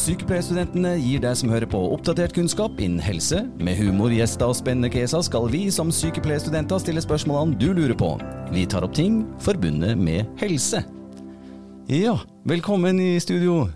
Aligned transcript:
Sykepleierstudentene 0.00 0.94
gir 0.96 1.20
deg 1.20 1.34
som 1.36 1.50
hører 1.52 1.68
på 1.68 1.78
oppdatert 1.92 2.32
kunnskap 2.32 2.78
innen 2.80 3.02
helse. 3.04 3.42
Med 3.60 3.76
humor, 3.76 4.08
gjester 4.14 4.48
og 4.48 4.56
spennende 4.56 4.88
caser 4.92 5.20
skal 5.26 5.48
vi 5.52 5.66
som 5.74 5.90
sykepleierstudenter 5.92 6.80
stille 6.80 7.02
spørsmålene 7.04 7.58
du 7.60 7.68
lurer 7.76 7.96
på. 7.98 8.14
Vi 8.54 8.64
tar 8.70 8.86
opp 8.86 8.94
ting 8.96 9.20
forbundet 9.44 10.00
med 10.00 10.30
helse. 10.40 10.80
Ja, 11.90 12.14
velkommen 12.48 13.02
i 13.02 13.18
studio, 13.20 13.66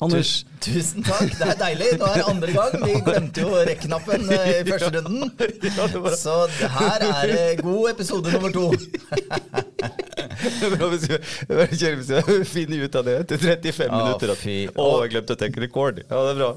Anders. 0.00 0.44
Tusen 0.64 1.04
takk, 1.04 1.28
det 1.36 1.44
er 1.44 1.58
deilig. 1.60 1.88
Nå 2.00 2.06
er 2.08 2.14
det 2.22 2.28
andre 2.30 2.52
gang. 2.54 2.76
Vi 2.86 2.94
glemte 3.04 3.42
jo 3.44 3.50
rekk-knappen 3.68 4.22
eh, 4.32 4.46
i 4.60 4.62
første 4.64 4.90
runden. 4.96 5.28
Så 6.22 6.36
her 6.78 7.04
er 7.04 7.32
det 7.32 7.42
god 7.60 7.90
episode 7.90 8.32
nummer 8.32 8.54
to. 8.54 8.70
Hvis 10.40 11.82
jeg 11.82 12.24
finner 12.54 12.86
ut 12.86 12.96
av 12.96 13.04
det 13.10 13.16
etter 13.26 13.42
35 13.44 13.90
Å, 13.90 14.00
minutter. 14.00 14.32
At, 14.32 14.46
å, 14.80 14.88
jeg 15.04 15.12
glemte 15.14 15.36
å 15.36 15.40
tenke 15.44 15.64
rekord. 15.66 16.00
Ja, 16.06 16.22
det 16.24 16.32
er 16.32 16.40
bra. 16.40 16.50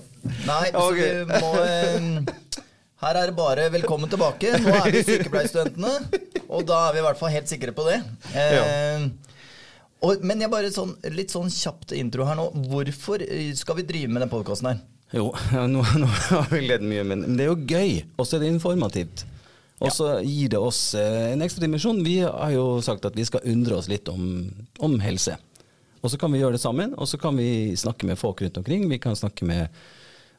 Nei, 0.48 0.64
så 0.72 0.86
Ok. 0.88 1.02
vi 1.04 1.42
må 1.44 1.52
eh, 1.66 2.64
Her 3.04 3.20
er 3.20 3.28
det 3.28 3.36
bare 3.36 3.68
'velkommen 3.74 4.08
tilbake'. 4.12 4.56
Nå 4.64 4.72
er 4.80 4.88
vi 4.96 5.04
sykepleierstudentene, 5.04 5.94
og 6.48 6.64
da 6.70 6.86
er 6.88 6.96
vi 6.96 7.04
i 7.04 7.06
hvert 7.10 7.20
fall 7.20 7.34
helt 7.36 7.52
sikre 7.52 7.76
på 7.76 7.84
det. 7.90 8.00
Eh, 8.32 9.10
og, 10.04 10.24
men 10.26 10.44
jeg 10.44 10.52
bare 10.52 10.72
sånn, 10.74 10.96
litt 11.16 11.32
sånn 11.34 11.52
kjapt 11.54 11.94
intro 11.96 12.28
her 12.28 12.38
nå. 12.40 12.50
Hvorfor 12.70 13.24
eh, 13.24 13.54
skal 13.58 13.80
vi 13.80 13.88
drive 13.88 14.12
med 14.12 14.26
den 14.26 14.32
podkasten 14.32 14.72
her? 14.74 14.82
Jo, 15.14 15.30
nå, 15.74 15.84
nå 16.02 16.10
har 16.10 16.50
vi 16.52 16.64
ledd 16.66 16.84
mye, 16.86 17.06
men 17.08 17.24
det 17.38 17.46
er 17.46 17.54
jo 17.54 17.62
gøy. 17.62 18.02
Og 18.18 18.28
så 18.28 18.38
er 18.38 18.44
det 18.44 18.52
informativt. 18.56 19.26
Og 19.84 19.92
så 19.92 20.10
gir 20.24 20.52
det 20.54 20.60
oss 20.60 20.94
eh, 20.98 21.32
en 21.34 21.44
ekstra 21.44 21.66
dimensjon. 21.66 22.04
Vi 22.06 22.20
har 22.24 22.54
jo 22.56 22.78
sagt 22.86 23.06
at 23.08 23.18
vi 23.18 23.26
skal 23.28 23.44
undre 23.52 23.80
oss 23.80 23.90
litt 23.92 24.10
om, 24.12 24.48
om 24.84 25.00
helse. 25.04 25.38
Og 26.04 26.12
så 26.12 26.20
kan 26.20 26.34
vi 26.34 26.42
gjøre 26.42 26.58
det 26.58 26.64
sammen, 26.64 26.92
og 27.00 27.08
så 27.08 27.18
kan 27.20 27.38
vi 27.40 27.76
snakke 27.80 28.08
med 28.08 28.20
folk 28.20 28.42
rundt 28.44 28.60
omkring. 28.60 28.90
Vi 28.92 29.00
kan 29.00 29.16
snakke 29.16 29.48
med 29.48 29.72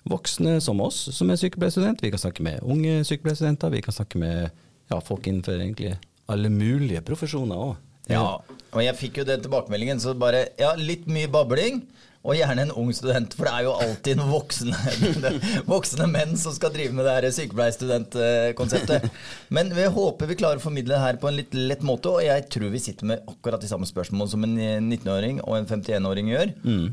voksne 0.05 0.59
som 0.61 0.81
oss, 0.85 1.07
som 1.17 1.31
er 1.33 1.41
sykepleierstudent. 1.41 2.05
Vi 2.05 2.13
kan 2.13 2.21
snakke 2.21 2.45
med 2.45 2.61
unge 2.61 2.99
sykepleierstudenter. 3.09 3.73
Vi 3.73 3.81
kan 3.85 3.97
snakke 3.97 4.21
med 4.21 4.51
ja, 4.93 5.01
folk 5.01 5.25
innenfor 5.27 5.57
egentlig 5.57 5.95
alle 6.29 6.53
mulige 6.53 7.01
profesjoner 7.05 7.69
òg. 7.71 7.79
Ja, 8.11 8.41
og 8.75 8.83
jeg 8.83 8.99
fikk 8.99 9.23
jo 9.23 9.29
den 9.29 9.45
tilbakemeldingen, 9.45 10.01
så 10.03 10.17
bare 10.19 10.49
Ja, 10.61 10.75
litt 10.77 11.09
mye 11.11 11.31
babling. 11.31 11.85
Og 12.25 12.39
gjerne 12.39 12.63
en 12.65 12.71
ung 12.81 12.89
student, 12.97 13.35
for 13.37 13.45
det 13.45 13.51
er 13.53 13.67
jo 13.67 13.73
alltid 13.85 14.17
noen 14.17 14.31
voksne, 14.33 14.79
voksne 15.69 16.07
menn 16.09 16.33
som 16.41 16.55
skal 16.57 16.73
drive 16.73 16.97
med 16.97 17.05
det 17.05 17.17
her 17.19 17.27
sykepleierstudentkonseptet. 17.37 19.11
Men 19.53 19.75
vi 19.77 19.85
håper 19.93 20.31
vi 20.31 20.39
klarer 20.41 20.57
å 20.57 20.65
formidle 20.65 20.95
det 20.97 21.03
her 21.03 21.21
på 21.21 21.29
en 21.29 21.37
litt 21.37 21.53
lett 21.53 21.85
måte, 21.85 22.15
og 22.15 22.25
jeg 22.25 22.47
tror 22.49 22.73
vi 22.73 22.81
sitter 22.81 23.11
med 23.13 23.29
akkurat 23.29 23.61
de 23.61 23.69
samme 23.69 23.85
spørsmålene 23.91 24.33
som 24.33 24.49
en 24.49 24.57
19-åring 24.57 25.45
og 25.45 25.59
en 25.59 25.69
51-åring 25.69 26.33
gjør. 26.33 26.57
Mm. 26.65 26.87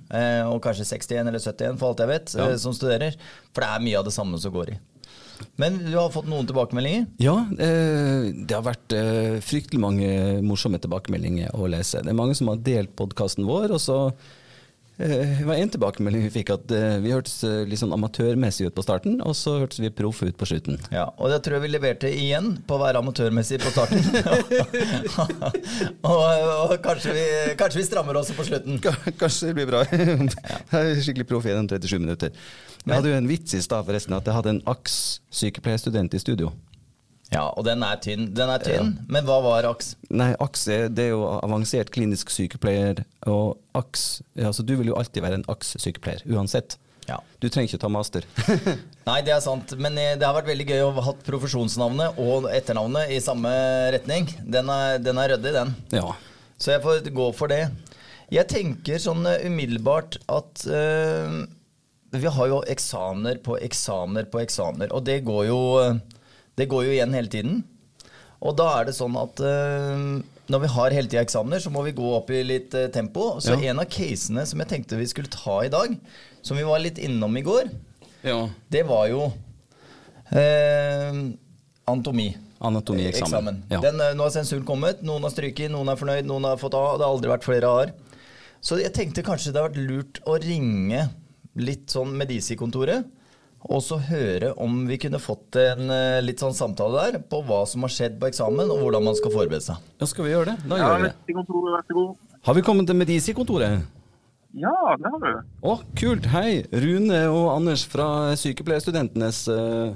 og 0.51 0.59
kanskje 0.67 0.89
61 0.91 1.23
eller 1.23 1.39
71, 1.39 1.79
for 1.79 1.93
alt 1.93 2.03
jeg 2.03 2.11
vet, 2.11 2.35
ja. 2.35 2.51
som 2.67 2.75
studerer. 2.75 3.15
For 3.55 3.63
det 3.63 3.71
er 3.71 3.87
mye 3.87 4.03
av 4.03 4.11
det 4.11 4.17
samme 4.19 4.43
som 4.43 4.51
går 4.51 4.75
i. 4.75 4.81
Men 5.61 5.79
du 5.85 5.93
har 5.97 6.11
fått 6.13 6.29
noen 6.29 6.47
tilbakemeldinger? 6.49 7.07
Ja, 7.21 7.37
eh, 7.55 8.29
det 8.33 8.55
har 8.55 8.65
vært 8.65 8.95
eh, 8.97 9.39
fryktelig 9.45 9.81
mange 9.81 10.11
morsomme 10.45 10.79
tilbakemeldinger 10.81 11.55
å 11.57 11.69
lese. 11.71 12.03
Det 12.03 12.13
er 12.13 12.21
mange 12.21 12.37
som 12.37 12.51
har 12.51 12.61
delt 12.65 12.95
podkasten 12.99 13.47
vår, 13.49 13.75
og 13.75 13.81
så 13.83 13.99
det 15.07 15.45
var 15.47 15.57
en 15.57 15.71
tilbakemelding 15.73 16.25
vi 16.27 16.31
fikk 16.33 16.51
at 16.53 16.71
eh, 16.75 16.97
vi 17.01 17.13
hørtes 17.13 17.39
eh, 17.47 17.61
litt 17.67 17.81
sånn 17.81 17.93
amatørmessig 17.95 18.69
ut 18.69 18.77
på 18.77 18.85
starten, 18.85 19.17
og 19.25 19.33
så 19.37 19.57
hørtes 19.63 19.81
vi 19.81 19.91
proff 19.93 20.21
ut 20.23 20.37
på 20.37 20.47
slutten. 20.49 20.77
Ja, 20.93 21.07
og 21.17 21.33
det 21.33 21.41
tror 21.45 21.57
jeg 21.57 21.65
vi 21.65 21.73
leverte 21.73 22.11
igjen 22.11 22.53
på 22.67 22.77
å 22.77 22.81
være 22.83 23.01
amatørmessig 23.01 23.61
på 23.63 23.73
starten. 23.73 24.01
og, 26.11 26.13
og 26.13 26.75
kanskje, 26.85 27.15
vi, 27.17 27.25
kanskje 27.59 27.81
vi 27.81 27.87
strammer 27.87 28.21
også 28.21 28.37
på 28.37 28.47
slutten. 28.47 28.81
Kanskje 28.81 29.51
det 29.51 29.57
blir 29.57 29.71
bra. 29.71 29.83
Jeg 29.91 30.81
er 30.81 31.03
skikkelig 31.03 31.29
proff 31.29 31.47
gjennom 31.49 31.69
37 31.71 32.01
minutter. 32.01 32.35
Jeg 32.85 32.95
hadde 32.95 33.11
jo 33.11 33.17
en 33.17 33.29
vits 33.29 33.57
i 33.57 33.61
stad 33.61 33.85
forresten, 33.85 34.15
at 34.17 34.25
jeg 34.25 34.33
hadde 34.33 34.55
en 34.55 34.61
AKS 34.71 34.95
sykepleierstudent 35.37 36.15
i 36.17 36.21
studio. 36.21 36.49
Ja, 37.31 37.45
og 37.55 37.63
den 37.63 37.83
er 37.87 37.99
tynn. 38.03 38.27
Den 38.35 38.51
er 38.51 38.63
tynn, 38.63 38.93
men 39.07 39.27
hva 39.27 39.37
var 39.43 39.67
AKS? 39.69 39.93
Nei, 40.11 40.33
AKS 40.43 40.63
er, 40.75 40.87
det 40.91 41.05
er 41.07 41.13
jo 41.13 41.25
avansert 41.39 41.91
klinisk 41.95 42.33
sykepleier, 42.33 43.05
og 43.29 43.57
AKS 43.77 44.07
altså 44.49 44.65
Du 44.67 44.73
vil 44.79 44.91
jo 44.91 44.97
alltid 44.99 45.23
være 45.23 45.39
en 45.39 45.45
AKS-sykepleier, 45.51 46.25
uansett. 46.35 46.75
Ja. 47.07 47.17
Du 47.41 47.47
trenger 47.49 47.71
ikke 47.71 47.81
ta 47.81 47.89
master. 47.91 48.27
Nei, 49.09 49.21
det 49.25 49.33
er 49.33 49.41
sant, 49.43 49.73
men 49.81 49.95
eh, 49.99 50.13
det 50.19 50.27
har 50.27 50.35
vært 50.37 50.51
veldig 50.51 50.67
gøy 50.69 50.83
å 50.85 50.91
ha 50.97 51.05
hatt 51.07 51.23
profesjonsnavnet 51.27 52.19
og 52.21 52.49
etternavnet 52.51 53.15
i 53.15 53.21
samme 53.23 53.51
retning. 53.95 54.27
Den 54.43 54.69
er, 54.71 54.99
den 55.01 55.19
er 55.21 55.33
ryddig, 55.35 55.55
den. 55.57 55.73
ja. 55.97 56.11
Så 56.61 56.75
jeg 56.75 56.83
får 56.83 57.07
gå 57.15 57.31
for 57.33 57.49
det. 57.49 57.63
Jeg 58.31 58.47
tenker 58.51 59.01
sånn 59.01 59.25
eh, 59.27 59.47
umiddelbart 59.49 60.19
at 60.31 60.61
øh, 60.69 61.41
vi 62.13 62.31
har 62.35 62.51
jo 62.51 62.61
eksamener 62.69 63.41
på 63.43 63.57
eksamener 63.63 64.27
på 64.31 64.43
eksamener, 64.43 64.91
og 64.93 65.03
det 65.07 65.23
går 65.27 65.45
jo, 65.49 65.61
eh, 65.81 66.20
det 66.59 66.67
går 66.71 66.85
jo 66.87 66.95
igjen 66.95 67.13
hele 67.15 67.31
tiden. 67.31 67.61
Og 68.41 68.55
da 68.57 68.67
er 68.79 68.89
det 68.89 68.95
sånn 68.97 69.15
at 69.21 69.39
eh, 69.45 70.05
når 70.51 70.63
vi 70.63 70.69
har 70.73 70.95
hele 70.95 71.07
tida 71.11 71.21
eksamener, 71.23 71.61
så 71.63 71.71
må 71.73 71.83
vi 71.85 71.93
gå 71.95 72.07
opp 72.17 72.31
i 72.33 72.41
litt 72.43 72.73
eh, 72.77 72.89
tempo. 72.93 73.35
Så 73.39 73.53
Ja. 73.55 73.71
en 73.71 73.79
av 73.83 73.87
casene 73.91 74.45
som 74.49 74.59
jeg 74.63 74.71
tenkte 74.71 74.97
vi 74.99 75.07
skulle 75.09 75.31
ta 75.31 75.61
i 75.63 75.69
dag, 75.71 75.93
som 76.41 76.57
vi 76.57 76.65
var 76.67 76.81
litt 76.81 76.97
innom 76.97 77.37
i 77.37 77.43
går, 77.45 77.69
ja. 78.25 78.39
det 78.73 78.83
var 78.89 79.07
jo 79.11 79.27
eh, 80.31 81.11
anatomi. 81.85 82.29
Anatomieksamen. 82.61 83.25
Eksamen. 83.25 83.63
Ja. 83.73 83.79
Den, 83.81 84.01
eh, 84.01 84.13
nå 84.17 84.25
har 84.27 84.33
sensuren 84.33 84.65
kommet. 84.65 85.01
Noen 85.05 85.23
har 85.25 85.33
stryket, 85.33 85.71
noen 85.73 85.89
er 85.89 85.97
fornøyd, 85.97 86.27
noen 86.29 86.45
har 86.49 86.59
fått 86.61 86.75
A. 86.77 86.83
Det 86.97 87.05
har 87.05 87.13
aldri 87.15 87.31
vært 87.31 87.47
flere 87.47 87.69
A-er. 87.71 87.93
Så 88.61 88.77
jeg 88.77 88.93
tenkte 88.93 89.23
kanskje 89.25 89.49
det 89.53 89.61
hadde 89.61 89.71
vært 89.73 89.87
lurt 89.89 90.19
å 90.29 90.35
ringe 90.41 91.07
litt 91.57 91.89
sånn 91.89 92.13
Medici-kontoret. 92.19 93.07
Og 93.69 93.81
så 93.85 93.99
høre 94.01 94.53
om 94.57 94.87
vi 94.89 94.97
kunne 94.97 95.19
fått 95.21 95.55
en 95.61 95.91
eh, 95.93 96.17
litt 96.25 96.41
sånn 96.41 96.55
samtale 96.57 97.03
der 97.11 97.19
på 97.29 97.43
hva 97.45 97.59
som 97.69 97.83
har 97.85 97.91
skjedd 97.93 98.15
på 98.21 98.29
eksamen, 98.31 98.71
og 98.73 98.79
hvordan 98.81 99.03
man 99.05 99.15
skal 99.19 99.31
forberede 99.35 99.61
seg. 99.61 99.77
ja, 100.01 100.07
skal 100.09 100.25
vi 100.25 100.31
gjøre 100.33 100.53
det? 100.55 100.69
Da 100.71 100.79
Ja, 100.79 100.87
gjør 100.87 100.97
vi 100.97 101.03
det. 101.07 101.11
Medici-kontoret, 101.21 101.73
vær 101.75 101.85
så 101.91 101.97
god. 101.99 102.15
Har 102.47 102.57
vi 102.57 102.63
kommet 102.65 102.87
til 102.89 102.97
Medici-kontoret? 102.97 103.83
Ja, 104.57 104.73
det 104.99 105.11
har 105.13 105.21
du. 105.21 105.43
Å, 105.63 105.75
kult. 105.95 106.25
Hei. 106.33 106.63
Rune 106.73 107.19
og 107.31 107.45
Anders 107.53 107.85
fra 107.87 108.07
Sykepleierstudentenes 108.35 109.43
uh, 109.53 109.93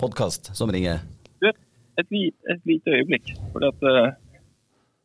podkast 0.00 0.52
som 0.56 0.70
ringer. 0.72 1.02
Du, 1.42 1.50
et, 1.50 2.06
li- 2.14 2.32
et 2.48 2.62
lite 2.70 2.94
øyeblikk. 3.00 3.34
For 3.52 3.66
at, 3.68 3.82
uh, 3.84 4.14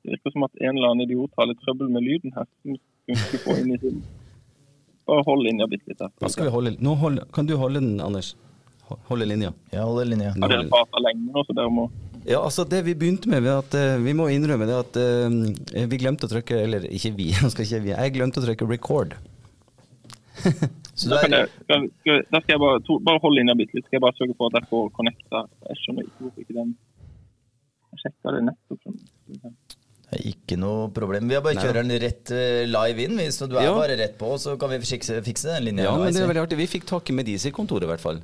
det 0.05 0.13
virker 0.15 0.35
som 0.37 0.45
at 0.47 0.55
en 0.61 0.77
eller 0.77 0.93
annen 0.93 1.03
idiot 1.09 1.33
har 1.35 1.49
litt 1.49 1.59
trøbbel 1.65 1.89
med 1.91 2.05
lyden 2.05 2.31
her. 2.37 2.45
som 2.61 2.77
skulle 3.25 3.43
få 3.43 3.57
inn 3.59 3.73
i 3.75 3.81
sin. 3.81 3.99
Bare 5.09 5.23
hold 5.27 5.43
linja 5.43 5.67
bitte 5.67 5.91
litt 5.91 6.01
her. 6.03 6.11
Da 6.21 6.29
skal 6.31 6.47
vi 6.47 6.53
holde, 6.53 6.77
nå 6.83 6.95
hold, 7.01 7.19
kan 7.35 7.47
du 7.49 7.57
holde 7.59 7.81
den, 7.83 7.99
Anders? 8.03 8.33
Holde 9.09 9.25
linja. 9.27 9.51
Ja, 9.73 9.83
holde 9.83 10.05
linja. 10.05 10.33
Har 10.39 10.51
dere 10.51 10.67
prata 10.71 11.01
lenge 11.03 11.31
nå, 11.31 11.43
så 11.47 11.55
dere 11.57 11.71
må 11.73 11.89
Ja, 12.23 12.39
altså 12.39 12.63
Det 12.69 12.83
vi 12.85 12.93
begynte 12.95 13.27
med, 13.31 13.43
ved 13.43 13.51
at 13.51 13.75
uh, 13.75 14.03
vi 14.03 14.13
må 14.15 14.29
innrømme 14.31 14.67
det 14.69 14.77
at 14.77 14.99
uh, 14.99 15.87
vi 15.91 15.99
glemte 15.99 16.27
å 16.27 16.31
trykke 16.31 16.59
Eller 16.65 16.85
ikke 16.87 17.11
vi, 17.17 17.31
nå 17.41 17.51
skal 17.51 17.65
ikke 17.65 17.81
vi, 17.87 17.93
jeg 17.95 18.15
glemte 18.15 18.43
å 18.43 18.45
trykke 18.45 18.69
record. 18.69 19.17
Så 20.93 21.09
da, 21.09 21.17
du 21.17 21.25
kan 21.25 21.33
er, 21.33 21.47
jeg, 21.47 21.63
skal, 21.65 21.85
skal, 22.03 22.23
da 22.29 22.39
skal 22.43 22.53
jeg 22.53 22.61
bare, 22.61 22.81
to, 22.85 22.99
bare 23.01 23.21
holde 23.23 23.41
linja 23.41 23.55
bitte 23.57 23.79
litt. 23.79 23.87
Skal 23.87 23.97
jeg 23.97 24.05
bare 24.05 24.17
sørge 24.19 24.35
for 24.37 24.51
at 24.51 24.59
jeg 24.59 24.69
får 24.69 24.89
connecta. 24.99 25.45
Jeg 25.71 25.81
skjønner 25.81 26.07
ikke 26.07 26.27
hvorfor 26.27 26.45
ikke 26.45 26.57
den 26.59 26.75
Jeg 27.93 28.03
sjekka 28.03 28.35
det 28.35 28.43
nettopp. 28.51 28.91
er 29.33 29.55
ikke 30.19 30.57
noe 30.59 30.89
problem. 30.93 31.27
Vi 31.29 31.35
har 31.37 31.41
bare 31.45 31.55
kjører 31.61 31.81
den 31.85 31.99
rett 32.03 32.31
eh, 32.31 32.63
live 32.69 33.05
inn, 33.05 33.17
Hvis 33.17 33.39
du 33.41 33.57
er 33.57 33.63
Ja. 33.69 33.73
bare 33.73 33.97
rett 33.97 34.17
på, 34.19 34.33
så 34.39 34.57
kan 34.59 34.69
vi 34.69 34.77
fikse, 34.83 35.21
fikse 35.25 35.49
den 35.53 35.63
linja. 35.69 35.83
Ja, 35.89 35.95
men 35.97 36.13
det 36.13 36.21
er 36.21 36.27
vi. 36.27 36.33
veldig 36.33 36.43
artig. 36.47 36.57
Vi 36.57 36.67
fikk 36.67 36.85
tak 36.89 37.09
i 37.09 37.13
Medici-kontoret, 37.13 37.83
i 37.83 37.91
hvert 37.93 38.03
fall. 38.03 38.21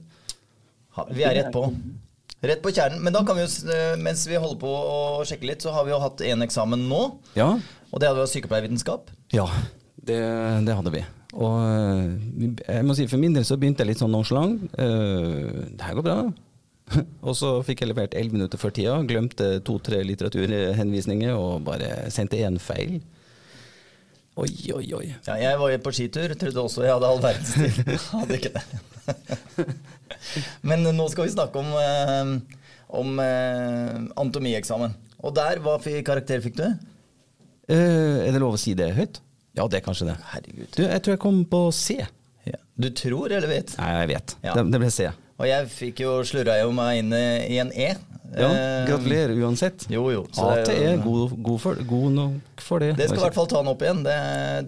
Ha, 0.98 1.06
vi 1.12 1.24
er 1.24 1.36
rett 1.44 1.52
på. 1.54 1.66
Rett 2.42 2.62
på 2.64 2.72
kjernen. 2.72 3.02
Men 3.04 3.14
da 3.14 3.24
kan 3.28 3.36
vi 3.36 3.44
jo, 3.44 3.52
eh, 3.74 3.96
mens 4.00 4.26
vi 4.28 4.36
holder 4.40 4.60
på 4.62 4.70
å 4.72 5.26
sjekke 5.28 5.46
litt, 5.50 5.62
så 5.62 5.74
har 5.76 5.84
vi 5.86 5.92
jo 5.92 6.00
hatt 6.00 6.18
én 6.24 6.42
eksamen 6.46 6.88
nå. 6.88 7.18
Ja, 7.36 7.58
Og 7.92 8.00
det 8.00 8.08
hadde 8.08 8.22
vært 8.22 8.36
sykepleiervitenskap. 8.36 9.10
ja 9.34 9.48
det, 10.06 10.20
det 10.66 10.76
hadde 10.76 10.92
vi. 10.94 11.02
Og 11.34 11.58
eh, 11.62 12.74
jeg 12.76 12.86
må 12.86 12.96
si, 12.96 13.06
for 13.08 13.18
min 13.22 13.34
del 13.34 13.44
så 13.46 13.58
begynte 13.60 13.84
jeg 13.84 13.92
litt 13.92 14.00
sånn 14.02 14.12
nonchalant. 14.12 14.64
Uh, 14.80 15.68
det 15.76 15.82
her 15.86 15.94
går 16.00 16.06
bra. 16.08 16.16
og 17.28 17.36
så 17.38 17.54
fikk 17.66 17.84
jeg 17.84 17.92
levert 17.92 18.18
11 18.18 18.36
minutter 18.36 18.62
før 18.62 18.74
tida. 18.76 18.98
Glemte 19.08 19.50
to-tre 19.66 20.02
litteraturhenvisninger 20.08 21.36
og 21.38 21.64
bare 21.68 22.10
sendte 22.14 22.42
én 22.42 22.60
feil. 22.62 23.00
Oi, 24.40 24.52
oi, 24.72 24.86
oi. 24.96 25.06
Ja, 25.28 25.36
jeg 25.42 25.60
var 25.60 25.72
jo 25.74 25.80
på 25.84 25.92
skitur, 25.96 26.32
trodde 26.40 26.62
også 26.64 26.86
jeg 26.86 26.94
hadde 26.96 27.08
all 27.10 27.24
verdens 27.24 27.56
tid. 27.58 27.90
hadde 28.14 28.38
ikke 28.38 28.54
det. 28.56 28.68
Men 30.70 30.86
nå 30.96 31.08
skal 31.12 31.28
vi 31.28 31.34
snakke 31.34 31.60
om, 31.60 31.74
eh, 31.82 32.62
om 33.02 33.20
eh, 33.24 33.98
anatomieksamen. 34.16 34.96
Og 35.20 35.36
der, 35.36 35.60
hva 35.64 35.76
karakter 36.08 36.40
fikk 36.46 36.56
du? 36.62 36.68
Eh, 37.70 38.24
er 38.24 38.32
det 38.32 38.40
lov 38.40 38.56
å 38.56 38.62
si 38.62 38.78
det 38.78 38.94
høyt? 38.96 39.20
Ja, 39.58 39.66
det 39.68 39.82
er 39.82 39.86
kanskje 39.86 40.08
det. 40.14 40.16
Herregud. 40.32 40.70
Du, 40.78 40.84
jeg 40.86 41.04
tror 41.04 41.18
jeg 41.18 41.22
kom 41.26 41.42
på 41.50 41.66
C. 41.76 42.00
Ja. 42.48 42.62
Du 42.80 42.88
tror 42.96 43.28
eller 43.28 43.50
vet? 43.52 43.76
Nei, 43.82 43.90
jeg 44.06 44.12
vet. 44.14 44.38
Ja. 44.46 44.56
Det, 44.56 44.70
det 44.72 44.80
ble 44.80 44.92
C. 44.94 45.10
Og 45.40 45.48
jeg 45.48 45.68
fikk 45.72 46.02
jo 46.04 46.18
slurra 46.28 46.58
jo 46.62 46.72
meg 46.76 47.00
inn 47.04 47.14
i 47.16 47.60
en 47.64 47.72
E. 47.74 47.94
Ja, 48.30 48.46
Eh, 48.46 48.86
gratulerer 48.86 49.32
uansett. 49.42 49.88
Jo, 49.90 50.04
jo. 50.14 50.20
så 50.32 50.52
AT 50.52 50.68
det 50.68 50.74
er 50.78 50.92
er 50.92 50.98
god, 51.02 51.32
god, 51.42 51.56
for, 51.64 51.80
god 51.90 52.12
nok 52.14 52.62
for 52.62 52.84
det. 52.84 52.92
Det 53.00 53.08
skal 53.10 53.18
i 53.18 53.24
hvert 53.24 53.38
fall 53.40 53.48
ta 53.50 53.58
han 53.64 53.72
opp 53.72 53.82
igjen. 53.82 54.04
Det, 54.06 54.18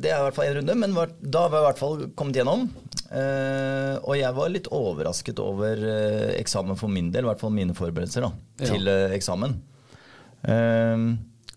det 0.02 0.10
er 0.10 0.18
i 0.18 0.24
hvert 0.26 0.34
fall 0.40 0.48
en 0.50 0.56
runde, 0.58 0.76
men 0.82 0.96
var- 0.98 1.12
da 1.22 1.44
har 1.44 1.52
vi 1.54 1.60
i 1.60 1.66
hvert 1.68 1.82
fall 1.84 2.02
kommet 2.18 2.40
gjennom. 2.40 2.64
Uh, 3.12 4.00
og 4.08 4.16
jeg 4.18 4.34
var 4.40 4.50
litt 4.50 4.70
overrasket 4.74 5.38
over 5.44 5.78
uh, 5.78 6.32
eksamen 6.40 6.80
for 6.80 6.90
min 6.90 7.12
del, 7.14 7.28
i 7.28 7.30
hvert 7.30 7.44
fall 7.44 7.54
mine 7.54 7.76
forberedelser 7.78 8.26
da, 8.26 8.32
Ja. 8.64 8.72
til 8.72 8.88
uh, 8.90 9.14
eksamen. 9.14 9.60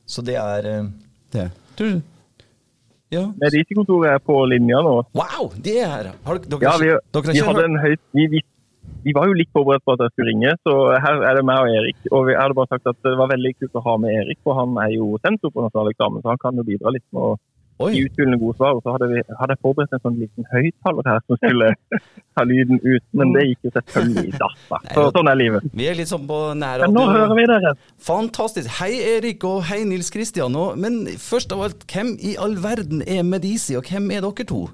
Så 0.05 0.21
det 0.29 0.35
er 0.37 0.67
Det. 1.33 1.47
Du? 1.79 2.03
Ja. 3.15 3.31
Mediekontoret 3.41 4.11
er 4.13 4.19
på 4.21 4.35
linja 4.51 4.83
nå. 4.85 4.97
Wow, 5.17 5.53
de 5.57 5.79
er 5.79 5.89
her! 5.89 6.11
Har 6.27 6.39
dere, 6.43 6.51
dere, 6.51 6.63
Ja, 6.67 6.77
vi, 6.77 6.91
dere 6.91 7.23
dere 7.25 7.33
vi 7.33 7.45
hadde 7.49 7.65
en 7.65 7.79
høyt 7.81 8.03
vi, 8.13 8.43
vi, 9.05 9.15
var 9.17 9.29
jo 9.29 9.39
litt 9.39 9.53
forberedt 9.55 9.85
på 9.85 9.97
at 9.97 10.05
jeg 10.05 10.15
skulle 10.15 10.31
ringe, 10.33 10.53
så 10.67 10.77
her 11.05 11.25
er 11.29 11.39
det 11.39 11.47
meg 11.47 11.65
og 11.65 11.79
Erik. 11.79 11.99
Og 12.11 12.29
vi 12.29 12.37
hadde 12.39 12.59
bare 12.59 12.73
sagt 12.73 12.91
at 12.91 13.01
det 13.07 13.17
var 13.21 13.33
veldig 13.33 13.57
kult 13.59 13.81
å 13.81 13.87
ha 13.89 13.97
med 14.01 14.21
Erik, 14.23 14.41
for 14.47 14.59
han 14.61 14.79
er 14.85 14.95
jo 14.97 15.15
sensor 15.25 15.53
på 15.55 15.65
nasjonal 15.65 15.93
eksamen, 15.93 16.25
så 16.25 16.33
han 16.35 16.43
kan 16.43 16.61
jo 16.61 16.67
bidra 16.67 16.95
litt 16.95 17.07
med 17.15 17.35
å 17.35 17.35
gi 17.91 18.05
utfyllende 18.07 18.39
gode 18.39 18.57
svar. 18.59 18.77
Og 18.77 18.85
så 18.85 18.95
hadde, 18.95 19.09
vi, 19.11 19.23
hadde 19.41 19.57
jeg 19.57 19.63
forberedt 19.65 19.97
en 19.97 20.03
sånn 20.05 20.21
liten 20.21 20.47
høyttaler 20.53 21.09
her 21.11 21.25
som 21.27 21.41
skulle 21.41 21.71
ta 22.37 22.47
lyden 22.47 22.81
ut, 22.85 23.05
men 23.19 23.35
det 23.35 23.47
gikk 23.49 23.69
jo 23.69 23.75
selvfølgelig 23.79 24.25
i 24.29 24.37
dass. 24.43 24.63
Så 24.95 25.09
sånn 25.17 25.33
er 25.33 25.41
livet. 25.41 25.67
Vi 25.75 25.89
er 25.91 25.99
litt 25.99 26.13
sånn 26.13 26.29
på 26.31 26.41
nær 26.61 26.87
Men 26.87 26.97
nå 26.97 27.09
hører 27.11 27.35
vi 27.39 27.49
dere. 27.51 27.75
Fantastisk. 28.05 28.71
Hei, 28.81 28.93
Erik, 29.17 29.45
og 29.49 29.65
hei, 29.71 29.83
Nils 29.89 30.13
Kristian. 30.15 30.57
Men 30.81 31.05
først 31.21 31.55
av 31.55 31.67
alt, 31.67 31.87
hvem 31.91 32.15
i 32.23 32.37
all 32.41 32.57
verden 32.63 33.03
er 33.07 33.27
Medisi, 33.27 33.77
og 33.79 33.91
hvem 33.91 34.11
er 34.15 34.25
dere 34.25 34.49
to? 34.49 34.65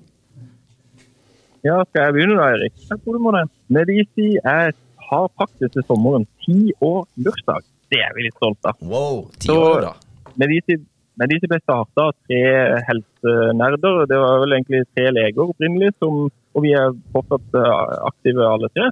Ja, 1.67 1.81
skal 1.89 2.07
jeg 2.07 2.17
begynne 2.17 2.39
da, 2.39 2.47
Erik? 2.55 2.77
Jeg 2.89 3.03
tror 3.03 3.17
du 3.17 3.21
må 3.21 3.33
det. 3.37 3.43
Medici 3.77 4.31
er, 4.39 4.73
har 5.11 5.27
faktisk 5.41 5.75
til 5.75 5.85
sommeren 5.85 6.25
ti 6.47 6.73
år 6.81 7.05
bursdag. 7.21 7.67
Det 7.93 8.01
er 8.01 8.15
vi 8.17 8.25
litt 8.25 8.39
stolte 8.39 8.73
av. 8.73 8.81
wow. 8.89 9.27
Ti 9.43 9.53
år, 9.53 9.85
da. 9.85 9.93
Medici, 10.41 10.79
Medici 11.21 11.51
ble 11.51 11.59
starta 11.61 12.07
av 12.09 12.17
tre 12.25 12.41
helsenerder. 12.89 14.07
Det 14.09 14.21
var 14.23 14.41
vel 14.45 14.57
egentlig 14.57 14.83
tre 14.95 15.11
leger 15.13 15.53
opprinnelig, 15.53 15.93
som, 16.01 16.31
og 16.31 16.65
vi 16.65 16.73
er 16.79 16.97
fortsatt 17.13 17.61
eh, 17.61 17.95
aktive 18.09 18.47
alle 18.47 18.73
tre. 18.73 18.89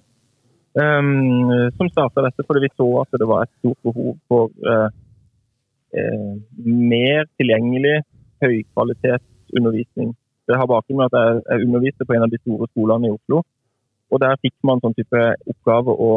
Um, 0.79 1.71
som 1.75 1.88
starta 1.91 2.23
dette 2.26 2.44
fordi 2.47 2.67
vi 2.67 2.75
så 2.76 2.87
at 3.00 3.17
det 3.19 3.26
var 3.26 3.47
et 3.47 3.55
stort 3.56 3.79
behov 3.82 4.12
for 4.31 4.53
uh, 4.69 4.91
uh, 5.97 6.35
mer 6.69 7.25
tilgjengelig 7.41 7.97
høykvalitetsundervisning. 8.44 10.12
Det 10.49 10.56
har 10.56 10.71
bakgrunn 10.71 11.03
med 11.03 11.12
at 11.12 11.19
jeg, 11.19 11.43
jeg 11.50 11.67
underviste 11.67 12.06
på 12.09 12.17
en 12.17 12.25
av 12.25 12.33
de 12.33 12.41
store 12.41 12.69
skolene 12.73 13.11
i 13.11 13.15
Oslo. 13.15 13.43
Og 14.09 14.23
der 14.23 14.41
fikk 14.41 14.56
man 14.65 14.81
sånn 14.81 14.97
type 14.97 15.25
oppgave 15.53 15.93
å 15.93 16.11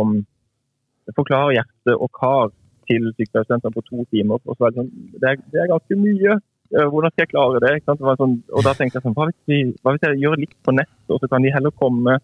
forklare 1.18 1.58
hjerte 1.58 1.98
og 1.98 2.10
kar 2.16 2.54
til 2.88 3.10
sykepleierstudentene 3.18 3.76
på 3.76 3.84
to 3.90 4.06
timer. 4.14 4.40
Og 4.46 4.56
så 4.56 4.64
var 4.64 4.74
det, 4.74 4.82
sånn, 4.82 4.92
det, 5.18 5.34
er, 5.34 5.44
det 5.54 5.62
er 5.64 5.72
ganske 5.74 6.00
mye. 6.00 6.38
Hvordan 6.72 7.12
skal 7.12 7.26
jeg 7.26 7.32
klare 7.34 7.62
det? 7.64 7.74
Det 7.84 7.96
sånn, 8.00 8.36
og 8.56 8.66
da 8.68 8.74
tenkte 8.78 9.00
jeg 9.00 9.06
sånn, 9.06 9.16
hva 9.18 9.28
hvis, 9.28 9.40
vi, 9.52 9.62
hva 9.84 9.96
hvis 9.96 10.06
jeg 10.08 10.22
gjør 10.22 10.40
litt 10.40 10.56
på 10.64 10.76
nett, 10.76 10.94
og 11.12 11.20
så 11.20 11.28
kan 11.32 11.44
de 11.44 11.52
heller 11.52 11.74
komme 11.76 12.16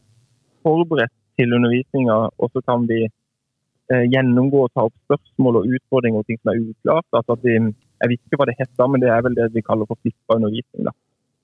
forberedt 0.64 1.16
til 1.38 1.56
undervisninga, 1.58 2.16
og 2.32 2.54
så 2.54 2.64
kan 2.66 2.88
vi 2.90 3.02
eh, 3.04 4.06
gjennomgå 4.14 4.64
og 4.64 4.72
ta 4.74 4.88
opp 4.88 4.96
spørsmål 5.06 5.60
og 5.60 5.76
utfordringer 5.78 6.24
og 6.24 6.30
ting 6.30 6.40
som 6.40 6.54
er 6.54 6.64
uklart. 6.64 7.10
Altså 7.12 7.36
at 7.36 7.44
vi, 7.44 7.58
jeg 7.58 8.14
vet 8.14 8.24
ikke 8.24 8.40
hva 8.40 8.48
det 8.50 8.58
heter, 8.62 8.90
men 8.94 9.04
det 9.04 9.12
er 9.12 9.28
vel 9.28 9.38
det 9.38 9.52
vi 9.58 9.66
kaller 9.68 9.90
for 9.90 10.00
flippa 10.00 10.40
undervisning. 10.40 10.88
da. 10.88 10.96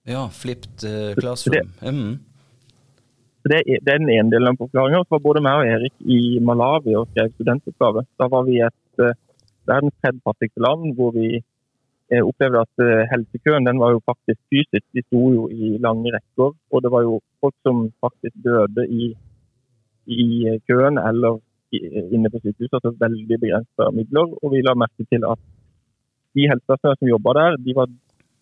Ja, 0.03 0.29
flipped 0.29 0.83
eh, 0.83 1.15
classroom. 1.15 1.69
Mm. 1.81 2.19
Det, 3.43 3.55
er, 3.55 3.79
det 3.83 3.93
er 3.93 4.01
den 4.01 4.11
ene 4.11 4.31
delen 4.33 4.51
av 4.51 4.59
forklaringa. 4.59 5.03
Så 5.05 5.15
var 5.15 5.23
både 5.23 5.43
meg 5.43 5.61
og 5.61 5.69
Erik 5.71 5.95
i 6.03 6.19
Malawi 6.43 6.97
og 6.99 7.07
skrev 7.11 7.31
studentoppgave. 7.31 8.03
Da 8.19 8.27
var 8.31 8.43
vi 8.49 8.59
et 8.65 9.03
eh, 9.03 9.15
verdens 9.69 9.95
tredje 10.03 10.19
fattigste 10.27 10.63
land 10.65 10.91
hvor 10.97 11.15
vi 11.15 11.29
eh, 11.39 12.19
opplevde 12.19 12.65
at 12.65 12.85
helsekøen 13.13 13.69
den 13.69 13.79
var 13.79 13.95
jo 13.95 14.03
faktisk 14.03 14.41
fysisk. 14.51 14.85
De 14.91 15.05
sto 15.07 15.23
jo 15.37 15.47
i 15.47 15.77
lange 15.87 16.11
rekker. 16.17 16.51
Og 16.51 16.83
det 16.83 16.91
var 16.91 17.07
jo 17.07 17.21
folk 17.39 17.55
som 17.63 17.87
faktisk 18.03 18.35
døde 18.43 18.87
i, 18.91 19.13
i 20.11 20.59
køen 20.67 20.99
eller 20.99 21.39
inne 21.71 22.29
på 22.29 22.43
sykehuset. 22.43 22.75
Altså 22.75 22.95
veldig 22.99 23.39
begrensa 23.39 23.91
midler. 23.95 24.35
Og 24.43 24.51
vi 24.51 24.67
la 24.67 24.75
merke 24.75 25.07
til 25.07 25.23
at 25.31 25.39
de 26.35 26.49
helsepersonellene 26.49 26.99
som 26.99 27.13
jobba 27.15 27.39
der, 27.39 27.61
de 27.63 27.75
var 27.77 27.91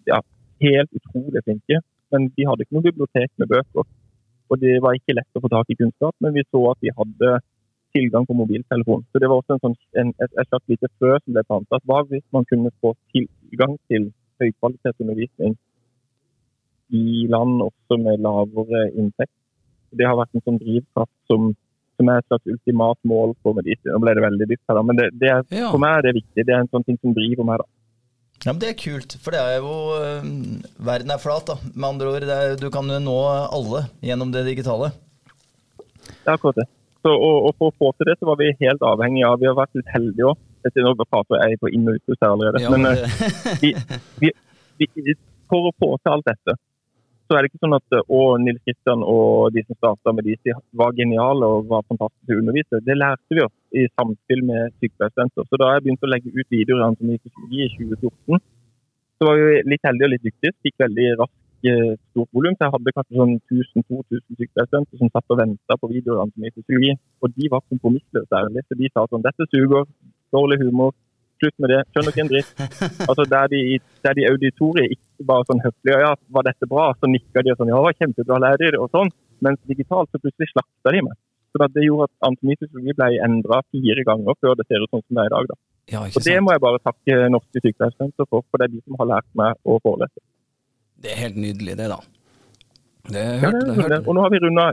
ja, 0.09 0.23
helt 0.61 0.91
utrolig 0.99 1.43
flinke. 1.45 1.81
Men 2.11 2.27
de 2.35 2.45
hadde 2.47 2.65
ikke 2.65 2.75
noe 2.77 2.87
bibliotek 2.89 3.31
med 3.39 3.49
bøker. 3.53 3.87
Og 4.51 4.59
det 4.59 4.77
var 4.83 4.97
ikke 4.97 5.15
lett 5.15 5.37
å 5.39 5.41
få 5.43 5.49
tak 5.53 5.69
i 5.71 5.77
kunnskap, 5.79 6.15
men 6.19 6.33
vi 6.35 6.43
så 6.49 6.61
at 6.73 6.79
de 6.83 6.91
hadde 6.97 7.37
tilgang 7.95 8.25
på 8.27 8.35
mobiltelefon. 8.35 9.05
Så 9.11 9.19
det 9.19 9.29
var 9.31 9.39
også 9.41 9.55
en 9.57 9.63
sånn, 9.65 9.77
en, 9.99 10.11
et, 10.23 10.31
et 10.39 10.47
slags 10.49 10.67
lite 10.71 10.89
frø 10.99 11.13
som 11.19 11.35
ble 11.35 11.43
plantet. 11.47 11.85
Hva 11.87 12.01
hvis 12.09 12.23
man 12.35 12.47
kunne 12.49 12.71
få 12.83 12.93
tilgang 13.15 13.77
til 13.91 14.09
høykvalitetsundervisning 14.43 15.55
i 16.91 17.27
land 17.31 17.61
også 17.63 17.97
med 18.03 18.19
lavere 18.25 18.85
inntekt? 18.99 19.33
Det 19.95 20.07
har 20.07 20.15
vært 20.19 20.35
en 20.35 20.43
sånn 20.45 20.59
drivkraft 20.61 21.15
som, 21.31 21.51
som 21.99 22.11
er 22.11 22.21
et 22.21 22.27
slags 22.31 22.51
ultimat 22.53 22.99
mål 23.07 23.35
for 23.43 23.55
medisin. 23.57 23.91
Nå 23.91 23.99
ble 24.03 24.15
det 24.15 24.23
veldig 24.27 24.47
dypt 24.51 24.71
her, 24.71 24.79
men 24.87 24.99
det, 24.99 25.09
det 25.19 25.31
er, 25.31 25.43
Ja. 25.51 25.69
for 25.71 25.83
meg 25.83 25.97
er 25.99 26.07
det 26.09 26.17
viktig. 26.21 26.45
Det 26.47 26.55
er 26.55 26.63
en 26.63 26.71
sånn 26.71 26.87
ting 26.87 26.99
som 27.01 27.15
driver 27.15 27.47
meg. 27.47 27.63
da. 27.63 27.67
Ja, 28.41 28.53
men 28.53 28.59
Det 28.61 28.69
er 28.71 28.77
kult, 28.79 29.15
for 29.21 29.35
det 29.35 29.41
er 29.41 29.59
jo 29.61 29.73
øh, 30.01 30.23
Verden 30.81 31.13
er 31.13 31.21
flat, 31.21 31.45
da. 31.45 31.57
Med 31.75 31.89
andre 31.91 32.09
ord, 32.09 32.23
er, 32.25 32.55
du 32.57 32.69
kan 32.73 32.89
nå 32.89 33.17
alle 33.29 33.85
gjennom 34.01 34.31
det 34.33 34.47
digitale. 34.49 34.89
Det 36.09 36.25
er 36.25 36.37
akkurat 36.37 36.57
det. 36.63 36.67
Så, 37.01 37.11
og, 37.13 37.49
og 37.49 37.53
For 37.57 37.71
å 37.71 37.75
få 37.81 37.91
til 37.97 38.09
det 38.11 38.17
så 38.19 38.29
var 38.29 38.39
vi 38.41 38.51
helt 38.61 38.83
avhengige 38.85 39.29
av 39.29 39.39
Vi 39.41 39.49
har 39.49 39.57
vært 39.57 39.77
litt 39.77 39.93
heldige 39.93 40.33
òg. 40.33 40.41
Nå 40.61 40.93
prater 41.01 41.41
jeg 41.41 41.57
på 41.61 41.71
inn- 41.73 41.87
og 41.89 41.97
utpust 41.97 42.21
her 42.21 42.33
allerede. 42.35 42.61
Ja, 42.61 42.69
men 42.69 42.85
men 42.85 42.97
eh, 42.97 43.55
vi, 43.63 43.71
vi, 44.21 44.89
vi, 44.93 45.15
for 45.49 45.69
å 45.69 45.73
få 45.81 45.95
til 45.97 46.13
alt 46.13 46.27
dette, 46.29 46.57
så 47.31 47.37
er 47.37 47.45
det 47.45 47.51
ikke 47.51 47.61
sånn 47.63 47.77
at 47.77 47.95
eh, 47.95 48.07
å, 48.11 48.21
Nils 48.43 48.59
Kristian 48.67 49.03
og 49.07 49.53
de 49.55 49.63
som 49.63 49.77
starta 49.77 50.11
med 50.11 50.25
de, 50.27 50.55
var 50.75 50.95
geniale 50.97 51.47
og 51.47 51.69
var 51.69 51.85
fantastiske 51.87 52.35
å 52.35 52.41
undervise. 52.41 52.81
Det 52.83 52.97
lærte 52.97 53.37
vi 53.37 53.45
oss 53.45 53.53
i 53.71 53.85
samspill 53.93 54.41
med 54.49 54.73
sykepleierstudenter. 54.81 55.47
Så 55.47 55.59
da 55.61 55.69
jeg 55.71 55.85
begynte 55.85 56.09
å 56.09 56.11
legge 56.11 56.33
ut 56.35 56.51
videoer 56.51 56.81
i 56.81 56.87
anatomi 56.89 57.15
i 57.15 57.69
2014, 57.77 58.41
så 59.15 59.29
var 59.29 59.39
vi 59.39 59.61
litt 59.71 59.87
heldige 59.87 60.09
og 60.09 60.11
litt 60.11 60.25
dyktige. 60.27 60.57
Fikk 60.67 60.83
veldig 60.83 61.07
raskt 61.21 61.71
eh, 61.71 61.93
stort 62.11 62.35
volum. 62.35 62.57
Så 62.57 62.67
jeg 62.67 62.75
hadde 62.75 62.95
kanskje 62.97 63.21
sånn 63.21 63.33
1000-2000 63.39 64.25
sykepleierstudenter 64.41 64.99
som 64.99 65.13
satt 65.15 65.31
og 65.31 65.39
venta 65.39 65.79
på 65.79 65.91
videoer 65.93 66.19
i 66.19 66.25
anatomi 66.25 66.51
fysiologi. 66.57 66.97
Og 67.23 67.37
de 67.37 67.51
var 67.55 67.63
kompromissløse 67.71 68.41
ærlig. 68.43 68.65
Så 68.67 68.79
de 68.81 68.91
sa 68.91 69.07
sånn 69.07 69.23
Dette 69.23 69.47
suger. 69.53 69.87
Dårlig 70.35 70.59
humor. 70.65 70.91
Slutt 71.41 71.57
med 71.63 71.71
det. 71.73 71.79
Skjønner 71.89 72.13
ikke 72.13 72.23
en 72.23 72.29
dritt. 72.31 72.51
Altså 73.09 73.25
Der 73.31 73.47
de, 73.49 73.61
der 74.05 74.13
de 74.19 74.27
auditoriet 74.29 74.93
ikke 74.95 75.25
bare 75.31 75.47
sånn 75.49 75.61
høflige 75.63 75.97
ja, 76.03 76.11
var 76.37 76.45
dette 76.45 76.67
bra, 76.69 76.91
så 77.01 77.09
nikka 77.09 77.41
de 77.43 77.53
og 77.55 77.59
sånn 77.63 77.71
ja, 77.73 77.79
var 77.81 77.97
kjempebra 77.97 78.37
lærer, 78.45 78.77
og 78.81 78.91
sånn. 78.93 79.09
Mens 79.41 79.57
digitalt 79.69 80.11
så 80.13 80.21
plutselig 80.21 80.51
slakta 80.53 80.93
de 80.93 81.01
meg. 81.07 81.17
Så 81.51 81.67
Det 81.73 81.83
gjorde 81.83 82.05
at 82.07 82.27
anatomisfysiologi 82.29 82.93
ble 82.95 83.07
endra 83.25 83.57
fire 83.73 84.03
ganger 84.07 84.37
før 84.39 84.53
det 84.59 84.67
ser 84.69 84.85
ut 84.85 84.93
sånn 84.93 85.01
som 85.03 85.17
det 85.17 85.23
er 85.25 85.31
i 85.31 85.33
dag. 85.33 85.49
da. 85.49 85.57
ja, 85.95 86.03
Og 86.07 86.21
Det 86.29 86.37
må 86.45 86.53
jeg 86.53 86.61
bare 86.63 86.79
takke 86.85 87.17
norske 87.33 87.63
sykepleierstudenter 87.65 88.29
for, 88.29 88.45
for 88.47 88.61
det 88.61 88.69
er 88.69 88.75
de 88.77 88.83
som 88.85 88.95
har 89.01 89.09
lært 89.15 89.27
meg 89.41 89.57
å 89.67 89.79
forelese. 89.83 90.21
Det 91.01 91.11
er 91.11 91.19
helt 91.25 91.41
nydelig, 91.41 91.75
det, 91.81 91.89
da. 91.91 91.99
Det 93.11 93.25
Ja, 93.25 93.41
hørte 93.41 93.65
det 93.65 93.67
det, 93.67 93.75
det. 93.75 93.81
hørte 93.97 94.07
Og 94.07 94.15
nå 94.15 94.21
har 94.23 94.31
vi 94.31 94.39
runda 94.45 94.65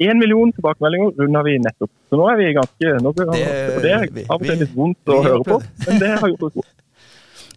én 0.00 0.18
million 0.20 0.50
tilbakemeldinger 0.52 1.14
runda 1.22 1.42
vi 1.46 1.58
nettopp. 1.64 1.90
Så 2.10 2.18
nå 2.20 2.26
er 2.32 2.36
vi 2.40 2.52
ganske 2.56 2.90
nå, 3.02 3.12
Det- 3.16 3.82
det 3.82 3.92
er 3.92 4.24
av 4.30 4.40
og 4.40 4.46
til 4.46 4.58
litt 4.60 4.74
vondt 4.76 5.04
å 5.12 5.22
høre 5.24 5.44
på, 5.44 5.60
men 5.86 5.98
det 6.02 6.10
har 6.20 6.28
gjort 6.28 6.42
oss 6.50 6.52
gode. 6.54 6.72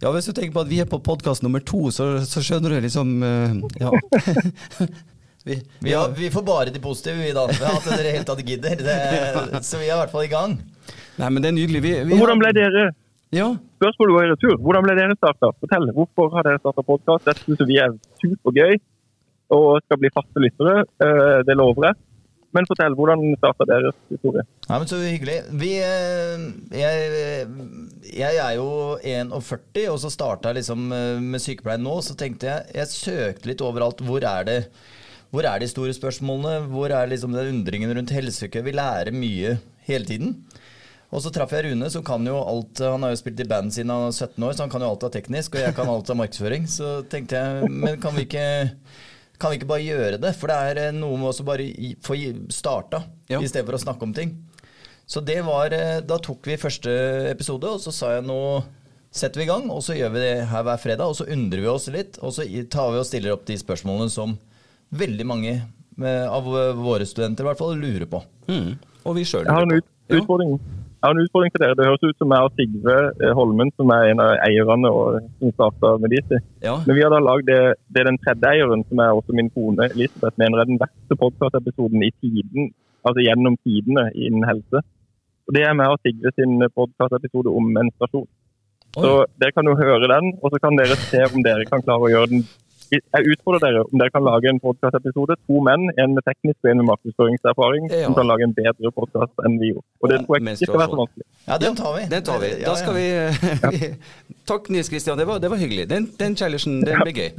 Ja, 0.01 0.11
hvis 0.15 0.25
du 0.29 0.31
tenker 0.31 0.53
på 0.55 0.61
at 0.63 0.69
vi 0.71 0.79
er 0.79 0.85
på 0.87 1.01
podkast 1.03 1.43
nummer 1.43 1.59
to, 1.59 1.89
så, 1.91 2.21
så 2.23 2.39
skjønner 2.39 2.69
du 2.77 2.81
liksom 2.87 3.09
eh, 3.23 3.83
Ja. 3.83 3.91
vi, 5.45 5.57
Vi, 5.83 5.91
har, 5.93 6.09
vi 6.15 6.29
får 6.31 6.43
bare 6.47 6.71
de 6.71 6.79
positive, 6.79 7.17
vi 7.19 7.33
da. 7.35 7.43
At 7.49 7.83
dere 7.89 8.13
helt 8.15 8.27
tatt 8.29 8.43
gidder. 8.47 8.75
Det, 8.79 9.63
så 9.63 9.77
vi 9.81 9.89
er 9.89 9.95
i 9.97 9.99
hvert 9.99 10.11
fall 10.13 10.23
i 10.23 10.31
gang. 10.31 10.55
Nei, 11.19 11.29
men 11.29 11.43
det 11.43 11.51
er 11.51 11.57
nydelig. 11.57 11.81
Vi, 11.83 11.93
vi 12.07 12.19
Hvordan 12.19 12.39
ble 12.39 12.53
dere 12.55 12.85
Ja. 13.35 13.49
Spørsmålet 13.79 14.15
går 14.15 14.23
i 14.25 14.29
retur. 14.33 14.55
Hvordan 14.63 14.83
ble 14.87 14.95
dere 14.97 15.15
starta? 15.19 15.51
Fortell. 15.59 15.91
Hvorfor 15.95 16.31
har 16.33 16.47
dere 16.47 16.59
starta 16.63 16.83
podkast? 16.87 17.27
Dette 17.27 17.43
syns 17.45 17.67
vi 17.67 17.77
er 17.83 17.91
supergøy 18.23 18.79
og 19.55 19.81
skal 19.83 19.97
bli 20.01 20.09
faste 20.15 20.41
lyttere. 20.43 20.85
Eh, 21.03 21.43
Det 21.47 21.55
lover 21.59 21.89
jeg. 21.91 21.99
Men 22.55 22.65
fortell, 22.65 22.95
hvordan 22.97 23.21
starta 23.37 23.65
deres 23.69 23.97
historie? 24.09 24.45
Nei, 24.65 24.77
men 24.79 24.87
Så 24.89 24.99
hyggelig. 25.03 25.35
Vi, 25.61 25.73
eh, 25.85 26.45
jeg, 26.79 27.49
jeg 28.17 28.39
er 28.41 28.55
jo 28.57 28.69
41, 29.05 29.83
og 29.91 29.99
så 30.01 30.09
starta 30.13 30.49
jeg 30.49 30.63
liksom 30.63 30.87
eh, 30.95 31.19
med 31.21 31.43
sykepleien 31.43 31.85
nå. 31.85 31.99
Så 32.05 32.17
tenkte 32.17 32.49
jeg 32.49 32.79
Jeg 32.79 32.93
søkte 32.93 33.51
litt 33.51 33.61
overalt. 33.65 34.01
Hvor 34.05 34.25
er 34.25 34.49
det 34.49 34.61
hvor 35.29 35.45
er 35.45 35.61
de 35.61 35.67
store 35.69 35.93
spørsmålene? 35.93 36.65
Hvor 36.71 36.89
er 36.89 37.09
liksom 37.11 37.35
den 37.35 37.51
undringen 37.51 37.93
rundt 37.93 38.13
helsekø? 38.15 38.63
Vi 38.65 38.73
lærer 38.73 39.13
mye 39.13 39.59
hele 39.85 40.07
tiden. 40.09 40.39
Og 41.13 41.21
så 41.21 41.31
traff 41.33 41.53
jeg 41.53 41.67
Rune, 41.67 41.89
som 41.89 42.03
kan 42.05 42.25
jo 42.25 42.37
alt 42.37 42.81
Han 42.85 43.05
har 43.05 43.13
jo 43.13 43.19
spilt 43.21 43.41
i 43.41 43.47
band 43.49 43.73
siden 43.73 43.93
han 43.93 44.07
var 44.07 44.13
17 44.13 44.43
år, 44.45 44.53
så 44.53 44.65
han 44.65 44.73
kan 44.73 44.83
jo 44.85 44.89
alt 44.89 45.05
av 45.05 45.13
teknisk, 45.13 45.55
og 45.57 45.63
jeg 45.63 45.75
kan 45.77 45.89
alt 45.89 46.09
av 46.09 46.17
markedsføring. 46.19 46.65
Så 46.69 46.99
tenkte 47.09 47.37
jeg, 47.37 47.69
men 47.69 48.01
kan 48.01 48.17
vi 48.17 48.25
ikke 48.27 48.45
kan 49.39 49.51
vi 49.53 49.59
ikke 49.59 49.69
bare 49.71 49.85
gjøre 49.85 50.19
det? 50.21 50.33
For 50.37 50.51
det 50.51 50.57
er 50.69 50.81
eh, 50.87 50.95
noe 50.95 51.17
med 51.19 51.31
å 51.31 51.45
bare 51.47 51.67
få 52.05 52.17
starta, 52.53 53.03
Ja. 53.31 53.39
i 53.39 53.47
stedet 53.47 53.65
for 53.67 53.77
å 53.77 53.81
snakke 53.81 54.03
om 54.03 54.13
ting. 54.13 54.35
Så 55.09 55.23
det 55.25 55.39
var 55.45 55.73
eh, 55.73 56.01
Da 56.01 56.19
tok 56.21 56.45
vi 56.45 56.57
første 56.57 56.91
episode, 57.31 57.65
og 57.65 57.79
så 57.81 57.93
sa 57.95 58.13
jeg 58.17 58.27
nå 58.27 58.63
setter 59.11 59.41
vi 59.41 59.47
i 59.47 59.49
gang, 59.49 59.69
og 59.73 59.81
så 59.81 59.95
gjør 59.97 60.11
vi 60.13 60.19
det 60.21 60.33
her 60.51 60.63
hver 60.67 60.77
fredag. 60.77 61.09
Og 61.09 61.17
så 61.17 61.25
undrer 61.33 61.63
vi 61.63 61.71
oss 61.71 61.87
litt, 61.89 62.19
og 62.21 62.35
så 62.35 62.45
tar 62.69 62.91
vi 62.93 62.99
og 63.01 63.07
stiller 63.07 63.33
opp 63.33 63.47
de 63.47 63.57
spørsmålene 63.57 64.11
som 64.13 64.37
veldig 64.93 65.25
mange 65.25 65.55
av 65.99 66.45
våre 66.79 67.03
studenter 67.09 67.43
i 67.43 67.47
hvert 67.49 67.59
fall 67.59 67.73
lurer 67.75 68.05
på. 68.07 68.21
Mm. 68.47 68.77
Og 69.03 69.17
vi 69.17 69.25
sjøl 69.27 69.43
Jeg 69.43 69.51
har 69.51 69.65
en 69.65 69.73
ut, 69.81 69.89
utfordring. 70.21 70.53
Jeg 70.99 71.07
har 71.07 71.15
en 71.15 71.23
utfordring 71.23 71.51
til 71.53 71.61
dere. 71.63 71.75
Det 71.79 71.85
høres 71.87 72.01
ut 72.03 72.17
som 72.19 72.33
jeg 72.35 72.47
og 72.47 72.55
Sigve 72.59 72.95
eh, 73.23 73.31
Holmen, 73.37 73.69
som 73.79 73.91
er 73.95 74.09
en 74.09 74.19
av 74.19 74.33
eierne 74.43 74.89
og 74.91 75.21
som 75.39 75.53
starta 75.55 75.93
Medici. 76.03 76.41
Ja. 76.65 76.73
Men 76.83 76.97
vi 76.97 77.05
har 77.05 77.13
da 77.13 77.21
lagd 77.23 77.47
det, 77.47 77.59
det 77.87 78.01
er 78.01 78.09
den 78.09 78.19
tredje 78.19 78.51
eieren, 78.51 78.83
som 78.89 78.99
er 78.99 79.15
også 79.15 79.35
min 79.37 79.47
kone 79.55 79.87
Elisabeth, 79.93 80.35
mener 80.43 80.59
er 80.59 80.67
den 80.67 80.81
verste 80.81 81.15
podkastepisoden 81.21 82.03
i 82.03 82.11
tiden, 82.19 82.73
altså 83.07 83.23
gjennom 83.23 83.55
tidene 83.63 84.09
innen 84.11 84.43
helse. 84.49 84.83
Og 85.47 85.55
Det 85.55 85.63
er 85.63 85.79
meg 85.79 85.95
og 85.95 86.03
Sigve 86.03 86.35
sin 86.35 86.59
podkastepisode 86.75 87.55
om 87.61 87.71
menstruasjon. 87.79 88.27
Så 88.99 89.13
dere 89.39 89.55
kan 89.55 89.71
jo 89.71 89.79
høre 89.79 90.11
den, 90.11 90.33
og 90.43 90.51
så 90.51 90.59
kan 90.59 90.75
dere 90.75 90.99
se 90.99 91.23
om 91.31 91.45
dere 91.45 91.63
kan 91.69 91.85
klare 91.85 92.09
å 92.09 92.11
gjøre 92.11 92.33
den 92.33 92.43
jeg 92.91 93.21
utfordrer 93.33 93.61
dere 93.65 93.83
om 93.85 94.01
dere 94.01 94.11
kan 94.15 94.23
lage 94.25 94.49
en 94.49 94.59
podkastepisode. 94.63 95.35
To 95.49 95.61
menn, 95.67 95.87
en 96.01 96.15
med 96.17 96.23
teknisk 96.27 96.57
og 96.63 96.71
en 96.71 96.81
med 96.81 96.87
markedsføringserfaring, 96.89 97.89
Ja. 97.91 98.05
som 98.07 98.15
kan 98.17 98.27
lage 98.31 98.43
en 98.47 98.53
bedre 98.57 98.91
podkast 98.95 99.43
enn 99.45 99.59
vi 99.61 99.71
gjorde. 99.73 99.85
Og 100.01 100.09
det 100.09 100.17
tror 100.25 100.37
jeg 100.39 100.43
ikke 100.47 100.65
skal 100.65 100.81
være 100.83 100.91
så 100.93 100.99
vanskelig. 101.03 101.25
Ja, 101.47 101.57
den 101.65 101.75
tar 101.81 101.91
vi. 101.97 102.03
Den 102.15 102.23
tar 102.23 102.39
vi. 102.43 102.49
Da 102.65 102.75
skal 102.81 102.93
vi, 102.99 103.07
vi 103.69 103.93
Takk, 104.49 104.69
Nils 104.73 104.89
Kristian. 104.89 105.17
Det 105.19 105.27
var, 105.27 105.37
det 105.39 105.49
var 105.51 105.57
hyggelig. 105.61 105.89
Den, 105.89 106.09
den 106.19 106.35
challengen 106.37 106.81
den 106.85 107.03
blir 107.05 107.13
gøy. 107.13 107.29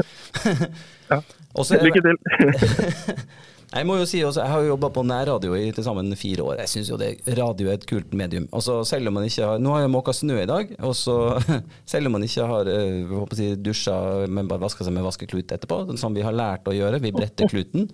Lykke 1.87 2.02
til. 2.07 2.16
Jeg 3.70 3.86
må 3.86 4.00
jo 4.00 4.06
si 4.08 4.18
også, 4.26 4.42
jeg 4.42 4.50
har 4.50 4.64
jo 4.64 4.72
jobba 4.72 4.88
på 4.90 5.04
nærradio 5.06 5.54
i 5.54 5.68
til 5.74 5.84
sammen 5.86 6.10
fire 6.18 6.42
år. 6.42 6.56
Jeg 6.64 6.72
syns 6.72 6.88
jo 6.90 6.96
det, 6.98 7.10
radio 7.38 7.68
er 7.70 7.78
et 7.78 7.86
kult 7.86 8.16
medium. 8.18 8.48
Altså, 8.50 8.80
selv 8.88 9.10
om 9.10 9.14
man 9.14 9.28
ikke 9.28 9.46
har, 9.46 9.60
Nå 9.62 9.76
har 9.76 9.84
jeg 9.84 9.92
måka 9.94 10.14
snø 10.16 10.40
i 10.42 10.48
dag, 10.50 10.72
og 10.82 10.96
så 10.98 11.16
selv 11.92 12.10
om 12.10 12.16
man 12.18 12.26
ikke 12.26 12.48
har 12.50 12.70
eh, 12.72 13.06
håper 13.12 13.36
å 13.36 13.38
si, 13.38 13.50
dusja, 13.62 13.94
men 14.26 14.50
bare 14.50 14.64
vaska 14.64 14.86
seg 14.86 14.96
med 14.96 15.06
vaskeklut 15.06 15.54
etterpå, 15.54 15.84
som 16.02 16.16
vi 16.16 16.26
har 16.26 16.34
lært 16.34 16.66
å 16.66 16.74
gjøre, 16.74 17.02
vi 17.04 17.14
bretter 17.14 17.50
kluten, 17.52 17.86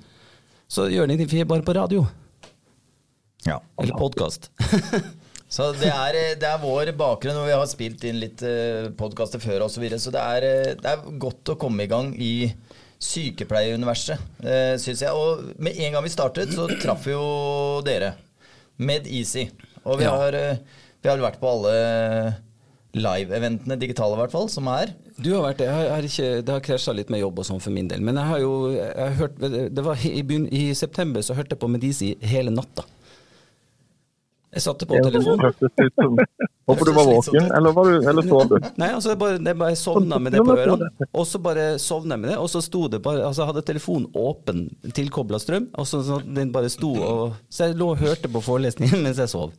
så 0.66 0.88
gjør 0.88 1.06
det 1.06 1.18
ingenting, 1.18 1.42
vi 1.42 1.45
er 1.45 1.52
bare 1.52 1.66
på 1.66 1.76
radio. 1.76 2.06
Ja. 3.47 3.61
Eller 3.78 4.00
podkast. 4.00 4.50
Så 5.49 5.68
det 5.78 5.92
er, 5.92 6.16
eh, 6.18 6.35
det 6.38 6.49
er 6.49 6.62
vår 6.62 6.90
bakgrunn, 6.99 7.38
og 7.38 7.47
vi 7.47 7.54
har 7.54 7.68
spilt 7.71 8.02
inn 8.09 8.18
litt 8.18 8.42
uh, 8.42 8.88
podkaster 8.99 9.42
før 9.42 9.68
osv. 9.68 9.76
Så, 9.76 9.83
videre, 9.85 10.00
så 10.02 10.12
det 10.14 10.23
er, 10.23 10.47
eh, 10.47 10.73
det 10.80 10.90
er 10.90 11.21
godt 11.23 11.52
å 11.54 11.59
komme 11.61 11.87
i 11.87 11.90
gang 11.90 12.11
i 12.18 12.50
sykepleieruniverset, 13.03 14.19
eh, 14.45 14.75
syns 14.81 15.03
jeg. 15.05 15.12
Og 15.12 15.53
med 15.59 15.76
en 15.79 15.93
gang 15.93 16.05
vi 16.05 16.12
startet, 16.12 16.53
så 16.55 16.67
traff 16.83 17.07
jo 17.07 17.81
dere. 17.87 18.15
Med 18.79 19.07
Easy. 19.07 19.47
Og 19.85 19.99
vi, 19.99 20.05
Ja. 20.05 20.11
har, 20.17 20.35
eh, 20.35 20.57
vi 21.03 21.09
har 21.09 21.19
vært 21.19 21.38
på 21.41 21.49
alle 21.49 22.35
live-eventene, 22.97 23.76
digitale 23.79 24.15
i 24.17 24.21
hvert 24.23 24.33
fall, 24.33 24.49
som 24.49 24.67
er. 24.69 24.93
Du 25.21 25.31
har 25.35 25.43
vært 25.53 25.59
det. 25.59 25.69
Har 25.69 26.03
ikke, 26.03 26.43
det 26.45 26.49
har 26.49 26.61
krasja 26.65 26.95
litt 26.95 27.11
med 27.12 27.21
jobb 27.21 27.38
og 27.38 27.45
sånn 27.45 27.61
for 27.62 27.71
min 27.71 27.88
del. 27.88 28.00
Men 28.00 28.17
jeg 28.17 28.25
har 28.25 28.38
jo 28.41 28.53
jeg 28.73 28.97
har 28.97 29.15
hørt, 29.21 29.38
det 29.75 29.85
var 29.85 29.95
i, 30.05 30.23
begyn- 30.23 30.49
I 30.53 30.73
september 30.75 31.21
så 31.21 31.35
hørte 31.37 31.50
jeg 31.50 31.61
på 31.61 31.69
Medisi 31.73 32.17
hele 32.25 32.50
natta. 32.50 32.85
Jeg 34.55 34.62
satte 34.62 34.87
på 34.88 34.99
telefonen. 35.03 36.21
Håper 36.67 36.88
du 36.88 36.93
var 36.97 37.07
våken, 37.07 37.50
eller, 37.55 37.73
var 37.73 37.91
du, 37.91 38.09
eller 38.11 38.26
sov 38.26 38.49
du? 38.50 38.57
Nei, 38.81 38.88
altså 38.95 39.12
jeg 39.12 39.19
bare, 39.21 39.38
jeg 39.38 39.59
bare 39.59 39.76
sovna 39.79 40.19
med 40.23 40.35
det 40.35 40.41
på 40.43 40.55
ørene. 40.57 40.88
Og 41.12 41.26
så 41.29 41.41
bare 41.43 41.67
sovna 41.83 42.17
jeg 42.17 42.23
med 42.25 42.33
det, 42.33 42.38
og 42.43 42.49
så 42.50 42.62
sto 42.65 42.87
det 42.91 43.03
bare 43.05 43.23
Altså 43.26 43.45
jeg 43.45 43.53
hadde 43.53 43.65
telefonen 43.69 44.09
åpen, 44.19 44.65
tilkobla 44.97 45.38
strøm, 45.43 45.69
og 45.79 45.87
så, 45.87 46.00
så 46.07 46.19
den 46.25 46.50
bare 46.55 46.71
sto 46.73 46.91
og 46.97 47.37
Så 47.50 47.69
jeg 47.69 47.79
lå 47.79 47.93
og 47.95 48.03
hørte 48.03 48.31
på 48.33 48.43
forelesningen 48.43 49.03
mens 49.07 49.23
jeg 49.23 49.31
sov. 49.31 49.55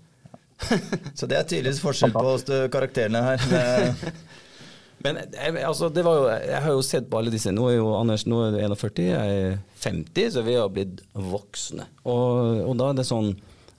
Så 1.18 1.28
det 1.30 1.38
er 1.38 1.46
tydeligvis 1.46 1.84
forskjell 1.84 2.16
på 2.16 2.24
oss 2.32 2.48
karakterene 2.74 3.22
her. 3.22 3.44
Men 5.06 5.20
jeg, 5.22 5.54
altså, 5.62 5.92
det 5.94 6.02
var 6.06 6.16
jo, 6.18 6.24
jeg 6.34 6.62
har 6.64 6.74
jo 6.74 6.82
sett 6.82 7.10
på 7.12 7.20
alle 7.20 7.32
disse. 7.32 7.54
Nå 7.54 7.68
er 7.70 7.76
jo 7.78 7.92
Anders 8.00 8.26
nå 8.26 8.40
er 8.48 8.56
du 8.56 8.58
41, 8.64 9.04
jeg 9.12 9.36
er 9.44 9.60
50, 9.84 10.32
så 10.34 10.44
vi 10.48 10.56
har 10.58 10.72
blitt 10.74 11.04
voksne. 11.14 11.86
Og, 12.10 12.64
og 12.66 12.74
da 12.80 12.90
er 12.90 12.98
det 12.98 13.06
sånn 13.08 13.36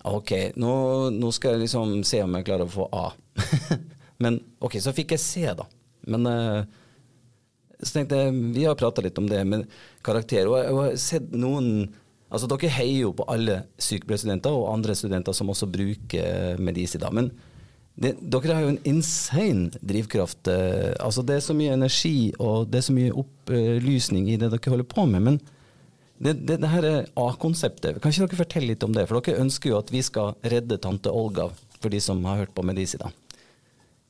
Ok, 0.07 0.33
nå, 0.57 0.73
nå 1.11 1.31
skal 1.35 1.57
jeg 1.57 1.67
liksom 1.67 2.03
se 2.07 2.23
om 2.23 2.37
jeg 2.39 2.47
klarer 2.47 2.69
å 2.69 2.73
få 2.73 2.87
A. 2.95 3.09
Men 4.23 4.39
ok, 4.63 4.79
så 4.83 4.95
fikk 4.95 5.17
jeg 5.17 5.23
C, 5.23 5.43
da. 5.59 5.67
Men 6.09 6.27
uh, 6.27 6.63
så 7.83 7.99
tenkte 7.99 8.21
jeg, 8.23 8.37
Vi 8.55 8.67
har 8.67 8.79
prata 8.79 9.03
litt 9.05 9.19
om 9.19 9.29
det 9.31 9.43
med 9.47 9.67
karakter, 10.07 10.49
og 10.51 10.59
jeg, 10.61 10.77
har 10.79 11.01
sett 11.03 11.35
noen 11.35 11.89
Altså, 12.29 12.45
Dere 12.51 12.69
heier 12.75 13.07
jo 13.07 13.15
på 13.17 13.25
alle 13.33 13.63
sykepleierstudenter 13.81 14.53
og 14.53 14.67
andre 14.69 14.93
studenter 14.99 15.33
som 15.33 15.49
også 15.49 15.65
bruker 15.73 16.59
Medisi. 16.61 16.99
da, 17.01 17.09
men 17.09 17.31
det, 17.99 18.11
dere 18.21 18.55
har 18.55 18.67
jo 18.67 18.73
en 18.75 18.83
insane 18.87 19.71
drivkraft. 19.81 20.51
Eh, 20.53 20.93
altså 21.01 21.25
Det 21.25 21.39
er 21.39 21.47
så 21.47 21.57
mye 21.57 21.73
energi 21.73 22.31
og 22.37 22.69
det 22.69 22.83
er 22.83 22.85
så 22.87 22.95
mye 22.95 23.15
opplysning 23.17 24.29
i 24.29 24.37
det 24.37 24.53
dere 24.53 24.75
holder 24.75 24.87
på 24.93 25.07
med. 25.09 25.25
Men 25.25 25.41
det, 26.19 26.35
det, 26.49 26.57
det 26.63 26.71
her 26.73 26.85
er 26.87 27.09
A-konseptet. 27.19 28.01
Kan 28.03 28.13
ikke 28.13 28.27
dere 28.27 28.41
fortelle 28.43 28.73
litt 28.73 28.85
om 28.87 28.95
det? 28.97 29.07
For 29.07 29.23
dere 29.23 29.43
ønsker 29.45 29.73
jo 29.73 29.79
at 29.79 29.93
vi 29.95 30.03
skal 30.03 30.35
redde 30.43 30.81
tante 30.83 31.13
Olga, 31.15 31.49
for 31.79 31.95
de 31.95 32.01
som 32.03 32.25
har 32.27 32.43
hørt 32.43 32.55
på 32.57 32.65
Medisi. 32.67 32.99
da. 32.99 33.13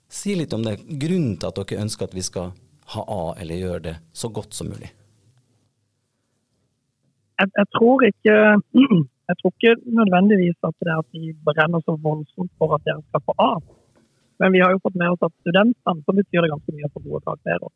Si 0.09 0.33
litt 0.38 0.55
om 0.57 0.65
det. 0.65 0.79
Grunnen 0.88 1.37
til 1.37 1.50
at 1.50 1.61
dere 1.61 1.85
ønsker 1.85 2.09
at 2.09 2.17
vi 2.17 2.25
skal 2.25 2.55
ha 2.95 3.05
A, 3.05 3.23
eller 3.41 3.61
gjøre 3.61 3.85
det 3.91 3.97
så 4.17 4.31
godt 4.33 4.57
som 4.57 4.71
mulig. 4.73 4.88
jeg, 7.38 7.49
jeg, 7.61 7.69
tror 7.77 8.05
ikke, 8.09 8.37
jeg 9.29 9.37
tror 9.41 9.53
ikke 9.55 9.75
nødvendigvis 10.00 10.59
at 10.69 10.75
det 10.81 10.93
er 10.95 11.03
at 11.03 11.11
de 11.12 11.35
brenner 11.49 11.85
så 11.85 11.95
voldsomt 12.09 12.53
for 12.59 12.75
at 12.77 12.85
dere 12.88 13.05
skal 13.11 13.25
få 13.27 13.37
A. 13.50 13.53
Men 14.41 14.55
vi 14.55 14.62
har 14.62 14.73
jo 14.73 14.83
fått 14.83 14.99
med 14.99 15.12
oss 15.12 15.27
at 15.27 15.35
studentene 15.43 16.05
så 16.07 16.15
betyr 16.19 16.45
det 16.45 16.53
ganske 16.55 16.75
mye 16.75 16.91
for 16.95 17.05
gode 17.05 17.23
karakterer. 17.27 17.71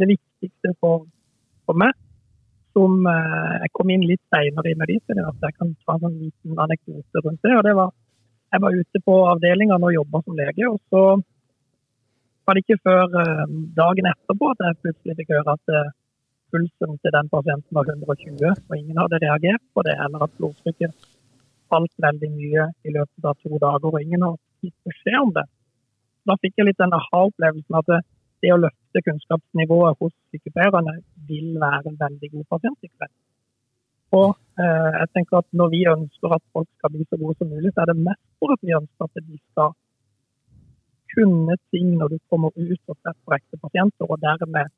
Det 0.00 0.08
viktigste 0.12 0.74
for, 0.80 1.06
for 1.66 1.78
meg, 1.78 1.96
som 2.76 3.06
eh, 3.08 3.52
jeg 3.64 3.72
kom 3.76 3.90
inn 3.92 4.06
litt 4.08 4.22
senere 4.32 4.72
i 4.72 4.78
medisinen, 4.78 5.24
er 5.24 5.46
jeg 5.48 5.58
kan 5.58 5.74
ta 5.86 5.96
en 5.98 6.16
liten 6.18 6.62
anekdote 6.64 7.24
rundt 7.24 7.44
det. 7.44 7.56
og 7.58 7.66
det 7.68 7.76
var 7.78 7.92
Jeg 8.52 8.60
var 8.60 8.74
ute 8.76 9.00
på 9.00 9.14
avdelingene 9.32 9.86
og 9.88 9.94
jobba 9.94 10.18
som 10.22 10.36
lege, 10.36 10.66
og 10.68 10.76
så 10.92 11.02
var 12.44 12.54
det 12.54 12.64
ikke 12.64 12.82
før 12.84 13.14
eh, 13.22 13.46
dagen 13.78 14.08
etterpå 14.10 14.50
at 14.52 14.64
jeg 14.66 14.80
plutselig 14.82 15.16
fikk 15.20 15.32
høre 15.32 15.54
at 15.56 15.72
eh, 15.72 15.92
pulsen 16.52 16.98
til 17.00 17.14
den 17.16 17.30
pasienten 17.32 17.78
var 17.78 17.88
120, 17.88 18.44
og 18.68 18.76
ingen 18.76 19.00
hadde 19.00 19.22
reagert 19.24 19.64
på 19.72 19.84
det, 19.86 19.96
eller 20.04 20.26
at 20.26 20.36
blodtrykket 20.36 20.92
falt 21.72 21.94
veldig 22.04 22.30
mye 22.34 22.68
i 22.84 22.92
løpet 22.92 23.28
av 23.30 23.38
to 23.40 23.56
dager, 23.56 23.88
og 23.88 24.02
ingen 24.02 24.26
har 24.26 24.36
gitt 24.60 24.76
beskjed 24.84 25.18
om 25.22 25.32
det. 25.38 25.46
Da 26.28 26.36
fikk 26.44 26.60
jeg 26.60 26.68
litt 26.68 26.82
den 26.82 26.92
aha-opplevelsen 26.98 27.80
at 27.80 27.94
det, 28.42 28.52
å 28.54 28.60
løfte 28.60 29.02
kunnskapsnivået 29.06 29.98
hos 30.02 30.14
sykepleierne 30.32 30.96
vil 31.28 31.54
være 31.62 31.92
en 31.92 32.00
veldig 32.00 32.30
god 32.34 32.48
pasientsikkerhet. 32.56 33.14
Og 34.12 34.34
eh, 34.60 34.90
jeg 34.98 35.08
tenker 35.16 35.38
at 35.40 35.48
når 35.56 35.70
vi 35.72 35.82
ønsker 35.88 36.34
at 36.36 36.44
folk 36.52 36.68
skal 36.76 36.92
bli 36.92 37.06
så 37.08 37.16
gode 37.20 37.38
som 37.38 37.48
mulig, 37.48 37.72
så 37.72 37.84
er 37.84 37.92
det 37.92 38.02
mest 38.08 38.24
for 38.42 38.52
at 38.52 38.60
vi 38.66 38.74
ønsker 38.76 39.08
at 39.08 39.22
de 39.30 39.38
skal 39.40 39.72
kunne 41.14 41.56
ting 41.72 41.96
når 42.00 42.14
du 42.14 42.18
kommer 42.32 42.52
ut 42.56 42.92
og 42.92 42.96
treffer 43.04 43.36
ekte 43.38 43.58
pasienter, 43.60 44.08
og 44.08 44.20
dermed 44.20 44.72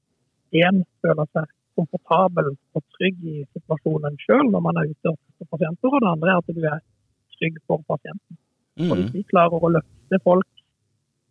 én 0.54 0.82
føler 1.02 1.28
seg 1.34 1.50
komfortabel 1.74 2.52
og 2.54 2.82
trygg 2.94 3.18
i 3.26 3.42
situasjonen 3.56 4.18
sjøl 4.22 4.46
når 4.50 4.62
man 4.62 4.78
er 4.78 4.90
ute 4.92 5.10
og 5.10 5.18
treffer 5.18 5.50
pasienter, 5.56 5.90
og 5.90 6.02
det 6.04 6.10
andre 6.12 6.32
er 6.32 6.42
at 6.42 6.54
du 6.58 6.64
er 6.70 6.80
trygg 7.38 7.58
for 7.66 7.82
pasienten. 7.90 8.38
Og 8.90 8.96
hvis 8.98 9.10
Mm. 9.10 9.14
vi 9.14 9.22
klarer 9.30 9.62
å 9.62 9.70
løfte 9.70 10.18
folk 10.22 10.62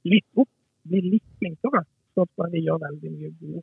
litt 0.07 0.27
opp, 0.39 0.49
bli 0.87 1.01
litt 1.01 1.29
flinkere, 1.39 1.83
så 2.13 2.25
tror 2.25 2.47
jeg 2.47 2.53
vi 2.55 2.65
gjør 2.67 2.83
veldig 2.85 3.11
mye 3.17 3.31
god 3.41 3.59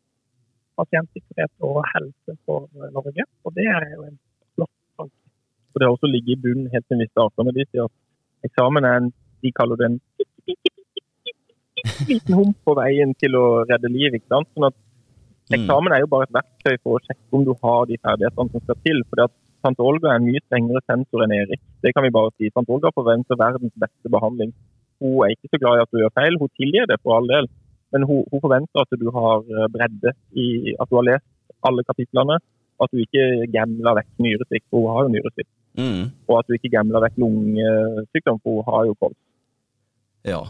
pasientsikkerhet 0.81 1.53
og 1.69 1.81
helse 1.93 2.37
for 2.49 2.69
Norge. 2.97 3.27
Og 3.45 3.57
det 3.57 3.67
er 3.69 3.89
jo 3.95 4.05
en 4.09 4.19
flott 4.55 4.75
tanke. 4.99 5.19
Og 5.73 5.81
det 5.81 5.87
har 5.87 5.97
også 5.97 6.11
ligget 6.11 6.37
i 6.37 6.43
bunnen 6.45 6.71
helt 6.73 6.87
siden 6.87 7.05
vi 7.05 7.11
starta 7.11 7.47
med 7.47 7.59
de, 7.59 7.67
sier 7.71 7.89
at 7.89 8.49
eksamen 8.51 8.89
er 8.89 9.01
en 9.03 9.11
de 9.41 9.51
kaller 9.57 9.81
det 9.81 9.87
en 9.89 9.99
liten 12.11 12.37
hump 12.37 12.57
på 12.67 12.75
veien 12.77 13.15
til 13.23 13.37
å 13.39 13.45
redde 13.65 13.89
liv. 13.93 14.17
ikke 14.17 14.33
sant? 14.33 14.51
Sånn 14.55 14.69
at 14.69 14.77
Mm. 15.51 15.57
Eksamen 15.59 15.93
er 15.93 16.05
jo 16.05 16.11
bare 16.11 16.27
et 16.29 16.35
verktøy 16.37 16.77
for 16.79 16.97
å 16.97 17.03
sjekke 17.03 17.35
om 17.35 17.45
du 17.47 17.57
har 17.59 17.87
de 17.91 17.97
ferdighetene 17.99 18.53
som 18.53 18.63
skal 18.63 18.77
til. 18.87 19.01
fordi 19.11 19.25
at 19.27 19.33
Tante 19.65 19.83
Olga 19.83 20.13
er 20.13 20.21
en 20.21 20.29
mye 20.29 20.43
strengere 20.47 20.81
sensor 20.87 21.25
enn 21.25 21.35
Erik. 21.35 21.61
Det 21.83 21.91
kan 21.95 22.07
vi 22.07 22.13
bare 22.15 22.31
si. 22.39 22.51
Tante 22.55 22.71
Olga 22.71 22.93
forventer 22.95 23.41
verdens 23.41 23.75
beste 23.75 24.13
behandling. 24.15 24.53
Hun 25.03 25.19
er 25.27 25.35
ikke 25.35 25.51
så 25.51 25.59
glad 25.59 25.81
i 25.81 25.83
at 25.83 25.91
du 25.91 25.99
gjør 25.99 26.15
feil. 26.15 26.39
Hun 26.39 26.53
tilgir 26.55 26.87
det 26.87 27.01
for 27.03 27.17
all 27.17 27.27
del. 27.27 27.51
Men 27.93 28.07
hun, 28.09 28.25
hun 28.31 28.43
forventer 28.45 28.83
at 28.83 29.01
du 29.03 29.09
har 29.15 29.47
eh, 29.47 29.69
bredde 29.75 30.15
i 30.39 30.75
at 30.77 30.91
du 30.91 30.99
har 30.99 31.07
lest 31.09 31.27
alle 31.67 31.85
kapitlene. 31.89 32.39
At 32.81 32.93
du 32.93 33.03
ikke 33.03 33.47
gambler 33.53 33.99
vekk 33.99 34.13
nyresvikt, 34.25 34.67
for 34.71 34.85
hun 34.85 34.95
har 34.95 35.07
jo 35.07 35.15
nyresvikt. 35.17 35.51
Mm. 35.81 36.05
Og 36.29 36.39
at 36.39 36.47
du 36.49 36.57
ikke 36.57 36.73
gambler 36.73 37.05
vekk 37.05 37.19
lungesykdom, 37.21 38.39
for 38.45 38.61
hun 38.61 38.69
har 38.71 38.87
jo 38.89 38.95
kols. 39.03 39.19
Ja. 40.27 40.41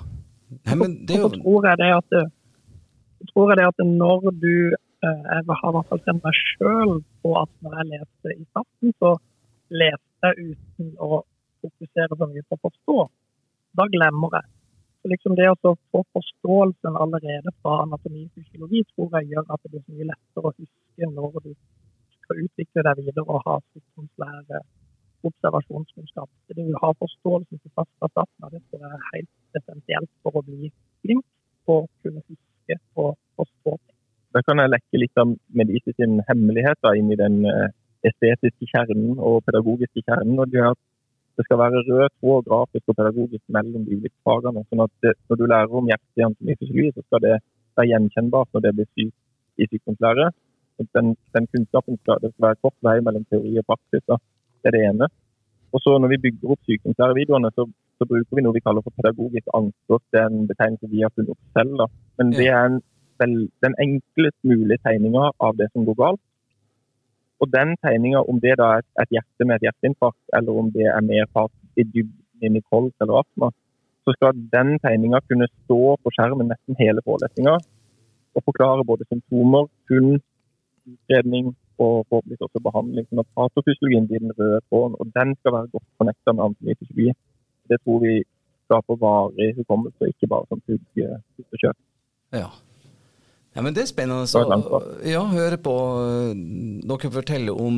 Nei, 0.66 0.76
men 0.78 0.94
det 1.06 1.16
er 1.16 1.24
Og 1.24 1.34
så 1.34 1.40
jo 1.40 1.42
tror 1.42 1.66
jeg 1.68 1.80
det 1.80 1.90
at, 1.96 2.14
så 3.18 3.32
tror 3.32 3.50
jeg 3.50 3.58
det 3.60 3.66
at 3.70 3.82
når 3.86 4.30
du 4.44 4.54
eh, 4.74 5.20
Jeg 5.32 5.58
har 5.60 5.72
i 5.72 5.74
hvert 5.76 5.90
fall 5.90 6.02
sendt 6.06 6.24
meg 6.26 6.38
sjøl 6.38 6.94
på 7.24 7.34
at 7.42 7.50
når 7.64 7.76
jeg 7.80 7.90
leste 7.94 8.36
i 8.36 8.46
starten, 8.50 8.94
så 9.02 9.10
leste 9.82 10.30
jeg 10.30 10.52
uten 10.52 10.94
å 10.98 11.22
fokusere 11.64 12.18
så 12.18 12.30
mye 12.30 12.46
på 12.48 12.58
å 12.58 12.64
forstå. 12.68 12.98
Da 13.78 13.86
glemmer 13.92 14.38
jeg. 14.38 14.48
Så 15.00 15.08
liksom 15.08 15.36
Det 15.36 15.48
å 15.48 15.76
få 15.92 16.02
forståelsen 16.16 16.96
allerede 17.02 17.52
fra 17.62 17.82
anatomi 17.84 18.26
og 18.26 18.34
fysiologi 18.36 18.82
tror 18.92 19.14
jeg 19.16 19.30
gjør 19.32 19.46
at 19.54 19.62
det 19.62 19.70
blir 19.72 19.84
mye 19.94 20.08
lettere 20.10 20.50
å 20.50 20.56
huske 20.58 21.08
når 21.14 21.38
du 21.46 21.54
skal 22.18 22.42
utvikle 22.44 22.84
deg 22.88 23.00
videre 23.06 23.24
og 23.24 23.46
ha 23.46 23.56
sykdomslære, 23.72 24.60
observasjonskunnskap. 25.28 26.28
Det 26.48 26.66
å 26.68 26.82
ha 26.84 26.90
forståelsen 27.00 27.62
til 27.62 27.72
fast 27.78 27.92
fra 27.96 28.10
starten 28.12 28.44
av, 28.44 28.52
det 28.52 28.60
tror 28.68 28.84
jeg 28.84 28.98
er 28.98 29.08
helt 29.14 29.60
essensielt 29.60 30.12
for 30.24 30.36
å 30.36 30.44
bli 30.44 30.70
flink 31.00 31.24
og 31.72 31.88
kunne 32.04 32.22
huske 32.26 32.78
og 33.00 33.16
forstå. 33.40 33.76
Da 34.36 34.44
kan 34.46 34.60
jeg 34.62 34.72
lekke 34.74 35.00
litt 35.02 35.20
av 35.24 35.32
Medici 35.60 35.96
sin 35.96 36.20
hemmeligheter 36.28 37.00
inn 37.00 37.10
i 37.10 37.18
den 37.18 37.40
eh, 37.48 37.72
estetiske 38.06 38.68
kjernen 38.70 39.18
og 39.18 39.40
pedagogiske 39.48 40.04
kjernen. 40.04 40.38
og 40.38 40.52
det 40.52 40.60
er 40.60 40.70
at 40.74 40.82
det 41.40 41.46
skal 41.46 41.60
være 41.62 41.80
rød 41.88 42.08
tråd 42.20 42.42
grafisk 42.48 42.84
og 42.90 42.96
pedagogisk 42.98 43.44
mellom 43.56 43.84
de 43.86 43.96
ulike 43.96 44.18
fagene. 44.28 44.62
sånn 44.68 44.84
at 44.84 44.92
det, 45.02 45.12
Når 45.28 45.36
du 45.40 45.44
lærer 45.52 45.76
om 45.80 45.88
hjerteanatomi 45.90 46.56
fysiologi, 46.60 46.90
så 46.96 47.02
skal 47.06 47.20
det 47.24 47.36
være 47.76 47.90
gjenkjennbart 47.90 48.48
når 48.52 48.60
det 48.64 48.72
blir 48.76 48.88
sykt 48.96 49.16
i 49.62 49.68
sykdomslære. 49.70 50.26
Den, 50.96 51.06
den, 51.34 51.46
kunnskapen 51.52 51.96
skal, 52.02 52.20
det 52.22 52.32
skal 52.32 52.46
være 52.48 52.60
kort 52.64 52.76
vei 52.86 52.96
mellom 53.06 53.24
teori 53.32 53.52
og 53.60 53.66
praksis. 53.70 54.04
Da. 54.10 54.16
Det 54.60 54.68
er 54.70 54.76
det 54.76 54.84
ene. 54.90 55.08
Og 55.72 55.78
så 55.84 55.98
Når 55.98 56.08
vi 56.12 56.22
bygger 56.24 56.52
opp 56.52 56.62
sykdomslærevideoene, 56.68 57.50
så, 57.56 57.64
så, 57.98 58.04
bruker 58.10 58.36
vi 58.36 58.44
noe 58.44 58.56
vi 58.56 58.64
kaller 58.66 58.84
for 58.84 58.96
pedagogisk 59.00 59.46
anker. 59.58 59.98
Det 60.12 60.20
er 60.20 60.28
en 60.28 60.48
betegnelse 60.52 60.92
vi 60.94 61.04
har 61.04 61.12
funnet 61.14 61.32
opp 61.34 61.44
selv. 61.56 61.72
Da. 61.80 61.86
Men 62.18 62.32
det 62.38 62.48
er 62.48 62.64
en, 62.68 62.80
den 63.64 63.74
enklest 63.86 64.40
mulige 64.50 64.82
tegninga 64.86 65.30
av 65.46 65.56
det 65.60 65.68
som 65.72 65.88
går 65.88 65.96
galt. 66.04 66.24
Og 67.40 67.48
den 67.52 67.76
tegninga, 67.84 68.20
om 68.30 68.40
det 68.40 68.58
da 68.60 68.68
er 68.78 68.84
et 69.02 69.14
hjerte 69.16 69.46
med 69.46 69.56
et 69.56 69.68
hjerteinfarkt, 69.68 70.22
eller 70.36 70.58
om 70.62 70.70
det 70.74 70.86
er 70.92 71.06
mer 71.06 71.28
fart 71.32 71.54
i 71.80 71.86
dybden 71.94 72.58
i 72.60 72.64
kols 72.72 72.92
eller 73.00 73.22
astma, 73.22 73.50
så 74.04 74.14
skal 74.16 74.36
den 74.54 74.76
tegninga 74.84 75.20
kunne 75.28 75.48
stå 75.48 75.80
på 76.02 76.12
skjermen 76.16 76.50
nesten 76.52 76.78
hele 76.80 77.04
forelesninga 77.06 77.56
og 78.36 78.44
forklare 78.46 78.86
både 78.86 79.06
symptomer, 79.08 79.66
funn, 79.88 80.20
utredning 80.92 81.50
og 81.80 82.06
forhåpentligvis 82.08 82.46
også 82.46 82.62
behandling. 82.68 83.06
Sånn 83.08 83.22
at 83.24 83.30
patofysiologien 83.38 84.08
blir 84.08 84.22
den 84.24 84.36
røde 84.38 84.60
tråden, 84.68 84.96
og 85.00 85.12
den 85.16 85.34
skal 85.40 85.56
være 85.56 85.72
godt 85.74 85.88
fornekta 86.00 86.34
med 86.36 86.44
anatomi 86.46 87.12
Det 87.70 87.78
tror 87.82 88.00
vi 88.04 88.14
skaper 88.66 89.00
varig 89.04 89.54
hukommelse, 89.58 90.12
ikke 90.12 90.30
bare 90.32 90.46
som 90.48 90.62
og 90.68 91.62
kjøtt. 91.62 91.80
Ja. 92.32 92.50
Ja, 93.60 93.64
men 93.66 93.74
Det 93.76 93.82
er 93.82 93.88
spennende 93.90 94.24
å 94.24 94.78
ja, 95.04 95.20
høre 95.28 95.58
på 95.60 95.72
eh, 96.00 96.30
dere 96.88 97.10
fortelle 97.12 97.52
om 97.52 97.74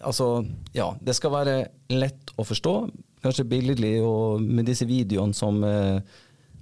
Altså, 0.00 0.46
ja, 0.72 0.86
det 0.96 1.12
skal 1.18 1.34
være 1.34 1.56
lett 1.92 2.32
å 2.40 2.46
forstå, 2.48 2.72
kanskje 3.20 3.44
billedlig, 3.50 3.98
og 4.00 4.40
med 4.40 4.64
disse 4.70 4.88
videoene 4.88 5.36
som, 5.36 5.58
eh, 5.60 6.00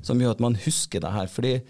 som 0.02 0.18
gjør 0.18 0.34
at 0.34 0.42
man 0.42 0.58
husker 0.58 1.04
det 1.04 1.12
her. 1.14 1.30
fordi 1.30 1.60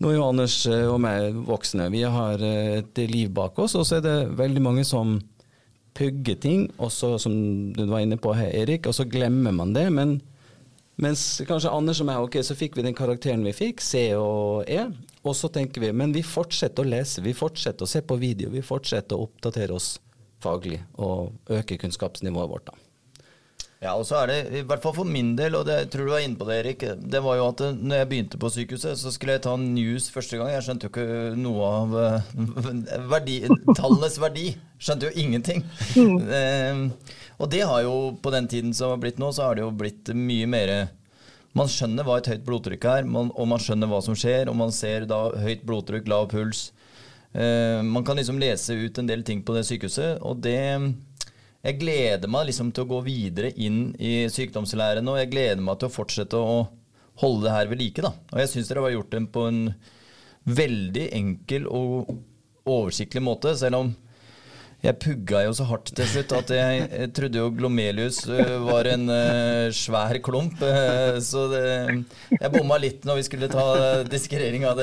nå 0.00 0.08
er 0.08 0.16
jo 0.16 0.24
Anders 0.30 0.56
eh, 0.72 0.86
og 0.88 1.02
meg 1.04 1.36
voksne, 1.36 1.90
vi 1.92 2.00
har 2.08 2.40
et 2.40 3.02
liv 3.12 3.28
bak 3.28 3.60
oss, 3.60 3.76
og 3.76 3.84
så 3.84 3.98
er 3.98 4.06
det 4.08 4.16
veldig 4.40 4.64
mange 4.64 4.86
som 4.88 5.18
pugger 6.00 6.40
ting, 6.40 6.70
og 6.78 6.88
så, 6.96 7.18
som 7.20 7.36
du 7.76 7.84
var 7.92 8.06
inne 8.06 8.16
på 8.16 8.32
her, 8.32 8.54
Erik, 8.56 8.88
og 8.88 8.96
så 8.96 9.04
glemmer 9.04 9.52
man 9.52 9.76
det. 9.76 9.90
men 9.92 10.22
mens 11.02 11.22
kanskje 11.48 11.72
Anders 11.74 12.02
og 12.02 12.08
meg, 12.10 12.24
ok, 12.26 12.40
så 12.46 12.56
fikk 12.58 12.78
vi 12.78 12.84
den 12.86 12.96
karakteren 12.98 13.46
vi 13.46 13.54
fikk, 13.56 13.82
C 13.84 14.10
og 14.18 14.68
E. 14.70 14.84
Og 15.26 15.36
så 15.36 15.50
tenker 15.52 15.82
vi, 15.82 15.92
men 15.94 16.14
vi 16.14 16.24
fortsetter 16.26 16.84
å 16.84 16.90
lese, 16.90 17.24
vi 17.24 17.36
fortsetter 17.36 17.86
å 17.86 17.90
se 17.90 18.02
på 18.06 18.18
video, 18.20 18.50
vi 18.54 18.64
fortsetter 18.64 19.18
å 19.18 19.28
oppdatere 19.28 19.76
oss 19.76 19.96
faglig 20.42 20.80
og 20.98 21.34
øke 21.50 21.78
kunnskapsnivået 21.82 22.50
vårt. 22.50 22.70
da. 22.70 22.87
Ja, 23.78 23.92
og 23.94 24.02
så 24.08 24.16
er 24.18 24.30
det, 24.30 24.36
i 24.58 24.60
hvert 24.66 24.82
fall 24.82 24.94
for 24.96 25.06
min 25.06 25.36
del, 25.38 25.54
og 25.54 25.68
det, 25.68 25.76
jeg 25.84 25.90
tror 25.92 26.08
du 26.08 26.10
var 26.10 26.22
inne 26.24 26.38
på 26.38 26.46
det, 26.48 26.56
Erik, 26.64 26.80
det 26.98 27.20
var 27.22 27.36
jo 27.38 27.44
at 27.52 27.60
eh, 27.62 27.76
når 27.78 28.00
jeg 28.00 28.08
begynte 28.10 28.40
på 28.42 28.50
sykehuset, 28.50 28.98
så 28.98 29.12
skulle 29.14 29.36
jeg 29.36 29.44
ta 29.44 29.52
news 29.60 30.08
første 30.10 30.40
gang. 30.40 30.50
Jeg 30.50 30.64
skjønte 30.66 30.88
jo 30.88 30.90
ikke 30.90 31.36
noe 31.38 31.68
av 31.76 31.94
eh, 32.02 32.32
verdi, 33.12 33.36
tallenes 33.78 34.18
verdi. 34.18 34.48
Skjønte 34.82 35.06
jo 35.06 35.22
ingenting. 35.22 35.62
Mm. 35.94 36.18
eh, 36.40 37.14
og 37.38 37.52
det 37.54 37.62
har 37.70 37.84
jo, 37.86 37.94
på 38.18 38.34
den 38.34 38.50
tiden 38.50 38.74
som 38.74 38.96
har 38.96 39.02
blitt 39.04 39.22
nå, 39.22 39.30
så 39.30 39.46
har 39.46 39.58
det 39.58 39.62
jo 39.62 39.70
blitt 39.74 40.10
mye 40.14 40.48
mer 40.50 40.72
Man 41.56 41.70
skjønner 41.70 42.04
hva 42.04 42.18
et 42.18 42.28
høyt 42.28 42.42
blodtrykk 42.46 42.84
er, 42.86 43.06
man, 43.08 43.30
og 43.34 43.46
man 43.50 43.62
skjønner 43.62 43.88
hva 43.90 44.02
som 44.04 44.18
skjer, 44.18 44.50
og 44.50 44.58
man 44.58 44.74
ser 44.74 45.06
da 45.10 45.28
høyt 45.38 45.62
blodtrykk, 45.66 46.10
lav 46.10 46.28
puls. 46.34 46.68
Eh, 47.32 47.78
man 47.82 48.04
kan 48.04 48.18
liksom 48.18 48.38
lese 48.42 48.74
ut 48.74 48.98
en 48.98 49.08
del 49.08 49.22
ting 49.22 49.46
på 49.46 49.54
det 49.54 49.64
sykehuset, 49.70 50.18
og 50.18 50.42
det 50.42 50.58
jeg 51.66 51.78
gleder 51.80 52.30
meg 52.30 52.48
liksom 52.48 52.70
til 52.72 52.86
å 52.86 52.90
gå 52.92 52.98
videre 53.06 53.50
inn 53.58 53.90
i 53.98 54.28
sykdomslæren, 54.30 55.08
og 55.10 55.18
jeg 55.18 55.32
gleder 55.32 55.62
meg 55.64 55.80
til 55.80 55.90
å 55.90 55.94
fortsette 55.94 56.38
å 56.38 56.58
holde 57.18 57.48
det 57.48 57.54
her 57.54 57.70
ved 57.70 57.82
like. 57.82 58.04
Da. 58.04 58.12
Og 58.32 58.42
jeg 58.44 58.52
syns 58.52 58.70
dere 58.70 58.84
har 58.86 58.94
gjort 58.94 59.14
det 59.14 59.24
på 59.34 59.46
en 59.50 59.62
veldig 60.48 61.08
enkel 61.18 61.66
og 61.66 62.12
oversiktlig 62.68 63.24
måte, 63.24 63.56
selv 63.58 63.82
om 63.82 63.96
jeg 64.78 64.94
pugga 65.02 65.40
jo 65.42 65.54
så 65.58 65.64
hardt 65.66 65.90
til 65.98 66.06
slutt 66.06 66.32
at 66.36 66.50
jeg, 66.54 66.82
jeg 66.86 67.10
trodde 67.16 67.40
jo 67.40 67.48
Glomelius 67.50 68.20
øh, 68.30 68.52
var 68.62 68.86
en 68.86 69.08
uh, 69.10 69.74
svær 69.74 70.20
klump. 70.22 70.60
Uh, 70.62 71.18
så 71.18 71.48
det, 71.50 71.62
jeg 72.36 72.52
bomma 72.54 72.78
litt 72.78 73.02
når 73.08 73.18
vi 73.18 73.24
skulle 73.26 73.50
ta 73.50 73.64
diskrering 74.06 74.68
av, 74.70 74.78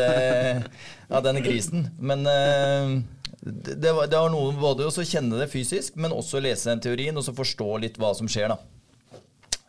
av 1.07 1.23
denne 1.23 1.45
grisen. 1.45 1.87
Men 2.03 2.27
uh, 2.27 2.97
det, 3.45 3.75
det, 3.81 3.91
var, 3.93 4.09
det 4.09 4.21
noe 4.33 4.53
både 4.57 4.87
å 4.89 5.05
kjenne 5.05 5.37
det 5.37 5.51
fysisk, 5.51 5.99
men 6.01 6.15
også 6.15 6.41
lese 6.41 6.71
den 6.71 6.81
teorien 6.81 7.17
og 7.17 7.25
så 7.27 7.33
forstå 7.35 7.69
litt 7.83 7.99
hva 8.01 8.11
som 8.17 8.29
skjer, 8.31 8.55
da. 8.55 8.57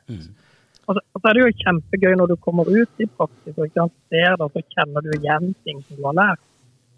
Mm. 0.09 0.29
Og 0.87 0.99
så 1.01 1.29
er 1.29 1.35
det 1.35 1.43
jo 1.43 1.57
kjempegøy 1.65 2.15
når 2.17 2.31
du 2.31 2.37
kommer 2.41 2.69
ut 2.71 3.03
i 3.03 3.09
praksis 3.19 3.57
og 3.57 3.67
ikke 3.67 3.89
ser 4.13 4.37
det, 4.41 4.49
så 4.55 4.63
kjenner 4.77 5.05
du 5.05 5.11
igjen 5.17 5.51
ting 5.67 5.83
som 5.83 5.99
du 5.99 6.07
har 6.07 6.17
lært. 6.17 6.45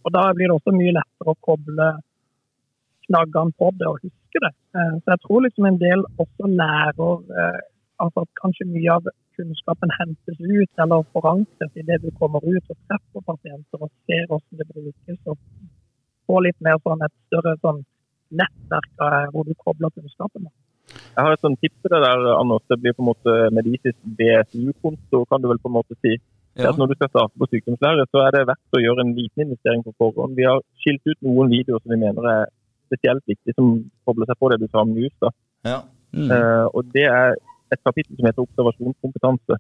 Og 0.05 0.13
da 0.15 0.27
blir 0.37 0.51
det 0.51 0.59
også 0.59 0.75
mye 0.77 0.95
lettere 0.99 1.33
å 1.33 1.41
koble 1.45 1.89
knaggene 3.09 3.57
på 3.59 3.71
det 3.81 3.89
og 3.89 4.05
huske 4.05 4.43
det. 4.45 4.53
Eh, 4.77 4.95
så 5.01 5.15
jeg 5.15 5.23
tror 5.25 5.45
liksom 5.47 5.67
en 5.67 5.81
del 5.81 6.05
også 6.21 6.53
lærer 6.53 7.41
eh, 7.41 7.59
altså 8.05 8.27
at 8.27 8.43
kanskje 8.43 8.69
mye 8.69 8.99
av 9.01 9.09
kunnskapen 9.39 9.95
hentes 9.97 10.39
ut 10.39 10.85
eller 10.85 11.09
forankres 11.17 11.81
i 11.81 11.87
det 11.89 11.99
du 12.05 12.11
kommer 12.21 12.45
ut 12.45 12.73
og 12.75 12.79
treffer 12.91 13.25
pasienter 13.33 13.83
og 13.87 13.91
ser 14.07 14.29
hvordan 14.31 14.61
det 14.61 14.69
brukes. 14.75 15.21
og 15.25 15.39
få 16.29 16.43
litt 16.45 16.59
mer 16.65 16.81
sånn 16.85 17.05
et 17.07 17.15
større 17.29 17.57
sånn 17.65 17.85
nettverk 18.39 19.05
hvor 19.33 19.47
du 19.49 19.55
kobler 19.57 19.93
kunnskapen. 19.95 20.49
Jeg 20.89 21.25
har 21.25 21.35
et 21.35 21.45
sånn 21.45 21.57
tips 21.61 21.77
til 21.83 21.93
det 21.93 22.01
der, 22.05 22.27
Anders. 22.37 22.65
Det 22.71 22.79
blir 22.81 22.95
på 22.97 23.03
en 23.05 23.11
måte 23.11 23.37
medisinsk 23.57 23.99
BSU-konto, 24.19 25.25
kan 25.29 25.43
du 25.43 25.49
vel 25.51 25.61
på 25.63 25.71
en 25.71 25.79
måte 25.81 25.97
si. 26.05 26.15
Ja. 26.59 26.73
Når 26.75 26.91
du 26.91 26.95
skal 26.99 27.11
starte 27.13 27.39
på 27.39 27.47
sykdomslære, 27.53 28.07
så 28.11 28.23
er 28.25 28.35
det 28.35 28.47
verdt 28.49 28.77
å 28.77 28.83
gjøre 28.83 29.05
en 29.05 29.13
liten 29.15 29.45
investering 29.45 29.85
på 29.87 29.95
forhånd. 30.01 30.35
Vi 30.39 30.47
har 30.49 30.63
skilt 30.83 31.05
ut 31.07 31.21
noen 31.27 31.53
videoer 31.53 31.83
som 31.83 31.93
vi 31.95 32.01
mener 32.01 32.31
er 32.33 32.49
spesielt 32.89 33.23
viktige, 33.31 33.55
som 33.55 33.77
kobler 34.09 34.27
seg 34.27 34.41
på 34.41 34.51
det 34.51 34.59
du 34.63 34.67
sa 34.71 34.83
om 34.83 34.95
mus. 34.97 35.15
Da. 35.23 35.31
Ja. 35.69 35.79
Mm. 36.17 36.31
Uh, 36.33 36.67
og 36.73 36.89
Det 36.95 37.05
er 37.07 37.37
et 37.75 37.83
kapittel 37.85 38.17
som 38.17 38.27
heter 38.27 38.47
observasjonskompetanse. 38.47 39.59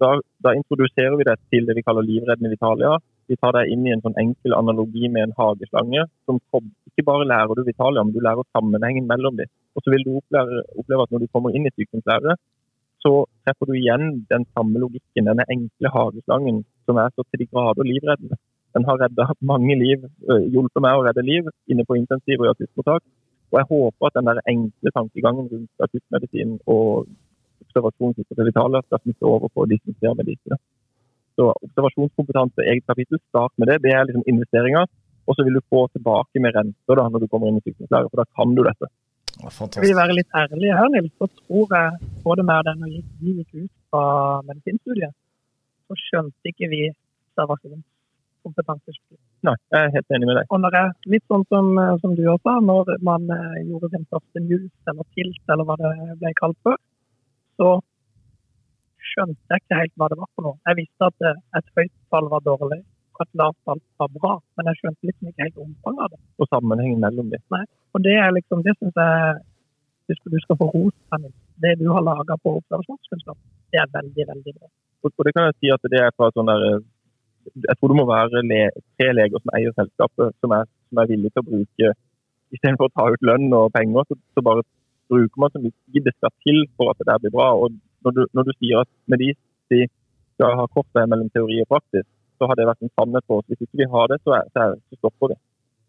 Da, 0.00 0.10
da, 0.46 0.54
introduserer 0.56 1.16
vi 1.18 1.26
det 1.28 1.36
til 1.52 1.68
det 1.68 1.76
vi 1.76 1.84
kaller 1.86 2.06
livreddende 2.06 2.52
Vitalia. 2.54 2.96
Vi 3.28 3.36
tar 3.40 3.54
deg 3.56 3.70
inn 3.72 3.86
i 3.86 3.92
en 3.94 4.02
sånn 4.04 4.18
enkel 4.20 4.56
analogi 4.56 5.08
med 5.08 5.28
en 5.28 5.36
hageslange. 5.38 6.04
som 6.26 6.40
Ikke 6.90 7.06
bare 7.10 7.26
lærer 7.26 7.54
du 7.56 7.62
Vitalia, 7.64 8.04
men 8.04 8.14
du 8.14 8.20
lærer 8.20 8.44
sammenhengen 8.56 9.06
mellom 9.06 9.36
dem. 9.36 9.48
Og 9.74 9.82
så 9.82 9.90
vil 9.90 10.04
du 10.06 10.16
oppleve, 10.20 10.62
oppleve 10.78 11.02
at 11.02 11.10
når 11.10 11.24
du 11.24 11.32
kommer 11.32 11.56
inn 11.56 11.66
i 11.66 11.74
sykdomslære, 11.74 12.36
så 13.04 13.12
treffer 13.44 13.68
du 13.68 13.74
igjen 13.76 14.24
den 14.32 14.46
samme 14.54 14.80
logikken, 14.80 15.28
denne 15.28 15.44
enkle 15.54 15.90
hageslangen 15.96 16.62
som 16.86 17.00
er 17.02 17.10
så 17.12 17.24
til 17.28 17.42
de 17.42 17.48
grader 17.52 17.88
livreddende. 17.90 18.38
Den 18.74 18.86
har 18.88 19.00
redda 19.02 19.26
mange 19.40 19.74
liv, 19.78 20.06
hjulpet 20.54 20.82
meg 20.82 20.98
å 20.98 21.04
redde 21.06 21.22
liv 21.26 21.50
inne 21.70 21.84
på 21.88 21.98
intensiv 21.98 22.40
og 22.40 22.48
i 22.48 22.52
akuttmottak. 22.54 23.02
Og 23.52 23.60
jeg 23.60 23.70
håper 23.70 24.08
at 24.08 24.16
den 24.18 24.30
der 24.30 24.40
enkle 24.50 24.94
tankegangen 24.96 25.50
rundt 25.52 25.84
akuttmedisin 25.86 26.56
og 26.66 27.06
observasjon 27.64 28.16
til 28.18 28.48
Vitalia 28.48 28.82
skal 28.86 29.02
smitte 29.02 29.28
over 29.30 29.52
på 29.54 29.66
de 29.70 29.78
som 29.82 29.98
ser 30.00 30.16
medisin. 30.18 30.58
Så 31.34 31.48
observasjonskompetanse, 31.66 32.66
eget 32.70 32.86
kapittel, 32.86 33.18
start 33.30 33.54
med 33.58 33.72
det. 33.72 33.80
Det 33.86 33.94
er 33.94 34.06
liksom 34.06 34.26
investeringer. 34.30 34.86
Og 35.26 35.36
så 35.36 35.46
vil 35.46 35.56
du 35.56 35.64
få 35.72 35.86
tilbake 35.94 36.42
med 36.42 36.54
renter 36.56 37.00
da, 37.00 37.08
når 37.08 37.24
du 37.24 37.30
kommer 37.32 37.48
inn 37.48 37.58
i 37.58 37.64
sykdomslaget, 37.64 38.12
for 38.12 38.22
da 38.22 38.26
kan 38.36 38.54
du 38.54 38.62
dette. 38.66 38.90
Skal 39.34 39.82
vi 39.82 39.96
være 39.96 40.14
litt 40.14 40.36
ærlige 40.36 40.76
her, 40.78 40.90
Nils, 40.92 41.10
så 41.18 41.26
tror 41.40 41.72
jeg 41.74 42.10
både 42.22 42.44
med 42.46 42.68
den 42.68 42.84
og 42.86 42.92
vi 43.22 43.32
gikk 43.40 43.64
ut 43.64 43.72
fra 43.90 44.04
medisinstudiet, 44.46 45.14
så 45.88 45.96
skjønte 45.98 46.52
ikke 46.52 46.68
vi 46.70 46.82
observasjonskompetanse. 46.92 48.94
Nei, 49.48 49.56
jeg 49.74 49.80
er 49.80 49.94
helt 49.96 50.14
enig 50.16 50.28
med 50.28 50.38
deg. 50.38 50.52
Og 50.54 50.62
når 50.62 50.76
jeg, 50.78 50.92
litt 51.16 51.26
sånn 51.32 51.42
som, 51.50 51.72
som 52.04 52.14
du 52.16 52.22
også, 52.30 52.54
når 52.68 52.94
man 53.04 53.26
eh, 53.34 53.58
gjorde 53.66 53.90
sin 53.92 54.06
første 54.12 54.44
news 54.44 54.92
eller 54.92 55.08
tilt, 55.16 55.42
eller 55.50 55.68
hva 55.68 55.76
det 55.80 55.92
ble 56.20 56.32
kalt 56.38 56.60
før, 56.68 56.78
så 57.58 57.72
skjønte 59.14 59.54
jeg 59.54 59.62
ikke 59.62 59.80
helt 59.80 59.94
hva 60.00 60.10
det 60.10 60.18
var 60.20 60.30
for 60.34 60.48
noe. 60.48 60.58
Jeg 60.68 60.80
visste 60.82 61.08
at 61.10 61.26
eh, 61.30 61.40
et 61.60 61.72
høyt 61.78 61.94
tall 62.12 62.28
var 62.34 62.44
dårlig 62.44 62.80
og 63.14 63.22
et 63.22 63.36
lavt 63.38 63.58
tall 63.68 63.80
var 64.02 64.10
bra, 64.18 64.32
men 64.58 64.68
jeg 64.70 64.80
skjønte 64.80 65.08
liksom 65.08 65.30
ikke 65.30 65.46
helt 65.46 65.60
omfanget 65.64 66.04
av 66.04 66.14
det. 66.14 66.20
Og 66.42 66.48
sammenhengen 66.50 67.02
mellom 67.04 67.28
dem. 67.30 67.42
Nei, 67.54 67.64
og 67.94 68.06
det 68.06 68.16
er 68.18 68.32
liksom, 68.34 68.64
det 68.66 68.74
syns 68.78 68.98
jeg 68.98 69.34
hvis 70.10 70.24
du 70.34 70.40
skal 70.42 70.58
få 70.60 70.66
ros. 70.72 70.96
Det 71.64 71.76
du 71.80 71.86
har 71.94 72.02
laga 72.04 72.36
på 72.42 72.56
observasjonskunnskap, 72.58 73.38
det 73.72 73.80
er 73.80 73.92
veldig, 73.94 74.26
veldig 74.32 74.52
bra. 74.58 74.68
Og 75.04 75.24
det 75.26 75.32
kan 75.36 75.46
jeg 75.48 75.56
si 75.60 75.70
at 75.72 75.86
det 75.92 76.00
er 76.02 76.12
fra 76.16 76.28
sånn 76.34 76.50
der 76.50 76.66
jeg 77.44 77.76
tror 77.76 77.92
det 77.92 77.98
må 77.98 78.04
være 78.08 78.42
le, 78.50 78.60
tre 78.96 79.10
leger 79.12 79.40
som 79.42 79.52
eier 79.56 79.74
selskapet, 79.76 80.32
som 80.40 80.54
er, 80.56 80.68
som 80.88 81.00
er 81.00 81.10
villige 81.10 81.34
til 81.34 81.42
å 81.42 81.48
bruke 81.50 81.90
istedenfor 82.54 82.88
å 82.88 82.94
ta 82.94 83.06
ut 83.12 83.26
lønn 83.28 83.52
og 83.56 83.72
penger, 83.74 84.06
så, 84.08 84.16
så 84.32 84.44
bare 84.46 84.64
bruker 85.12 85.42
man 85.42 85.52
så 85.52 85.60
mye 85.60 85.74
tid 85.92 86.06
det 86.06 86.14
skal 86.16 86.32
til 86.46 86.62
for 86.78 86.92
at 86.92 87.00
det 87.00 87.08
der 87.10 87.20
blir 87.22 87.34
bra. 87.34 87.50
Og 87.58 87.76
når 88.04 88.16
du, 88.16 88.22
når 88.36 88.48
du 88.48 88.52
sier 88.58 88.82
at 88.84 88.90
med 89.10 89.22
de, 89.22 89.30
de 89.72 89.80
skal 90.34 90.58
ha 90.58 90.66
kort 90.76 90.90
vei 90.96 91.06
mellom 91.10 91.30
teori 91.34 91.60
og 91.62 91.70
praksis, 91.72 92.06
så 92.38 92.48
har 92.50 92.58
det 92.58 92.68
vært 92.68 92.84
en 92.84 92.92
sannhet 92.98 93.26
for 93.28 93.40
oss. 93.40 93.48
Hvis 93.50 93.64
ikke 93.64 93.82
vi 93.82 93.90
har 93.94 94.10
det, 94.10 94.20
så, 94.24 94.36
er, 94.38 94.48
så, 94.52 94.64
er, 94.66 94.78
så 94.90 95.00
stopper 95.00 95.34
det. 95.34 95.40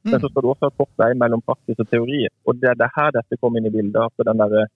Men 0.06 0.22
så 0.22 0.30
skal 0.30 0.44
du 0.46 0.50
også 0.52 0.70
ha 0.70 0.78
kort 0.78 1.00
vei 1.02 1.14
mellom 1.18 1.42
praksis 1.42 1.80
og 1.82 1.88
teori. 1.90 2.26
Og 2.46 2.60
det 2.62 2.70
er 2.72 2.78
det 2.78 2.92
her 2.94 3.14
dette 3.16 3.40
kommer 3.42 3.60
inn 3.60 3.70
i 3.72 3.74
bildet. 3.74 4.04
at 4.06 4.28
den 4.30 4.44
der 4.44 4.68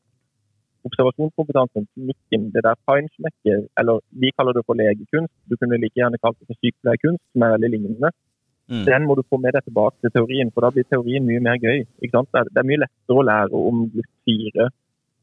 observasjonskompetansen, 0.87 1.87
klinikken, 1.93 2.49
det 2.55 2.63
der 2.65 2.79
feinschmecket, 2.87 3.67
eller 3.79 3.99
vi 4.21 4.31
kaller 4.37 4.55
det 4.55 4.63
for 4.65 4.79
legekunst, 4.79 5.33
du 5.49 5.55
kunne 5.59 5.77
like 5.77 5.99
gjerne 5.99 6.17
kalt 6.23 6.37
det 6.39 6.47
for 6.47 6.57
sykepleierkunst, 6.59 7.23
som 7.33 7.45
er 7.45 7.55
veldig 7.55 7.71
lignende. 7.75 8.11
Mm. 8.69 8.83
Den 8.89 9.07
må 9.07 9.15
du 9.17 9.23
få 9.29 9.37
med 9.43 9.55
deg 9.57 9.65
tilbake 9.65 9.97
til 10.01 10.13
teorien, 10.15 10.51
for 10.53 10.63
da 10.63 10.71
blir 10.73 10.85
teorien 10.87 11.25
mye 11.25 11.41
mer 11.45 11.57
gøy. 11.57 11.83
Det, 11.99 12.09
er, 12.61 12.67
mye 12.69 12.83
lettere 12.85 13.21
å 13.21 13.27
lære 13.31 13.63
om 13.69 13.87
fire 14.27 14.69
4 14.69 14.69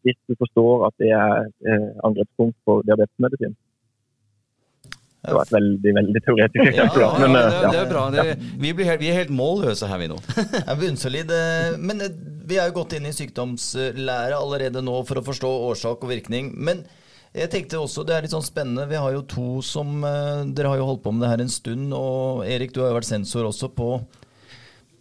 hvis 0.06 0.18
du 0.30 0.36
forstår 0.40 0.88
at 0.88 0.96
det 1.02 1.12
er 1.12 1.48
eh, 1.66 1.88
angrepspunkt 2.06 2.56
for 2.64 2.86
diabetesmedisin. 2.86 3.56
Det 5.26 5.34
var 5.34 5.42
et 5.42 5.54
veldig 5.56 5.92
veldig 5.96 6.20
teoretisk 6.22 6.68
eksempel. 6.70 7.02
Ja, 7.02 7.08
ja, 7.18 7.26
ja, 7.26 7.30
det, 7.34 7.62
ja. 7.62 7.70
det 7.72 7.78
er 7.80 7.88
bra. 7.90 8.02
Det, 8.14 8.26
vi, 8.62 8.70
blir 8.78 8.86
helt, 8.86 9.00
vi 9.02 9.08
er 9.10 9.18
helt 9.24 9.32
målløse 9.34 9.88
her, 9.90 9.98
vi 9.98 10.10
nå. 10.12 10.18
bunnsolid. 10.82 11.32
eh, 11.34 11.78
Men 11.82 12.04
eh, 12.04 12.12
vi 12.46 12.60
er 12.60 12.70
jo 12.70 12.76
gått 12.76 12.94
inn 12.98 13.08
i 13.10 13.14
sykdomslære 13.16 14.38
allerede 14.38 14.84
nå 14.86 15.00
for 15.08 15.18
å 15.18 15.24
forstå 15.26 15.50
årsak 15.72 16.06
og 16.06 16.12
virkning. 16.12 16.52
Men 16.54 16.84
jeg 17.36 17.50
tenkte 17.52 17.80
også, 17.82 18.04
det 18.06 18.14
er 18.14 18.24
litt 18.24 18.32
sånn 18.36 18.46
spennende, 18.46 18.86
vi 18.88 19.00
har 19.02 19.16
jo 19.16 19.24
to 19.28 19.48
som 19.66 19.98
eh, 20.06 20.46
Dere 20.56 20.70
har 20.72 20.80
jo 20.80 20.86
holdt 20.92 21.02
på 21.04 21.12
med 21.12 21.26
det 21.26 21.32
her 21.34 21.42
en 21.42 21.52
stund, 21.52 21.90
og 21.96 22.46
Erik, 22.46 22.70
du 22.72 22.84
har 22.84 22.92
jo 22.92 23.00
vært 23.00 23.10
sensor 23.10 23.50
også 23.50 23.72
på, 23.74 23.90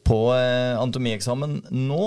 på 0.10 0.20
eh, 0.34 0.74
anatomieksamen 0.74 1.62
nå. 1.86 2.02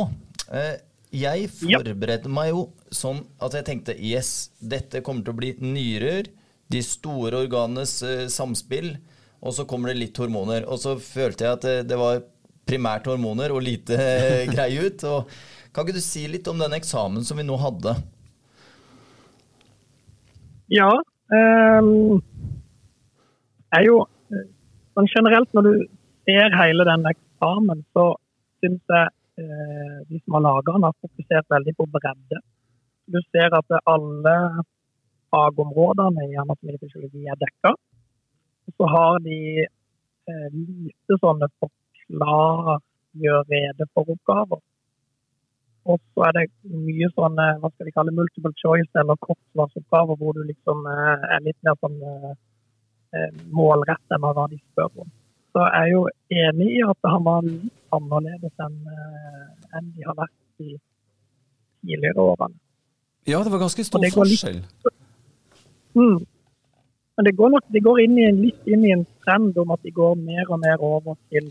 Eh, 0.50 0.74
jeg 1.14 1.48
forberedte 1.52 2.30
meg 2.32 2.50
jo 2.52 2.64
sånn 2.94 3.22
at 3.44 3.54
jeg 3.56 3.66
tenkte 3.66 3.96
yes, 3.96 4.50
dette 4.60 5.02
kommer 5.04 5.24
til 5.24 5.34
å 5.34 5.40
bli 5.40 5.52
nyrer, 5.62 6.28
de 6.68 6.80
store 6.84 7.44
organenes 7.46 7.94
eh, 8.04 8.26
samspill, 8.32 8.92
og 9.40 9.54
så 9.56 9.64
kommer 9.68 9.92
det 9.92 10.02
litt 10.02 10.18
hormoner. 10.20 10.66
Og 10.68 10.80
så 10.82 10.96
følte 11.00 11.46
jeg 11.46 11.56
at 11.56 11.64
det, 11.64 11.76
det 11.88 11.98
var 12.00 12.20
primært 12.68 13.08
hormoner 13.08 13.54
og 13.54 13.64
lite 13.64 13.96
eh, 13.96 14.44
grei 14.54 14.74
ut. 14.76 15.04
Og 15.08 15.30
kan 15.72 15.86
ikke 15.86 15.96
du 15.96 16.04
si 16.04 16.26
litt 16.28 16.48
om 16.50 16.60
den 16.60 16.76
eksamen 16.76 17.24
som 17.24 17.40
vi 17.40 17.46
nå 17.46 17.56
hadde? 17.62 17.96
Ja. 20.72 20.90
Um, 21.28 22.20
er 23.76 23.84
jo 23.84 24.02
eh, 24.32 24.48
sånn 24.96 25.08
generelt 25.14 25.52
når 25.56 25.68
du 25.68 25.74
ser 26.28 26.56
hele 26.56 26.84
den 26.88 27.06
eksamen, 27.08 27.84
så 27.96 28.10
syns 28.62 28.82
jeg 28.92 29.06
eh, 29.06 29.14
de 29.38 30.18
som 30.24 30.34
har 30.34 30.42
laga 30.42 30.72
den, 30.74 30.86
har 30.88 30.94
fokusert 31.04 31.46
veldig 31.54 31.74
på 31.78 31.86
bredde. 31.94 32.40
Du 33.06 33.18
ser 33.30 33.54
at 33.54 33.76
alle 33.88 34.34
fagområdene 35.32 36.26
i 36.28 36.38
anatomifysiologi 36.42 37.26
er 37.28 37.38
dekka. 37.40 37.74
Så 38.76 38.88
har 38.94 39.20
de 39.24 39.38
eh, 39.64 40.48
lite 40.52 41.18
sånne 41.22 41.48
forklar, 41.60 42.82
gjør 43.18 43.46
rede 43.52 43.86
for-oppgaver. 43.94 44.60
Og 45.88 46.00
så 46.12 46.26
er 46.28 46.34
det 46.36 46.44
mye 46.68 47.08
sånne 47.14 47.46
hva 47.62 47.70
skal 47.72 47.88
vi 47.88 47.94
kalle 47.96 48.12
multiple 48.14 48.52
choice 48.60 49.00
eller 49.00 49.16
kortsvarsoppgaver 49.24 50.18
hvor 50.20 50.36
du 50.36 50.42
liksom 50.44 50.84
eh, 50.92 51.28
er 51.36 51.44
litt 51.46 51.58
mer 51.64 51.78
sånn 51.80 51.96
eh, 52.12 52.34
eh, 53.16 53.30
målrettet 53.48 54.20
med 54.20 54.36
hva 54.36 54.44
de 54.52 54.60
spør 54.60 55.06
om. 55.06 55.14
Så 55.58 55.64
jeg 55.66 55.80
er 55.82 55.88
jo 55.90 56.02
enig 56.30 56.66
i 56.70 56.82
at 56.86 57.06
han 57.12 57.24
var 57.26 57.46
annerledes 57.96 58.60
enn 58.62 58.76
eh, 58.94 59.46
enn 59.74 59.88
de 59.96 60.04
har 60.06 60.14
vært 60.14 60.62
i 60.62 60.76
tidligere 61.82 62.22
årene. 62.22 62.54
Ja, 63.26 63.40
det 63.42 63.50
var 63.50 63.64
ganske 63.64 63.84
stor 63.88 63.98
går 63.98 64.06
litt- 64.06 64.38
forskjell. 64.38 64.60
Mm. 65.98 66.22
Men 67.16 67.26
det 67.26 67.34
går 67.40 67.50
nok 67.56 67.66
det 67.74 67.82
går 67.88 68.00
inn 68.04 68.14
i 68.22 68.28
en, 68.28 68.38
litt 68.44 68.70
inn 68.70 68.86
i 68.86 68.94
en 68.94 69.04
trend 69.26 69.58
om 69.58 69.74
at 69.74 69.82
de 69.82 69.90
går 69.98 70.14
mer 70.30 70.46
og 70.46 70.62
mer 70.62 70.86
over 70.92 71.18
til 71.34 71.50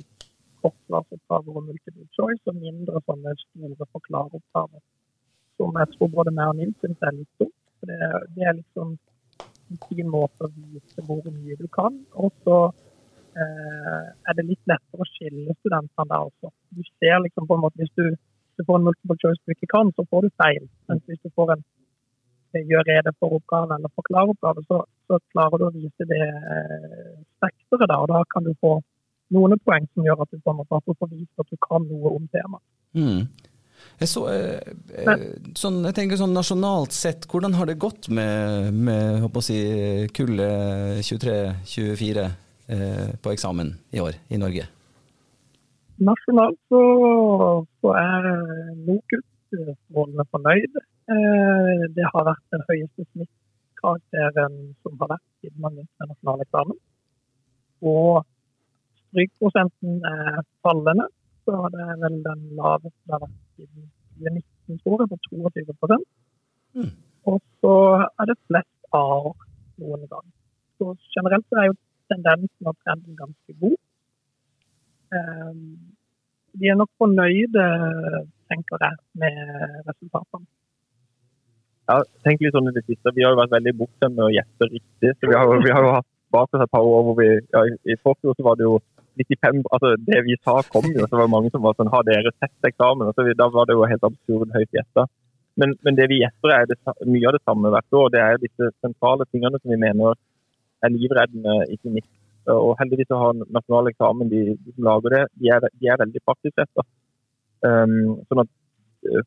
kortsvarsoppgaver 0.63 1.59
og 1.59 1.67
multiple 1.67 2.07
choice, 2.15 2.41
og 2.47 2.55
mindre 2.63 3.03
sånne 3.03 3.35
store 3.43 3.91
forklareoppgaver. 3.91 4.81
Som 5.59 5.75
jeg 5.83 5.97
tror 5.97 6.15
både 6.15 6.37
meg 6.39 6.53
og 6.53 6.61
Nils 6.61 6.79
syns 6.79 7.03
er 7.03 7.19
litt 7.19 7.43
dumt. 7.43 7.59
For 7.81 7.91
det, 7.91 7.99
det 8.39 8.47
er 8.47 8.59
liksom 8.63 8.95
en 9.67 9.85
fin 9.91 10.07
måte 10.07 10.47
å 10.47 10.53
vise 10.55 11.03
hvor 11.03 11.27
mye 11.27 11.59
du 11.59 11.67
kan. 11.67 12.05
Og 12.15 12.31
så 12.47 12.69
eh, 12.71 12.85
er 13.37 14.37
det 14.37 14.45
litt 14.47 14.69
lettere 14.69 15.03
å 15.03 15.07
skille 15.11 15.55
studentene 15.59 16.09
der 16.09 16.29
også. 16.29 16.51
Du 16.73 16.83
ser 16.97 17.21
liksom 17.23 17.47
på 17.47 17.57
en 17.57 17.63
måte 17.65 17.81
Hvis 17.81 17.93
du, 17.99 18.05
du 18.57 18.65
får 18.65 18.79
en 18.79 18.87
multiple 18.87 19.17
choice 19.21 19.41
du 19.45 19.53
ikke 19.53 19.69
kan, 19.73 19.91
så 19.95 20.05
får 20.09 20.25
du 20.25 20.37
feil. 20.41 20.63
Mens 20.89 21.03
hvis 21.05 21.21
du 21.23 21.29
får 21.37 21.53
en 21.55 21.63
eh, 22.55 22.63
gjør 22.71 22.87
rede 22.89 23.13
for 23.19 23.37
oppgaven 23.37 23.75
eller 23.77 23.93
forklarer 23.99 24.33
oppgaven, 24.33 24.67
så, 24.71 24.83
så 25.07 25.19
klarer 25.33 25.61
du 25.61 25.67
å 25.67 25.73
vise 25.75 26.09
det 26.13 26.23
eh, 26.27 27.11
spekteret 27.37 27.91
der. 27.91 27.99
og 27.99 28.09
da 28.13 28.23
kan 28.33 28.47
du 28.47 28.53
få 28.63 28.79
noen 29.35 29.59
poeng 29.67 29.85
som 29.93 30.07
gjør 30.07 30.23
at 30.23 30.33
du 30.33 30.39
på 30.39 30.53
en 30.53 30.61
måte 30.61 30.81
får 30.87 31.13
vist 31.13 31.43
at 31.43 31.51
du 31.51 31.59
kan 31.67 31.85
noe 31.89 32.15
om 32.15 32.25
temaet. 32.33 32.65
Mm. 32.97 33.27
Jeg, 33.97 34.09
så, 34.09 34.23
eh, 34.29 34.73
eh, 34.93 35.23
sånn, 35.57 35.79
jeg 35.87 35.95
tenker 35.97 36.19
sånn 36.19 36.35
nasjonalt 36.35 36.93
sett, 36.93 37.25
hvordan 37.29 37.55
har 37.57 37.69
det 37.69 37.79
gått 37.81 38.09
med, 38.13 38.73
med 38.73 39.39
si, 39.45 39.57
kullet 40.17 41.01
23-24 41.05 42.25
eh, 42.25 42.35
på 42.67 43.31
eksamen 43.31 43.69
i 43.95 44.01
år 44.03 44.17
i 44.29 44.39
Norge? 44.41 44.65
Nasjonalt 45.97 46.59
så, 46.69 46.81
så 47.81 47.93
er 47.97 48.25
NOKUT-målene 48.85 50.25
fornøyd. 50.29 50.75
Eh, 51.09 51.85
det 51.95 52.05
har 52.11 52.27
vært 52.27 52.43
den 52.53 52.63
høyeste 52.67 53.05
snittkarakteren 53.07 54.57
som 54.83 54.97
har 55.01 55.15
vært 55.15 55.25
siden 55.39 55.63
man 55.63 55.77
begynte 55.77 56.09
nasjonal 56.11 56.43
eksamen. 56.45 56.77
Og 57.93 58.27
strykprosenten 59.07 60.05
er 60.11 60.43
fallende, 60.65 61.07
så 61.47 61.65
det 61.73 61.81
er 61.81 61.97
vel 62.03 62.21
den 62.27 62.45
laveste 62.59 63.01
det 63.07 63.15
har 63.15 63.25
vært 63.25 63.41
siden 63.55 63.89
2019, 64.21 64.79
tror 64.83 65.01
jeg, 65.01 65.11
på 65.13 65.19
22 65.31 66.01
Mm. 66.77 66.91
Og 67.25 67.41
så 67.63 67.73
er 68.19 68.25
det 68.29 68.35
flest 68.45 68.89
A-er 68.93 69.31
noen 69.81 70.03
gang. 70.11 70.25
Så 70.77 70.93
generelt 71.15 71.45
så 71.49 71.57
er 71.57 71.65
jo 71.71 71.77
tendensen 72.11 72.71
og 72.71 72.75
trenden 72.83 73.17
ganske 73.19 73.55
god. 73.61 73.77
De 76.57 76.69
er 76.71 76.77
nok 76.79 76.91
fornøyde, 76.99 77.65
tenker 78.51 78.83
jeg, 78.83 78.99
med 79.23 79.41
resultatene. 79.87 80.47
Ja, 81.87 82.01
tenk 82.25 82.41
litt 82.43 82.55
sånn 82.55 82.67
i 82.67 82.75
det 82.75 82.83
siste. 82.83 83.13
Vi 83.15 83.23
har 83.23 83.31
jo 83.31 83.39
vært 83.39 83.53
veldig 83.55 83.73
bortskjemte 83.79 84.15
med 84.17 84.25
å 84.25 84.33
gjette 84.33 84.67
riktig. 84.73 85.13
så 85.15 85.29
Vi 85.29 85.35
har, 85.37 85.51
vi 85.63 85.71
har 85.71 85.85
jo 85.85 85.93
hatt 85.95 86.09
bak 86.35 86.51
oss 86.51 86.63
et 86.65 86.73
par 86.73 86.83
år 86.83 87.05
hvor 87.07 87.15
vi 87.15 87.27
ja, 87.31 87.61
I 87.63 87.95
forfjor 88.03 88.35
så 88.35 88.43
var 88.43 88.57
det 88.59 88.67
jo 88.67 88.79
95 89.17 89.61
altså 89.73 89.93
Det 90.03 90.19
vi 90.27 90.35
sa, 90.43 90.57
kom 90.73 90.89
jo. 90.91 91.05
Så 91.07 91.15
var 91.15 91.23
det 91.23 91.33
mange 91.33 91.51
som 91.53 91.63
var 91.63 91.77
sånn 91.77 91.93
Har 91.93 92.03
dere 92.07 92.33
sett 92.35 92.69
eksamen? 92.69 93.13
Vi, 93.15 93.37
da 93.39 93.47
var 93.53 93.69
det 93.69 93.77
jo 93.77 93.87
helt 93.87 94.03
absurd 94.09 94.51
høyt 94.57 94.75
gjetta. 94.75 95.07
Men, 95.57 95.73
men 95.85 95.95
det 95.97 96.09
vi 96.11 96.19
gjetter, 96.21 96.53
er 96.53 96.67
det, 96.69 96.77
mye 97.07 97.29
av 97.29 97.37
det 97.37 97.43
samme 97.47 97.71
hvert 97.73 97.99
år. 98.01 98.11
Det 98.13 98.21
er 98.21 98.43
disse 98.43 98.69
sentrale 98.83 99.25
tingene 99.31 99.57
som 99.61 99.71
vi 99.73 99.79
mener 99.81 100.19
er 100.83 100.93
livreddende 100.93 101.55
i 101.73 101.77
klinikk. 101.81 102.07
Og 102.53 102.77
heldigvis 102.79 103.11
har 103.11 103.33
nasjonal 103.35 103.89
eksamen, 103.91 104.29
de, 104.31 104.43
de 104.55 104.75
som 104.75 104.85
lager 104.87 105.15
det, 105.15 105.23
de 105.41 105.49
er, 105.55 105.65
de 105.81 105.89
er 105.91 105.99
veldig 106.03 106.21
praksisretta. 106.23 106.85
Um, 107.67 108.21
sånn 108.29 108.43
at 108.43 108.51
uh, 109.09 109.25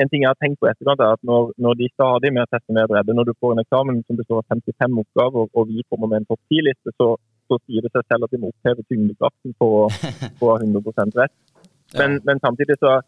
en 0.00 0.08
ting 0.08 0.22
jeg 0.24 0.30
har 0.30 0.38
tenkt 0.40 0.60
på 0.62 0.68
etterkant 0.70 1.02
er 1.04 1.16
at 1.16 1.22
når, 1.26 1.50
når 1.60 1.76
de 1.80 1.88
stadig 1.92 2.30
mer 2.32 2.48
tester 2.48 2.76
mer 2.76 2.88
bredde, 2.88 3.16
når 3.16 3.28
du 3.28 3.34
får 3.36 3.52
en 3.54 3.62
eksamen 3.64 4.00
som 4.06 4.18
består 4.20 4.40
av 4.40 4.54
55 4.54 5.00
oppgaver, 5.02 5.50
og 5.52 5.68
vi 5.68 5.84
kommer 5.90 6.12
med 6.12 6.22
en 6.22 6.28
topp 6.30 6.40
10-liste, 6.48 6.94
så, 6.96 7.08
så 7.50 7.58
sier 7.66 7.84
det 7.84 7.92
seg 7.92 8.06
selv 8.06 8.26
at 8.26 8.32
de 8.32 8.40
må 8.40 8.52
oppheve 8.54 8.86
tyngdekraften 8.86 9.56
på 9.60 9.70
få 10.40 10.54
100% 10.56 11.18
rett. 11.20 11.36
Men, 11.98 12.20
men 12.24 12.40
samtidig 12.40 12.78
så 12.80 13.00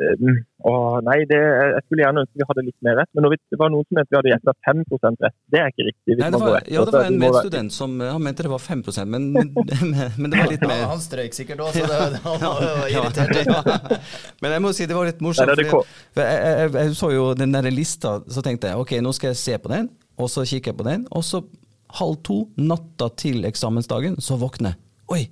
eh, 0.00 1.00
nei, 1.06 1.16
det, 1.30 1.38
jeg 1.38 1.82
skulle 1.84 2.04
gjerne 2.04 2.22
ønske 2.24 2.40
vi 2.40 2.46
hadde 2.50 2.64
litt 2.66 2.76
mer 2.86 2.98
rett. 3.00 3.10
Men 3.16 3.26
når 3.26 3.34
vi, 3.34 3.38
det 3.54 3.58
var 3.60 3.72
noen 3.72 3.86
som 3.86 3.98
mente 3.98 4.12
vi 4.12 4.18
hadde 4.18 4.32
gjetta 4.32 4.54
5 4.68 4.82
rett. 5.24 5.36
Det 5.52 5.60
er 5.62 5.72
ikke 5.72 5.86
riktig. 5.88 6.14
hvis 6.14 6.22
Nei, 6.22 6.30
det 6.34 6.40
var, 6.42 6.58
ja, 6.76 6.84
det 6.86 6.94
var 6.96 7.10
en 7.10 7.18
med 7.22 7.38
student 7.40 7.76
som 7.76 7.98
eh, 8.00 8.12
han 8.12 8.24
mente 8.26 8.46
det 8.46 8.52
var 8.52 8.62
5 8.62 8.84
men, 9.06 9.28
men, 9.34 9.92
men 10.16 10.30
det 10.30 10.40
var 10.40 10.50
litt 10.52 10.64
Ja, 10.66 10.70
mer 10.70 10.86
han 10.92 11.04
strøyk 11.04 11.36
sikkert 11.36 11.62
òg, 11.66 11.76
så 11.76 11.86
det, 12.14 12.22
han 12.24 12.42
var 12.44 12.66
jo 12.66 12.88
irritert. 13.02 13.36
ja. 13.46 14.00
Men 14.42 14.52
jeg 14.52 14.62
må 14.62 14.72
si 14.76 14.86
det 14.86 14.96
var 14.96 15.08
litt 15.08 15.22
morsomt. 15.24 15.52
Nei, 15.56 15.66
jeg, 15.66 16.26
jeg, 16.26 16.72
jeg 16.76 16.96
så 16.98 17.10
jo 17.14 17.28
den 17.38 17.54
der 17.54 17.68
lista, 17.72 18.18
så 18.28 18.42
tenkte 18.44 18.72
jeg 18.72 18.82
ok, 18.82 18.98
nå 19.04 19.12
skal 19.16 19.32
jeg 19.32 19.40
se 19.40 19.56
på 19.62 19.72
den, 19.72 19.88
og 20.20 20.28
så 20.32 20.44
kikker 20.48 20.72
jeg 20.72 20.78
på 20.78 20.86
den, 20.86 21.06
og 21.10 21.24
så 21.24 21.40
halv 21.96 22.18
to 22.26 22.38
natta 22.60 23.08
til 23.18 23.46
eksamensdagen, 23.48 24.18
så 24.22 24.36
våkner 24.40 24.74
jeg. 24.74 24.80
Oi, 25.14 25.22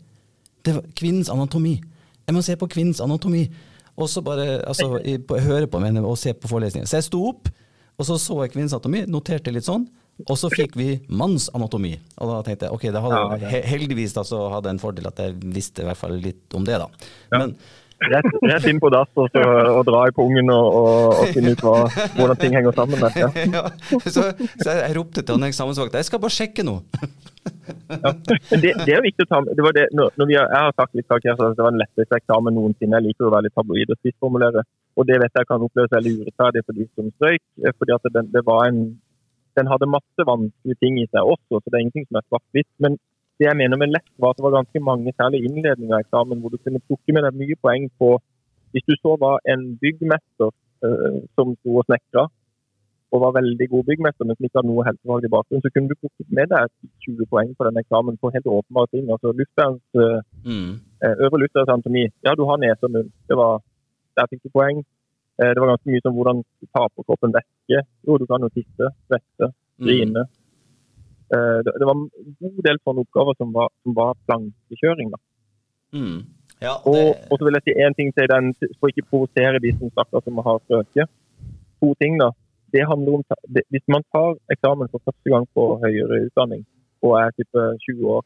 det 0.64 0.77
var 0.79 0.88
kvinnens 0.96 1.31
anatomi. 1.33 1.77
Jeg 2.24 2.37
må 2.37 2.42
se 2.44 2.57
på 2.57 2.68
kvinnens 2.72 3.03
anatomi. 3.05 3.44
Og 3.96 4.09
så 4.11 4.22
bare 4.26 4.59
altså, 4.66 4.98
høre 5.44 5.66
på 5.70 5.80
mener, 5.83 6.02
og 6.04 6.16
se 6.18 6.33
på 6.35 6.48
forelesningen. 6.50 6.88
Så 6.90 6.98
jeg 6.98 7.07
sto 7.09 7.20
opp, 7.28 7.48
og 7.98 8.07
så 8.09 8.16
så 8.18 8.40
jeg 8.42 8.52
kvinnens 8.57 8.74
anatomi, 8.74 9.04
noterte 9.07 9.52
litt 9.54 9.66
sånn. 9.68 9.85
Og 10.30 10.37
så 10.38 10.46
fikk 10.50 10.76
vi 10.78 10.88
manns 11.11 11.48
anatomi. 11.54 11.96
Og 12.22 12.28
da 12.30 12.40
tenkte 12.46 12.66
jeg 12.68 12.74
ok, 12.74 12.83
det 12.94 13.00
hadde, 13.02 13.20
Ja, 13.22 13.37
det- 13.38 13.50
he- 13.50 13.64
heldigvis 13.66 14.12
da 14.14 14.22
så 14.22 14.48
hadde 14.50 14.68
jeg 14.70 14.74
en 14.76 14.83
fordel 14.83 15.07
at 15.11 15.16
jeg 15.18 15.35
visste 15.42 15.83
i 15.83 15.87
hvert 15.88 15.96
fall 15.98 16.12
litt 16.22 16.54
om 16.54 16.64
det. 16.66 16.78
da. 16.78 16.87
Ja. 17.33 17.38
Men, 17.38 17.57
Rett, 18.04 18.26
rett 18.42 18.64
inn 18.68 18.80
på 18.83 18.90
dass 18.90 19.07
og, 19.16 19.28
så, 19.33 19.40
og 19.78 19.85
dra 19.87 20.00
i 20.09 20.12
pungen 20.12 20.50
og, 20.50 20.74
og, 20.74 21.14
og 21.22 21.28
finne 21.33 21.52
ut 21.54 21.61
hva, 21.62 21.74
hvordan 22.18 22.37
ting 22.42 22.52
henger 22.52 22.74
sammen. 22.74 23.00
Der. 23.00 23.46
Ja. 23.54 23.62
Så, 24.14 24.24
så 24.61 24.74
jeg 24.74 24.96
ropte 24.98 25.22
til 25.22 25.38
han 25.38 25.46
eksamensvakta 25.46 26.02
jeg 26.02 26.09
skal 26.11 26.20
bare 26.20 26.35
sjekke 26.35 26.64
noe. 26.66 26.83
Ja. 27.44 28.11
Det, 28.50 28.70
det, 28.87 28.92
er 28.94 29.02
viktig 29.04 29.26
å 29.26 29.30
ta 29.30 29.40
med. 29.44 29.54
Det 29.57 29.64
var 29.64 29.74
det, 29.76 29.85
når, 29.96 30.26
vi 30.28 30.37
har, 30.38 30.48
jeg 30.48 30.66
har 30.66 30.74
sagt 30.76 30.96
litt 30.96 31.11
her, 31.11 31.37
så 31.37 31.50
det 31.52 31.64
var 31.64 31.74
den 31.74 31.83
letteste 31.83 32.18
eksamen 32.18 32.57
noensinne. 32.57 32.98
Jeg 32.98 33.07
liker 33.09 33.28
å 33.28 33.33
være 33.35 33.46
litt 33.46 33.57
tabloid 33.59 33.92
og 33.92 34.00
spissformulere. 34.00 34.64
Og 34.94 35.09
det 35.09 35.18
vet 35.22 35.40
jeg 35.40 35.48
kan 35.48 35.64
oppleves 35.66 35.94
veldig 35.94 36.12
urettferdig 36.20 36.62
for 36.64 36.78
de 36.78 36.87
som 36.92 37.11
strøyk. 37.16 37.42
fordi 37.78 37.96
at 37.96 38.12
den, 38.16 38.30
det 38.35 38.44
var 38.46 38.68
en, 38.68 38.80
den 39.59 39.70
hadde 39.70 39.90
masse 39.90 40.28
vanskelige 40.30 40.80
ting 40.83 41.00
i 41.02 41.09
seg 41.11 41.33
også, 41.35 41.61
så 41.61 41.66
det 41.66 41.78
er 41.78 41.85
ingenting 41.85 42.07
som 42.09 42.20
er 42.20 42.28
svart-hvitt. 42.28 42.70
Men 42.85 42.98
det 43.40 43.48
jeg 43.48 43.59
mener 43.59 43.80
med 43.80 43.92
lett, 43.94 44.11
var 44.22 44.33
at 44.33 44.38
det 44.38 44.46
var 44.46 44.59
ganske 44.61 44.80
mange, 44.88 45.14
særlig 45.18 45.42
innledninger 45.48 45.96
av 45.96 46.04
eksamen, 46.04 46.40
hvor 46.40 46.54
du 46.54 46.61
kunne 46.62 46.83
plukke 46.87 47.14
med 47.16 47.26
deg 47.26 47.40
mye 47.40 47.59
poeng 47.62 47.90
på 47.98 48.16
Hvis 48.74 48.87
du 48.90 48.94
så 48.98 49.12
var 49.22 49.37
en 49.52 49.61
byggmester 49.78 50.48
øh, 50.50 51.18
som 51.38 51.52
sto 51.61 51.76
og 51.78 51.85
snekra, 51.87 52.24
og 53.14 53.22
var 53.22 53.37
veldig 53.37 53.66
god 53.70 53.85
byggmester, 53.88 54.27
men 54.27 54.37
som 54.37 54.46
ikke 54.46 54.59
hadde 54.59 54.70
noe 54.72 54.87
helsefaglig 54.88 55.31
bakgrunn, 55.31 55.62
så 55.62 55.70
kunne 55.70 55.90
du 55.90 56.00
plukket 56.00 56.33
med 56.38 56.50
deg 56.50 56.72
20 57.07 57.29
poeng 57.31 57.53
på 57.55 57.66
den 57.68 57.79
eksamen 57.83 58.18
på 58.18 58.33
helt 58.35 58.48
åpenbare 58.57 58.90
ting. 58.90 59.05
altså 59.14 59.31
luftbærens, 59.38 59.85
mm. 60.48 60.70
Øvre 61.24 61.40
luftverns 61.42 61.72
anatomi. 61.74 62.05
Ja, 62.27 62.35
du 62.35 62.42
har 62.48 62.59
nese 62.59 62.88
og 62.88 62.94
munn. 62.94 63.12
Det 63.29 63.37
var, 63.38 63.62
der 64.18 64.31
fikk 64.31 64.42
du 64.42 64.50
poeng. 64.59 64.83
Uh, 65.38 65.50
det 65.53 65.61
var 65.62 65.70
ganske 65.72 65.90
mye 65.90 66.03
som 66.03 66.16
hvordan 66.16 66.42
du 66.42 66.66
tar 66.74 66.88
på 66.90 67.07
kroppen 67.07 67.35
væske. 67.37 67.79
Jo, 68.07 68.18
du 68.18 68.27
kan 68.31 68.46
jo 68.46 68.50
tisse, 68.59 68.90
svette, 69.07 69.50
grine. 69.87 70.27
Mm. 70.27 70.33
Eh, 71.35 71.59
det, 71.64 71.72
det, 71.79 71.87
var 71.88 71.96
en 71.96 72.09
god 72.44 72.62
del 72.66 72.79
sånne 72.83 73.05
oppgaver 73.05 73.37
som 73.40 73.53
var, 73.57 73.70
som 73.83 73.96
var 73.96 74.16
plankekjøring. 74.29 75.12
Mm. 75.96 76.18
Ja, 76.61 76.74
det... 76.85 76.90
og, 76.90 77.07
og, 77.31 77.35
så 77.38 77.46
vil 77.46 77.59
jeg 77.59 77.66
si 77.66 77.77
én 77.87 77.96
ting 77.98 78.12
til 78.16 78.29
den, 78.31 78.53
for 78.79 78.92
ikke 78.92 79.07
provosere 79.11 79.62
de 79.64 79.72
som 79.79 79.92
snakker 79.92 80.24
som 80.24 80.42
har 80.48 80.61
strøket. 80.66 81.12
To 81.83 81.94
ting 82.03 82.20
da. 82.20 82.31
Det 82.74 82.84
handler 82.90 83.12
om, 83.18 83.22
det, 83.54 83.62
Hvis 83.72 83.87
man 83.94 84.02
tar 84.14 84.30
eksamen 84.54 84.90
for 84.92 85.00
første 85.06 85.28
gang 85.32 85.44
på 85.54 85.62
høyere 85.84 86.24
utdanning 86.26 86.62
og 87.04 87.12
er 87.22 87.30
type 87.38 87.62
20 87.87 88.08
år, 88.16 88.22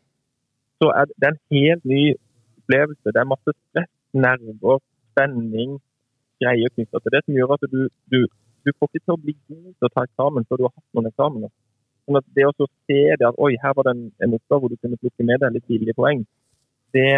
så 0.80 0.86
er 0.98 1.04
det 1.10 1.28
en 1.28 1.40
helt 1.54 1.84
ny 1.92 2.02
opplevelse. 2.58 3.12
Det 3.14 3.20
er 3.20 3.32
masse 3.34 3.50
stress, 3.58 3.92
nerver, 4.24 4.78
spenning, 5.10 5.70
greier 6.40 6.70
knytta 6.74 7.00
til 7.02 7.14
det, 7.14 7.22
som 7.24 7.36
gjør 7.38 7.54
at 7.56 7.64
du, 7.74 7.80
du, 8.12 8.20
du 8.64 8.70
får 8.76 8.88
ikke 8.88 9.04
til 9.04 9.16
å 9.16 9.22
bli 9.24 9.34
god 9.50 9.72
til 9.74 9.88
å 9.88 9.94
ta 9.94 10.04
eksamen 10.06 10.46
før 10.48 10.60
du 10.60 10.66
har 10.68 10.74
hatt 10.76 10.96
noen 10.96 11.10
eksamener. 11.10 11.50
Sånn 12.06 12.20
at 12.20 12.28
det 12.36 12.46
å 12.48 12.54
se 12.56 13.00
det 13.20 13.26
at 13.28 13.40
oi, 13.44 13.52
her 13.62 13.74
var 13.76 13.88
det 13.88 13.96
en, 13.96 14.04
en 14.24 14.36
oppgave 14.38 14.64
hvor 14.64 14.72
du 14.72 14.80
kunne 14.80 15.00
plukke 15.02 15.26
med 15.28 15.42
deg 15.42 15.56
litt 15.56 15.66
tidlige 15.68 15.98
poeng, 15.98 16.22
det, 16.96 17.08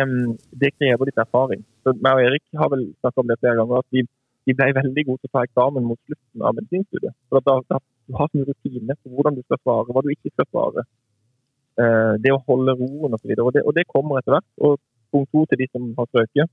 det, 0.62 0.72
krever 0.78 1.06
litt 1.06 1.20
erfaring. 1.22 1.62
Så 1.84 1.94
meg 2.02 2.18
og 2.18 2.24
Erik 2.26 2.42
har 2.58 2.72
vel 2.72 2.88
snakket 2.98 3.22
om 3.22 3.28
det 3.30 3.38
flere 3.38 3.60
ganger, 3.60 3.84
at 3.84 3.94
vi, 3.94 4.02
vi, 4.46 4.54
ble 4.56 4.70
veldig 4.76 5.04
gode 5.06 5.20
til 5.22 5.30
å 5.30 5.34
ta 5.36 5.44
eksamen 5.46 5.86
mot 5.86 6.00
slutten 6.06 6.46
av 6.46 6.56
medisinstudiet. 6.58 7.16
For 7.28 7.44
da, 7.46 7.58
da, 7.70 7.80
Du 8.10 8.16
har 8.18 8.30
sånne 8.30 8.48
rutine 8.48 8.96
på 8.98 9.12
hvordan 9.14 9.36
du 9.36 9.42
skal 9.44 9.60
svare, 9.60 9.92
hva 9.94 10.02
du 10.02 10.10
ikke 10.10 10.32
skal 10.32 10.48
svare. 10.48 10.86
Eh, 11.78 12.14
det 12.24 12.32
å 12.34 12.40
holde 12.48 12.74
roen 12.80 13.14
osv. 13.14 13.30
Og, 13.36 13.44
og, 13.46 13.60
og 13.62 13.76
det 13.76 13.86
kommer 13.92 14.18
etter 14.18 14.34
hvert. 14.34 14.48
Og 14.66 14.80
punkt 15.14 15.30
to 15.34 15.44
til 15.50 15.60
de 15.60 15.68
som 15.70 15.86
har 15.98 16.08
strøket, 16.10 16.50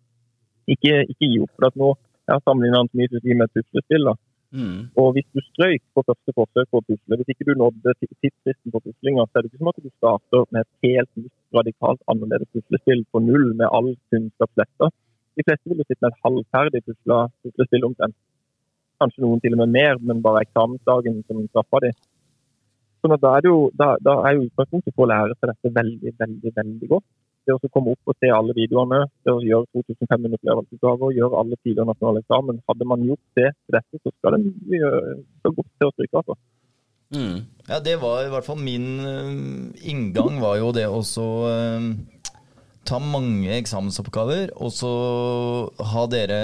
ikke, 0.68 0.94
ikke 1.14 1.32
gi 1.32 1.40
opp. 1.46 1.54
for 1.56 1.70
at 1.70 1.80
nå 1.80 1.94
jeg 2.28 2.36
har 2.36 2.44
sammenlignet 2.44 2.82
anatomi 2.84 3.36
med 3.40 3.52
puslespill. 3.56 4.10
Mm. 4.52 4.80
Og 5.00 5.08
hvis 5.16 5.28
du 5.36 5.42
strøyk 5.44 5.84
på 5.96 6.04
første 6.08 6.34
forsøk 6.36 6.70
på 6.72 6.80
å 6.80 6.86
pusle, 6.88 7.18
hvis 7.20 7.32
ikke 7.34 7.48
du 7.48 7.54
nådde 7.60 7.94
tidsfristen 8.00 8.74
på 8.74 8.82
puslinga, 8.84 9.26
så 9.28 9.40
er 9.40 9.44
det 9.44 9.52
ikke 9.52 9.62
som 9.62 9.72
at 9.72 9.80
du 9.84 9.92
starter 9.92 10.46
med 10.52 10.64
et 10.64 10.88
helt 10.88 11.12
nytt, 11.20 11.36
radikalt 11.56 12.02
annerledes 12.12 12.52
puslespill 12.56 13.04
på 13.12 13.24
null 13.24 13.54
med 13.60 13.68
all 13.72 13.94
kunnskap 14.12 14.52
sletta. 14.56 14.92
De 15.38 15.46
fleste 15.46 15.70
vil 15.70 15.82
jo 15.82 15.88
sitte 15.88 16.02
med 16.04 16.14
et 16.14 16.26
halvferdig 16.26 16.84
pusla 16.86 17.20
puslespill 17.46 17.88
omtrent. 17.90 18.18
Kanskje 19.02 19.24
noen 19.24 19.42
til 19.44 19.54
og 19.54 19.62
med 19.62 19.76
mer, 19.78 20.00
men 20.02 20.24
bare 20.26 20.42
eksamensdagen 20.48 21.22
som 21.28 21.44
straffa 21.52 21.84
de. 21.86 21.94
Sånn 23.06 23.14
at 23.14 23.22
da 23.22 23.36
er, 23.38 23.46
jo, 23.46 23.68
da, 23.78 23.92
da 24.02 24.18
er 24.26 24.38
jo 24.38 24.48
utgangspunktet 24.48 24.96
for 24.96 25.06
å 25.06 25.12
lære 25.12 25.38
seg 25.38 25.52
dette 25.52 25.74
veldig, 25.76 26.14
veldig, 26.24 26.54
veldig 26.58 26.92
godt 26.96 27.08
det 27.48 27.56
å 27.56 27.72
komme 27.72 27.94
opp 27.96 28.12
og 28.12 28.18
se 28.20 28.30
alle 28.34 28.56
videoene, 28.58 29.06
det 29.24 29.32
å 29.34 29.44
gjøre 29.44 29.70
2500 29.78 30.36
opplevelsesoppgaver, 30.38 31.16
gjøre 31.16 31.40
alle 31.42 31.60
tidligere 31.62 31.88
nasjonale 31.90 32.24
eksamen. 32.24 32.62
Hadde 32.68 32.88
man 32.92 33.06
gjort 33.08 33.40
det 33.40 33.50
til 33.56 33.78
dette, 33.78 34.02
så 34.04 34.14
skal 34.14 34.36
det 34.36 34.42
mye 34.74 34.92
så 35.46 35.54
godt 35.56 35.72
til 35.72 35.88
å 35.88 35.94
stryke. 35.96 36.22
altså. 36.24 36.38
Mm. 37.16 37.38
Ja, 37.70 37.80
det 37.84 37.96
var 38.02 38.26
i 38.26 38.32
hvert 38.34 38.48
fall 38.48 38.60
min 38.60 38.88
uh, 39.00 39.32
inngang, 39.88 40.42
var 40.44 40.58
jo 40.60 40.74
det 40.76 40.88
også. 40.92 41.28
uh, 41.48 42.17
ta 42.88 43.00
mange 43.04 43.52
eksamensoppgaver, 43.58 44.54
og 44.56 44.72
så 44.74 44.92
ha 45.92 46.06
dere 46.12 46.40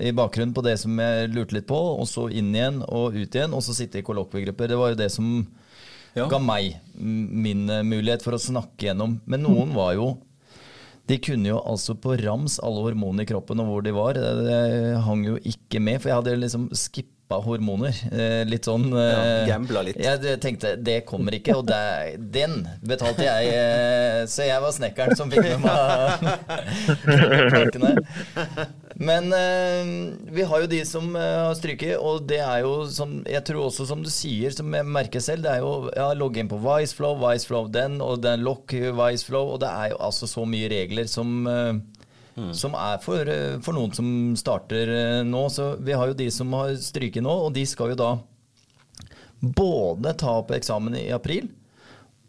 i 0.00 0.12
bakgrunnen 0.16 0.54
på 0.56 0.64
det 0.64 0.78
som 0.80 0.96
jeg 1.02 1.30
lurte 1.34 1.56
litt 1.58 1.68
på, 1.68 1.76
og 1.76 2.08
så 2.08 2.28
inn 2.32 2.52
igjen 2.56 2.80
og 2.86 3.18
ut 3.18 3.36
igjen, 3.36 3.52
og 3.52 3.64
så 3.64 3.76
sitte 3.76 4.00
i 4.00 4.06
kollokviegrupper. 4.06 4.72
Det 4.72 4.80
var 4.80 4.94
jo 4.94 5.00
det 5.02 5.10
som 5.12 5.28
ja. 6.16 6.26
ga 6.30 6.40
meg 6.42 6.78
min 6.96 7.68
eh, 7.70 7.84
mulighet 7.86 8.24
for 8.24 8.36
å 8.36 8.42
snakke 8.42 8.88
gjennom. 8.88 9.18
Men 9.28 9.44
noen 9.44 9.74
var 9.76 9.96
jo 9.98 10.14
De 11.10 11.16
kunne 11.18 11.50
jo 11.50 11.58
altså 11.66 11.96
på 11.98 12.14
rams 12.20 12.60
alle 12.62 12.84
hormonene 12.84 13.24
i 13.24 13.28
kroppen 13.28 13.60
og 13.60 13.68
hvor 13.68 13.82
de 13.84 13.92
var. 13.96 14.16
Det, 14.16 14.46
det 14.46 15.00
hang 15.04 15.24
jo 15.26 15.34
ikke 15.36 15.80
med, 15.82 15.98
for 16.00 16.12
jeg 16.12 16.20
hadde 16.20 16.38
liksom 16.44 16.68
skippa 16.78 17.11
hormoner. 17.44 17.96
Eh, 18.12 18.42
litt 18.48 18.68
sånn 18.68 18.88
ja, 18.92 19.08
eh, 19.22 19.46
Gambla 19.48 19.84
litt. 19.86 20.00
Jeg 20.02 20.38
tenkte 20.42 20.74
det 20.76 21.00
kommer 21.08 21.34
ikke, 21.38 21.56
og 21.60 21.66
det, 21.70 22.20
den 22.34 22.62
betalte 22.84 23.26
jeg. 23.26 24.28
Så 24.30 24.46
jeg 24.48 24.62
var 24.62 24.76
snekkeren 24.76 25.18
som 25.18 25.32
fikk 25.32 25.48
med 25.48 25.64
meg 25.64 26.22
plankene. 27.52 27.94
Men 29.02 29.32
eh, 29.32 30.14
vi 30.30 30.44
har 30.46 30.62
jo 30.62 30.70
de 30.70 30.82
som 30.86 31.14
eh, 31.16 31.38
har 31.46 31.54
stryket, 31.58 31.96
og 31.98 32.26
det 32.28 32.40
er 32.44 32.62
jo 32.62 32.84
som 32.92 33.20
Jeg 33.28 33.44
tror 33.48 33.66
også, 33.66 33.86
som 33.88 34.02
du 34.04 34.10
sier, 34.12 34.52
som 34.54 34.72
jeg 34.74 34.86
merker 34.86 35.22
selv, 35.24 35.46
det 35.46 35.56
er 35.56 35.64
jo 35.64 35.90
ja, 35.96 36.10
logge 36.18 36.42
inn 36.42 36.50
på 36.50 36.60
Viceflow, 36.62 37.16
Viceflow 37.22 37.70
den, 37.72 38.00
og 38.04 38.22
den 38.24 38.44
lock 38.46 38.72
Viceflow, 38.72 39.54
og 39.54 39.62
det 39.64 39.72
er 39.72 39.92
jo 39.94 40.00
altså 40.08 40.28
så 40.30 40.46
mye 40.48 40.70
regler 40.72 41.10
som 41.10 41.48
eh, 41.50 41.80
mm. 42.36 42.52
Som 42.56 42.76
er 42.78 42.98
for, 43.02 43.28
for, 43.64 43.76
noen 43.76 43.94
som 43.96 44.08
starter 44.38 44.92
eh, 44.96 45.20
nå. 45.26 45.44
Så 45.52 45.72
vi 45.80 45.96
har 45.96 46.10
jo 46.10 46.18
de 46.18 46.30
som 46.34 46.52
har 46.58 46.74
stryket 46.80 47.24
nå, 47.24 47.36
og 47.46 47.52
de 47.56 47.66
skal 47.68 47.94
jo 47.94 48.00
da 48.00 48.12
både 49.42 50.14
ta 50.20 50.36
opp 50.38 50.52
eksamen 50.54 51.00
i 51.00 51.08
april, 51.14 51.48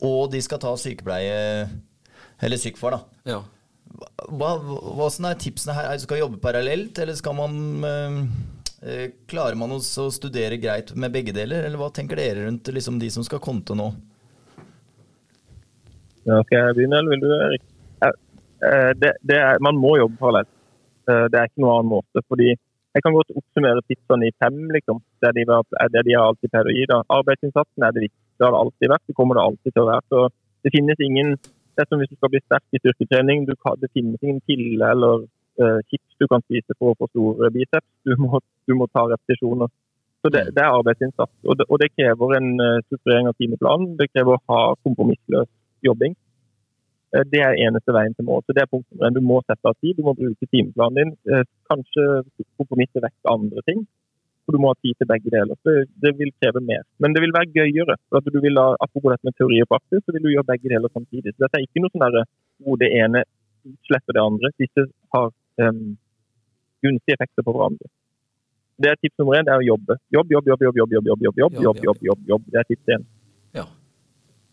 og 0.03 0.31
de 0.33 0.39
skal 0.41 0.59
ta 0.59 0.71
sykepleie 0.79 1.67
Eller 2.43 2.57
sykefar, 2.59 2.97
da. 2.97 3.27
Ja 3.35 3.43
hva, 3.93 4.53
hva 4.57 5.09
er 5.29 5.39
tipsene 5.39 5.75
her? 5.77 5.91
Skal 6.01 6.17
man 6.17 6.23
jobbe 6.23 6.41
parallelt, 6.43 6.99
eller 7.03 7.17
skal 7.17 7.37
man 7.37 7.53
eh, 7.87 9.11
Klarer 9.31 9.55
man 9.59 9.75
å 9.75 9.79
studere 9.79 10.59
greit 10.59 10.91
med 10.99 11.13
begge 11.13 11.35
deler, 11.35 11.63
eller 11.63 11.79
hva 11.79 11.91
tenker 11.93 12.19
dere 12.19 12.47
rundt 12.47 12.67
liksom, 12.73 12.97
de 12.99 13.11
som 13.13 13.23
skal 13.23 13.41
konte 13.43 13.77
nå? 13.79 13.93
Ja, 16.23 16.39
skal 16.43 16.57
jeg 16.57 16.75
begynne, 16.79 16.99
eller 16.99 17.13
vil 17.13 17.23
du, 17.23 17.29
Erik? 17.37 17.69
Eh, 18.63 18.91
det, 19.01 19.15
det 19.29 19.39
er, 19.39 19.63
man 19.67 19.79
må 19.79 19.95
jobbe 19.99 20.19
parallelt. 20.21 20.51
Eh, 21.09 21.25
det 21.31 21.39
er 21.39 21.49
ikke 21.49 21.63
noen 21.63 21.75
annen 21.77 21.93
måte. 21.95 22.23
fordi 22.27 22.53
jeg 22.93 23.01
kan 23.01 23.15
godt 23.15 23.33
oppsummere 23.33 23.81
tipsene 23.89 24.29
i 24.29 24.35
fem. 24.43 24.59
liksom. 24.75 25.01
Det 25.21 25.33
de, 25.37 25.45
det 25.95 26.05
de 26.07 26.15
har 26.17 26.29
alltid 26.29 26.51
pleid 26.53 26.69
å 26.69 26.77
gi. 26.77 26.85
da. 26.91 27.01
Arbeidsinnsatsen 27.17 27.85
er 27.87 27.95
det 27.95 28.05
viktigste. 28.05 28.37
Det 28.37 28.45
har 28.47 28.53
det 28.55 28.63
alltid 28.63 28.93
vært. 28.93 29.05
Det 29.09 29.17
kommer 29.17 29.37
det 29.37 29.45
alltid 29.47 29.73
til 29.73 29.83
å 29.83 29.89
være. 29.89 30.05
Så 30.13 30.19
det 30.63 30.73
finnes 30.75 31.05
ingen 31.07 31.35
det 31.73 31.81
er 31.81 31.89
som 31.89 32.01
hvis 32.01 32.11
du 32.11 32.17
skal 32.19 32.29
bli 32.29 32.41
sterk 32.43 32.65
i 32.69 32.81
styrketrening. 32.81 33.47
Kan, 33.65 33.79
det 33.81 33.89
finnes 33.97 34.21
ingen 34.21 34.41
pille 34.45 34.89
eller 34.93 35.25
uh, 35.61 35.79
chips 35.89 36.19
du 36.21 36.27
kan 36.29 36.43
spise 36.45 36.77
for 36.77 36.93
å 36.93 36.97
få 36.99 37.09
store 37.09 37.49
biceps. 37.55 37.87
Du 38.05 38.13
må, 38.21 38.41
du 38.69 38.75
må 38.77 38.87
ta 38.93 39.07
repetisjoner. 39.09 39.71
Så 40.21 40.31
det, 40.31 40.43
det 40.55 40.61
er 40.63 40.77
arbeidsinnsats. 40.77 41.33
Og 41.49 41.57
det, 41.59 41.65
og 41.67 41.81
det 41.81 41.89
krever 41.95 42.37
en 42.37 42.51
uh, 42.61 42.83
strukturering 42.85 43.31
av 43.31 43.37
timeplanen. 43.41 43.95
Det 43.99 44.11
krever 44.11 44.37
å 44.37 44.43
ha 44.53 44.61
kompromissløs 44.85 45.49
jobbing. 45.83 46.13
Uh, 47.13 47.23
det 47.33 47.41
er 47.45 47.59
eneste 47.65 47.95
veien 47.95 48.15
til 48.17 48.27
mål. 48.29 48.43
Så 48.45 48.55
det 48.55 48.63
er 48.63 48.71
punkt 48.71 48.87
nummer 48.91 49.13
Du 49.15 49.21
må 49.23 49.41
sette 49.45 49.69
av 49.69 49.77
tid, 49.79 49.97
du 49.97 50.05
må 50.07 50.15
bruke 50.17 50.49
timeplanen 50.49 50.99
din. 50.99 51.11
Uh, 51.29 51.43
kanskje 51.71 52.23
kompromisse 52.59 53.03
vekk 53.05 53.33
andre 53.35 53.65
ting. 53.69 53.85
For 54.43 54.55
du 54.55 54.59
må 54.59 54.73
ha 54.73 54.79
tid 54.83 54.97
til 54.99 55.07
begge 55.07 55.31
deler. 55.31 55.55
Det, 55.63 55.75
det, 56.03 56.11
vil 56.19 56.33
kreve 56.41 56.59
mer. 56.67 56.83
Men 56.99 57.15
det 57.15 57.23
vil 57.23 57.35
være 57.35 57.53
gøyere. 57.55 57.95
for 58.09 58.19
at 58.19 58.33
du 58.35 58.39
vil 58.43 58.59
ha, 58.59 58.73
Apropos 58.83 59.13
dette 59.13 59.29
med 59.29 59.37
teori 59.39 59.61
og 59.63 59.69
praksis, 59.71 60.03
så 60.03 60.15
vil 60.15 60.25
du 60.25 60.33
gjøre 60.33 60.49
begge 60.51 60.71
deler 60.73 60.91
samtidig. 60.91 61.31
Så 61.31 61.45
dette 61.45 61.59
er 61.59 61.67
ikke 61.67 61.83
noe 61.83 61.93
sånn 61.93 62.19
hvor 62.63 62.79
det 62.81 62.91
ene 62.91 63.23
slipper 63.87 64.17
det 64.17 64.23
andre. 64.23 64.51
Disse 64.59 64.87
har 65.15 65.31
um, 65.63 65.95
gunstige 66.83 67.15
effekter 67.15 67.45
på 67.45 67.55
hverandre. 67.55 67.87
Det 68.83 68.89
er 68.91 68.99
Tips 68.99 69.19
nummer 69.21 69.37
én 69.37 69.47
det 69.47 69.53
er 69.53 69.61
å 69.61 69.67
jobbe. 69.67 69.95
Jobb, 70.11 70.31
jobb, 70.33 70.47
jobb, 70.49 70.63
jobb, 70.65 70.77
jobb, 70.77 70.93
jobb, 70.95 71.05
jobb, 71.07 71.21
jobb, 71.23 71.37
jobb, 71.43 71.59
jobb, 71.63 71.83
jobb, 71.87 72.07
jobb, 72.09 72.23
jobb. 72.33 72.47
Det 72.51 72.59
er 72.59 72.69
tips 72.71 72.95
én. 72.97 73.05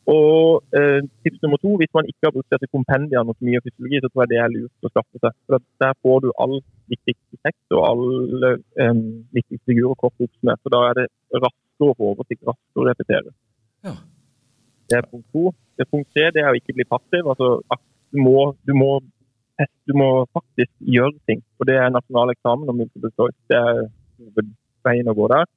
Og 0.09 0.65
eh, 0.77 1.01
tips 1.23 1.43
nummer 1.43 1.61
to, 1.61 1.75
hvis 1.77 1.93
man 1.95 2.09
ikke 2.09 2.27
har 2.27 2.33
brukt 2.35 2.53
dette 2.55 2.71
kompendiet 2.73 3.21
anatomi 3.21 3.59
og 3.59 3.65
fysiologi, 3.67 4.01
så 4.01 4.09
tror 4.09 4.25
jeg 4.25 4.33
det 4.33 4.41
er 4.41 4.55
lurt 4.55 4.89
å 4.89 4.93
skaffe 4.93 5.21
seg. 5.23 5.37
For 5.47 5.67
Der 5.85 5.93
får 6.03 6.25
du 6.25 6.31
all 6.45 6.57
viktigste 6.91 7.41
tekst 7.47 7.77
og 7.77 7.85
alle 7.91 8.53
eh, 8.81 9.03
viktigste 9.37 9.71
figurer 9.71 10.01
kort 10.01 10.17
oppsummert. 10.17 10.63
Så 10.65 10.73
da 10.75 10.83
er 10.89 10.99
det 11.03 11.07
raskere 11.37 12.11
oversikt, 12.11 12.43
raskere 12.49 12.83
å 12.83 12.89
repetere. 12.89 13.37
Ja. 13.87 13.95
Det 14.91 14.99
er 14.99 15.07
punkt 15.07 15.29
to. 15.31 15.53
Det 15.77 15.87
er 15.87 15.93
punkt 15.93 16.11
tre 16.17 16.27
det 16.35 16.43
er 16.43 16.51
å 16.51 16.59
ikke 16.59 16.75
bli 16.79 16.89
passiv. 16.89 17.29
altså 17.31 17.61
du 18.11 18.19
må, 18.19 18.53
du 18.67 18.75
må 18.75 18.99
du 19.89 19.93
må 19.93 20.09
faktisk 20.33 20.73
gjøre 20.81 21.17
ting. 21.29 21.43
Og 21.61 21.69
det 21.69 21.77
er 21.77 21.93
nasjonal 21.93 22.33
eksamen 22.33 22.71
og 22.73 22.79
multiple 22.79 23.11
choice. 23.13 23.37
Det 23.53 23.59
er 23.59 23.83
hovedveien 24.21 25.11
å 25.13 25.17
gå 25.19 25.29
der. 25.33 25.49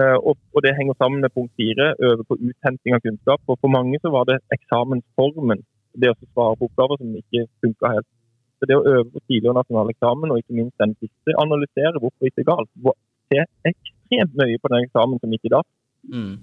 Eh, 0.00 0.18
og, 0.28 0.34
og, 0.54 0.60
det 0.64 0.76
henger 0.78 0.94
sammen 1.00 1.22
med 1.24 1.32
punkt 1.36 1.52
fire, 1.56 1.94
øve 2.06 2.24
på 2.28 2.36
uthenting 2.48 2.96
av 2.96 3.00
kunnskap. 3.04 3.40
Og 3.50 3.56
for 3.62 3.72
mange 3.76 4.00
så 4.02 4.12
var 4.16 4.28
det 4.28 4.42
eksamensformen, 4.56 5.62
det 6.00 6.12
å 6.12 6.18
svare 6.20 6.58
på 6.58 6.68
oppgaver 6.68 7.00
som 7.00 7.14
ikke 7.16 7.46
funka 7.64 7.92
helt. 7.94 8.08
Så 8.58 8.68
det 8.68 8.76
å 8.76 8.84
øve 8.84 9.06
på 9.14 9.22
tidligere 9.24 9.56
nasjonal 9.56 9.92
eksamen, 9.92 10.32
og 10.32 10.42
ikke 10.42 10.58
minst 10.58 10.76
den 10.82 10.92
siste, 11.00 11.36
analysere 11.44 12.02
hvorfor 12.02 12.28
ikke 12.28 12.44
galt. 12.50 12.68
Se 13.32 13.40
ekstremt 13.70 14.36
nøye 14.40 14.60
på 14.60 14.72
den 14.74 14.84
eksamen 14.84 15.22
som 15.22 15.32
gikk 15.32 15.48
i 15.48 15.54
dag. 15.56 15.66
Mm. 16.12 16.36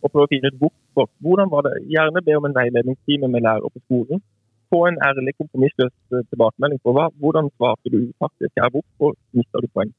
Og 0.00 0.12
prøve 0.12 0.28
å 0.28 0.32
finne 0.32 0.52
ut 0.52 0.58
hvorfor. 0.64 1.12
Hvordan 1.24 1.52
var 1.52 1.68
det? 1.68 1.76
Gjerne 1.92 2.24
be 2.24 2.40
om 2.40 2.48
en 2.48 2.56
veiledningstime 2.56 3.28
med 3.28 3.44
lærer 3.44 3.76
på 3.76 3.84
skolen. 3.84 4.24
Få 4.72 4.86
en 4.88 4.98
ærlig, 5.04 5.36
kompromissløs 5.36 5.92
eh, 6.16 6.24
tilbakemelding 6.32 6.80
på 6.82 6.96
hva, 6.96 7.10
hvordan 7.20 7.52
svarte 7.54 7.92
du 7.92 8.00
faktisk 8.24 8.56
her. 8.56 8.72
Hvorfor 8.72 9.14
mista 9.36 9.60
du 9.62 9.68
poeng? 9.70 9.92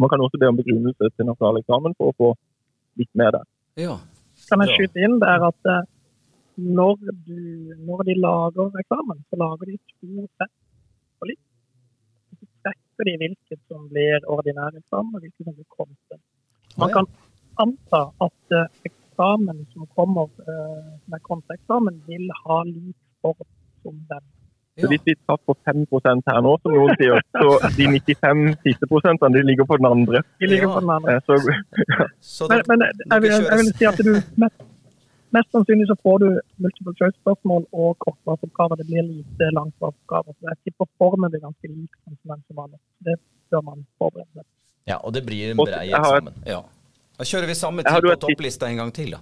Man 0.00 0.08
kan 0.08 0.22
også 0.24 0.40
be 0.40 0.48
om 0.48 0.58
begrunnelse 0.58 1.10
til 1.14 1.28
nasjonal 1.28 1.60
eksamen 1.60 1.96
for 1.98 2.10
å 2.10 2.16
få 2.16 2.28
litt 3.00 3.10
mer 3.20 3.34
der. 3.36 3.46
Ja. 3.80 3.96
Kan 4.48 4.64
jeg 4.64 4.76
skyte 4.78 5.02
inn 5.04 5.18
der 5.22 5.44
at 5.50 5.70
eh, 5.70 5.82
når, 6.60 6.96
du, 7.26 7.40
når, 7.86 8.02
de 8.08 8.16
lager 8.20 8.80
eksamen, 8.82 9.20
så 9.28 9.40
lager 9.40 9.70
de 9.70 9.76
to 9.92 10.26
sett 10.40 10.54
på 11.20 11.30
litt. 11.30 11.42
Så 12.38 12.48
trekker 12.64 13.08
de 13.08 13.16
hvilket 13.22 13.60
som 13.68 13.86
blir 13.92 14.26
ordinær 14.36 14.76
eksamen, 14.80 15.14
og 15.14 15.24
hvilket 15.24 15.46
som 15.46 15.56
blir 15.56 15.68
konte. 15.76 16.20
Man 16.80 16.92
kan 16.96 17.08
anta 17.60 18.02
at 18.26 18.56
uh, 18.56 18.66
eksamen 18.88 19.64
som 19.72 19.88
kommer 19.96 20.28
uh, 20.48 20.90
med 21.12 21.24
konteeksamen, 21.28 22.02
vil 22.08 22.28
ha 22.44 22.60
lik 22.68 22.96
form 23.20 23.48
som 23.84 23.96
den 24.10 24.28
så 24.80 24.88
Hvis 24.90 25.04
vi 25.06 25.14
traff 25.26 25.40
på 25.46 25.54
5% 25.68 26.30
her 26.30 26.40
nå, 26.46 26.54
som 26.62 26.74
noen 26.74 26.96
sier, 27.00 27.22
så 27.36 27.58
de 27.76 27.86
95 27.94 28.42
siste 28.64 28.88
prosentene 28.90 29.36
de 29.36 29.44
ligger 29.50 29.68
på 29.68 29.78
den 29.80 29.88
andre. 29.90 30.22
De 30.40 30.50
ligger 30.50 30.72
på 30.72 30.82
den 30.84 30.92
andre. 30.96 31.16
Så, 31.26 31.38
ja. 31.38 32.08
men, 32.52 32.64
men 32.70 32.84
jeg, 32.86 33.22
vil, 33.24 33.30
jeg, 33.36 33.58
vil, 33.60 33.70
si 33.78 33.88
at 33.90 34.02
du 34.08 34.12
mest, 34.44 34.64
mest 35.36 35.50
sannsynlig 35.54 35.88
så 35.90 35.96
får 36.04 36.22
du 36.24 36.28
multiple 36.64 36.94
choice-spørsmål 37.00 37.66
og 37.70 37.96
kortvarsoppgaver. 38.06 38.82
Det 38.82 38.88
blir 38.90 39.06
lite 39.08 39.52
langvarsoppgaver. 39.58 40.36
Så 40.38 40.52
jeg 40.52 40.60
tipper 40.64 40.90
formen 41.02 41.32
blir 41.32 41.44
ganske 41.46 41.72
lik 41.72 42.02
som 42.02 42.18
den 42.34 42.44
som 42.46 42.62
vanlig. 42.64 42.80
Det 43.06 43.16
bør 43.52 43.66
man 43.72 43.86
forberede 44.00 44.30
seg 44.34 44.46
Ja, 44.90 45.00
og 45.00 45.14
det 45.14 45.24
blir 45.26 45.54
en 45.54 45.60
brei 45.60 45.88
eksamen. 45.88 46.44
Ja. 46.48 46.62
Da 47.20 47.26
kjører 47.28 47.50
vi 47.50 47.58
samme 47.58 47.84
tid 47.84 48.06
på 48.06 48.20
topplista 48.22 48.70
en 48.70 48.80
gang 48.80 48.94
til, 48.96 49.16
da. 49.16 49.20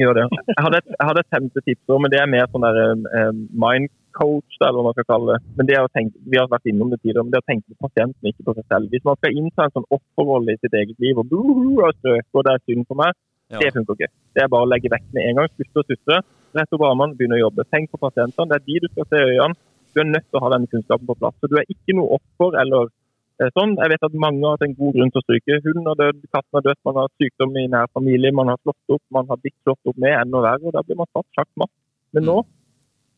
Gjør 0.00 0.16
det. 0.18 0.24
Jeg 0.50 0.62
hadde 0.66 0.78
et, 0.82 0.88
jeg 0.90 1.06
hadde 1.08 1.22
et 1.22 1.34
femte 1.36 1.62
tips, 1.68 1.92
men 2.02 2.12
det 2.12 2.18
er 2.18 2.30
mer 2.30 2.48
sånn 2.50 2.64
der 2.66 2.80
um, 2.96 3.44
mind 3.64 3.92
coach, 4.16 4.56
eller 4.60 4.78
hva 4.78 4.86
man 4.88 4.96
skal 4.96 5.08
kalle 5.10 5.34
det. 5.34 5.52
Men 5.58 5.68
det 5.70 5.78
å 5.80 5.90
tenke, 5.96 6.22
Vi 6.30 6.40
har 6.40 6.48
vært 6.50 6.70
innom 6.70 6.90
det 6.92 7.00
tidligere, 7.02 7.26
men 7.26 7.34
det 7.34 7.42
å 7.42 7.48
tenke 7.50 7.66
på 7.74 7.88
pasienten, 7.88 8.30
ikke 8.30 8.46
på 8.46 8.54
seg 8.56 8.66
selv. 8.72 8.90
Hvis 8.92 9.04
man 9.08 9.18
skal 9.20 9.36
innta 9.40 9.66
en 9.66 9.74
sånn 9.76 9.90
offerrolle 9.96 10.54
i 10.54 10.60
sitt 10.62 10.74
eget 10.80 10.98
liv 11.04 11.18
og 11.20 11.32
og 11.34 11.94
strøke, 11.98 12.30
og 12.32 12.44
det 12.46 12.52
er 12.54 12.64
synd 12.64 12.86
for 12.88 13.00
meg, 13.02 13.12
ja. 13.52 13.58
det 13.60 13.74
funker 13.74 13.98
ikke. 13.98 14.12
Det 14.34 14.42
er 14.42 14.50
bare 14.52 14.66
å 14.66 14.70
legge 14.70 14.90
vekk 14.92 15.06
med 15.12 15.28
en 15.28 15.38
gang. 15.40 15.52
Slutte 15.54 15.82
å 15.82 15.86
sutre. 15.88 16.18
Rett 16.54 16.74
over 16.76 16.90
armene, 16.90 17.16
begynne 17.18 17.38
å 17.38 17.44
jobbe. 17.46 17.66
Tenk 17.74 17.90
på 17.92 18.00
pasientene. 18.02 18.48
Det 18.50 18.58
er 18.60 18.66
de 18.68 18.82
du 18.82 18.88
skal 18.92 19.08
se 19.10 19.20
i 19.20 19.38
øynene. 19.38 19.58
Du 19.94 20.00
er 20.02 20.10
nødt 20.10 20.26
til 20.26 20.40
å 20.40 20.42
ha 20.42 20.50
denne 20.54 20.70
kunnskapen 20.70 21.06
på 21.06 21.18
plass. 21.20 21.36
Så 21.38 21.50
Du 21.50 21.56
er 21.60 21.70
ikke 21.70 21.94
noe 21.98 22.16
offer 22.18 22.56
eller 22.62 22.88
eh, 22.88 23.50
sånn. 23.54 23.76
Jeg 23.78 23.92
vet 23.92 24.06
at 24.08 24.16
mange 24.24 24.42
har 24.42 24.56
hatt 24.56 24.66
en 24.66 24.76
god 24.78 24.96
grunn 24.96 25.12
til 25.14 25.22
å 25.22 25.24
stryke. 25.26 25.60
Hunden 25.66 25.90
har 25.90 26.00
dødd, 26.00 26.24
katten 26.34 26.58
har 26.58 26.66
dødd, 26.66 26.80
man 26.88 27.00
har 27.02 27.12
sykdom 27.22 27.58
i 27.60 27.66
nær 27.70 27.90
familie, 27.94 28.34
man 28.34 28.50
har 28.50 28.58
slått 28.62 28.96
opp, 28.96 29.04
man 29.14 29.30
har 29.30 29.38
blitt 29.42 29.58
slått 29.62 29.92
opp 29.92 30.00
med 30.02 30.16
enda 30.18 30.42
verre. 30.48 30.66
og 30.66 30.74
Da 30.74 30.82
blir 30.86 30.98
man 30.98 31.10
satt 31.12 31.28
sjakkmatt. 31.38 31.72
Men 32.14 32.26
nå 32.30 32.38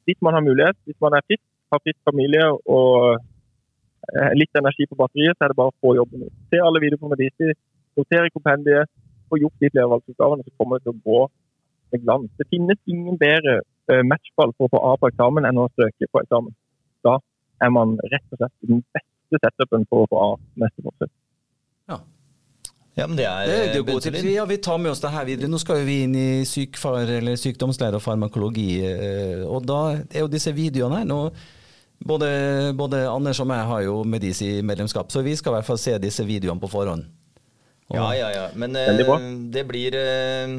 hvis 0.06 0.20
man 0.22 0.36
har 0.36 0.44
mulighet, 0.46 0.76
hvis 0.86 1.00
man 1.02 1.16
er 1.18 1.24
frisk, 1.26 1.42
har 1.72 1.82
frisk 1.82 1.98
familie 2.08 2.44
og 2.76 3.16
eh, 3.16 4.32
litt 4.38 4.60
energi 4.60 4.86
på 4.86 4.98
batteriet, 5.00 5.36
så 5.36 5.46
er 5.46 5.52
det 5.52 5.58
bare 5.60 5.74
å 5.74 5.80
få 5.82 5.96
jobben 5.98 6.26
ut. 6.26 6.36
Se 6.52 6.62
alle 6.62 6.82
videoer 6.82 7.02
på 7.02 7.10
Medici, 7.12 7.50
noter 7.98 8.28
i 8.28 8.34
kompendiet, 8.34 8.92
få 9.26 9.40
gjort 9.42 9.62
de 9.62 9.72
flervalgsoppgavene, 9.74 10.46
så 10.46 10.54
kommer 10.60 10.82
til 10.82 10.94
å 10.94 11.00
gå 11.02 11.22
med 11.92 12.04
glans. 12.04 12.30
Det 12.38 12.46
finnes 12.52 12.78
ingen 12.86 13.18
bedre 13.18 13.60
uh, 13.90 14.02
matchball 14.06 14.54
for 14.56 14.68
å 14.68 14.74
få 14.74 14.82
A 14.90 14.92
på 15.00 15.10
eksamen 15.10 15.48
enn 15.48 15.58
å 15.62 15.68
søke 15.74 16.08
på 16.10 16.22
eksamen. 16.22 16.54
Da 17.06 17.18
er 17.62 17.72
man 17.74 17.96
rett 18.12 18.26
og 18.30 18.40
slett 18.40 18.54
den 18.70 18.82
beste 18.94 19.42
setupen 19.42 19.86
for 19.90 20.04
å 20.04 20.10
få 20.12 20.22
A 20.22 20.30
neste 20.62 20.86
forsøk. 20.86 21.12
Ja, 21.90 22.00
men 23.04 23.18
det 23.18 23.26
er, 23.28 23.44
det, 23.44 23.56
det 23.74 23.80
er 23.80 23.85
gode 23.85 24.04
tips. 24.06 24.22
Ja, 24.32 24.46
vi 24.48 24.56
tar 24.64 24.78
med 24.80 24.94
oss 24.94 25.02
det 25.02 25.11
her 25.12 25.26
videre. 25.28 25.50
Nå 25.52 25.59
skal 25.61 25.82
vi 25.85 25.98
inn 26.06 26.14
i 26.16 26.28
sykfar, 26.48 27.04
eller 27.18 27.37
sykdomslære 27.37 27.98
og 27.98 28.04
farmakologi. 28.04 28.70
Eh, 28.88 29.42
og 29.44 29.66
da 29.68 29.80
er 29.98 30.24
jo 30.24 30.30
disse 30.32 30.54
videoene 30.56 31.02
her 31.02 31.09
nå 31.09 31.18
både, 32.06 32.30
både, 32.76 33.02
Anders 33.09 33.40
og 33.44 33.50
meg 33.52 33.66
har 33.68 33.82
jo 33.85 33.98
Medisi-medlemskap, 34.09 35.12
så 35.12 35.20
vi 35.24 35.37
skal 35.37 35.52
i 35.52 35.59
hvert 35.59 35.68
fall 35.68 35.80
se 35.80 35.98
disse 36.00 36.24
videoene 36.24 36.62
på 36.62 36.72
forhånd. 36.72 37.04
Og, 37.90 37.98
ja, 37.98 38.09
ja, 38.16 38.30
ja. 38.32 38.46
Men 38.56 38.72
uh, 38.74 38.96
det 39.52 39.62
blir 39.68 39.94
uh, 39.94 40.56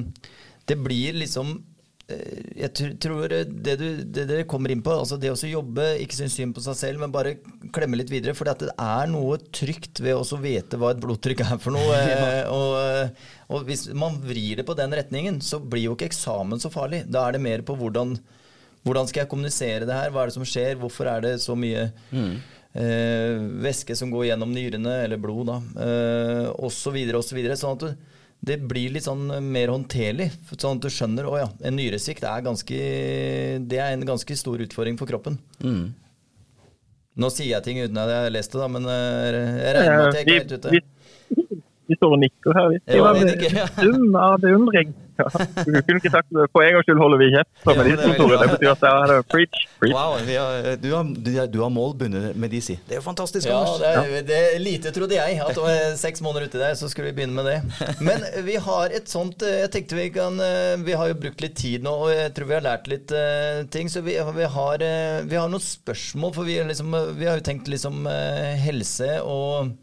Det 0.70 0.78
blir 0.80 1.18
liksom 1.18 1.58
Eh, 1.58 1.77
jeg 2.08 2.96
tror 3.04 3.28
det, 3.28 3.74
du, 3.76 3.88
det 4.00 4.24
dere 4.30 4.46
kommer 4.48 4.72
inn 4.72 4.80
på, 4.84 4.94
altså 4.96 5.18
det 5.20 5.34
å 5.34 5.50
jobbe, 5.50 5.90
ikke 6.00 6.16
synes 6.16 6.38
synd 6.40 6.56
på 6.56 6.64
seg 6.64 6.78
selv, 6.80 7.02
men 7.02 7.12
bare 7.12 7.34
klemme 7.76 8.00
litt 8.00 8.12
videre. 8.14 8.36
For 8.38 8.48
det 8.48 8.70
er 8.72 9.10
noe 9.12 9.36
trygt 9.52 10.00
ved 10.00 10.16
å 10.16 10.40
vite 10.40 10.80
hva 10.80 10.94
et 10.94 11.02
blodtrykk 11.04 11.44
er 11.44 11.60
for 11.60 11.76
noe. 11.76 12.00
ja. 12.08 12.48
og, 12.54 12.78
eh, 12.80 13.28
og, 13.52 13.68
hvis 13.68 13.90
man 13.92 14.22
vrir 14.24 14.62
det 14.62 14.68
på 14.68 14.78
den 14.80 14.96
retningen, 14.96 15.42
så 15.44 15.60
blir 15.60 15.90
jo 15.90 15.98
ikke 15.98 16.08
eksamen 16.08 16.64
så 16.64 16.72
farlig. 16.72 17.04
Da 17.12 17.26
er 17.28 17.36
det 17.36 17.44
mer 17.44 17.66
på 17.68 17.76
hvordan, 17.76 18.16
hvordan 18.88 19.12
skal 19.12 19.26
jeg 19.26 19.32
kommunisere 19.34 19.90
det 19.90 20.00
her, 20.00 20.14
hva 20.16 20.24
er 20.24 20.32
det 20.32 20.40
som 20.40 20.48
skjer, 20.48 20.80
hvorfor 20.80 21.12
er 21.12 21.28
det 21.28 21.34
så 21.44 21.60
mye 21.60 21.90
mm. 22.16 22.36
eh, 22.86 23.48
væske 23.68 24.00
som 24.00 24.16
går 24.16 24.30
gjennom 24.30 24.56
nyrene, 24.56 25.02
eller 25.10 25.20
blod, 25.20 25.52
da, 25.52 25.60
eh, 25.84 26.46
osv., 26.56 27.02
osv. 27.20 27.44
Så 27.52 27.60
sånn 27.66 27.76
at 27.82 27.90
du 27.90 28.16
det 28.46 28.58
blir 28.70 28.94
litt 28.94 29.06
sånn 29.08 29.26
mer 29.44 29.72
håndterlig. 29.74 30.30
Sånn 30.54 30.78
at 30.78 30.86
du 30.86 30.92
skjønner 30.94 31.30
at 31.32 31.40
ja, 31.42 31.48
en 31.70 31.78
nyresvikt 31.80 32.26
er, 32.28 32.44
ganske, 32.46 32.82
det 33.68 33.80
er 33.82 33.96
en 33.96 34.06
ganske 34.08 34.38
stor 34.40 34.62
utfordring 34.64 35.00
for 35.00 35.10
kroppen. 35.10 35.40
Mm. 35.64 35.96
Nå 37.18 37.32
sier 37.34 37.56
jeg 37.56 37.66
ting 37.66 37.82
uten 37.82 37.98
at 37.98 38.12
jeg 38.14 38.28
har 38.28 38.34
lest 38.36 38.54
det, 38.54 38.62
da, 38.62 38.70
men 38.70 38.86
eh, 38.94 39.50
jeg 39.58 39.74
regner 39.80 39.98
med 39.98 40.08
at 40.08 40.20
jeg 40.20 40.28
er 40.28 40.36
helt 40.36 40.54
ute. 40.54 40.74
Vi, 40.76 41.62
vi 41.90 41.98
står 41.98 42.14
og 42.14 42.22
nikker 42.22 42.60
her. 42.60 42.70
Vi. 42.74 42.82
Det 42.86 43.02
var 43.02 43.74
sum 43.82 44.18
av 44.22 44.38
beundring. 44.44 44.94
Ja, 45.18 45.28
du 45.66 45.78
kunne 45.82 45.98
ikke 45.98 46.12
sagt 46.14 46.30
det. 46.30 46.46
For 46.54 46.64
en 46.64 46.76
gangs 46.78 46.88
skyld 46.88 47.00
holder 47.02 47.22
vi 47.22 47.30
kjeft. 47.34 47.50
Ja, 47.66 47.74
det, 47.78 47.96
det, 47.98 48.10
betyr 48.18 48.72
at 48.74 48.84
det 48.84 48.92
er 48.92 49.24
preach. 49.32 49.64
preach. 49.82 49.96
Wow, 49.96 50.18
har, 50.20 50.76
du, 50.82 50.90
har, 50.94 51.48
du 51.52 51.60
har 51.64 51.72
målbundet 51.74 52.38
med 52.38 52.54
DC. 52.54 52.78
Det 52.88 52.98
er 52.98 53.02
jo 53.02 53.06
fantastisk. 53.06 53.50
Ja, 53.50 53.62
det 53.82 53.94
er, 53.94 54.28
det 54.28 54.42
lite 54.62 54.94
trodde 54.96 55.18
jeg. 55.18 55.40
At 55.42 55.56
det 55.56 55.64
var 55.64 55.96
seks 56.00 56.22
måneder 56.26 56.48
uti 56.48 56.62
der, 56.62 56.76
så 56.78 56.90
skulle 56.92 57.12
vi 57.12 57.18
begynne 57.20 57.38
med 57.38 57.50
det. 57.50 57.58
Men 58.08 58.26
vi 58.46 58.58
har 58.62 58.94
et 58.94 59.10
sånt 59.10 59.42
eh, 59.46 59.62
Jeg 59.64 59.72
tenkte 59.74 59.98
vi 59.98 60.10
kan 60.14 60.38
eh, 60.44 60.76
Vi 60.86 60.96
har 60.98 61.10
jo 61.12 61.18
brukt 61.22 61.42
litt 61.44 61.58
tid 61.60 61.86
nå, 61.86 61.94
og 62.06 62.14
jeg 62.14 62.34
tror 62.36 62.50
vi 62.52 62.58
har 62.58 62.66
lært 62.66 62.90
litt 62.92 63.14
uh, 63.16 63.64
ting. 63.74 63.90
Så 63.92 64.04
vi, 64.06 64.18
vi, 64.38 64.48
har, 64.58 64.84
uh, 64.84 65.26
vi, 65.26 65.40
har, 65.40 65.50
noen 65.52 65.64
spørsmål, 65.64 66.34
for 66.36 66.48
vi, 66.48 66.60
liksom, 66.70 66.94
vi 67.18 67.30
har 67.30 67.40
jo 67.40 67.46
tenkt 67.48 67.70
liksom 67.72 68.06
uh, 68.08 68.54
helse 68.62 69.18
og 69.26 69.76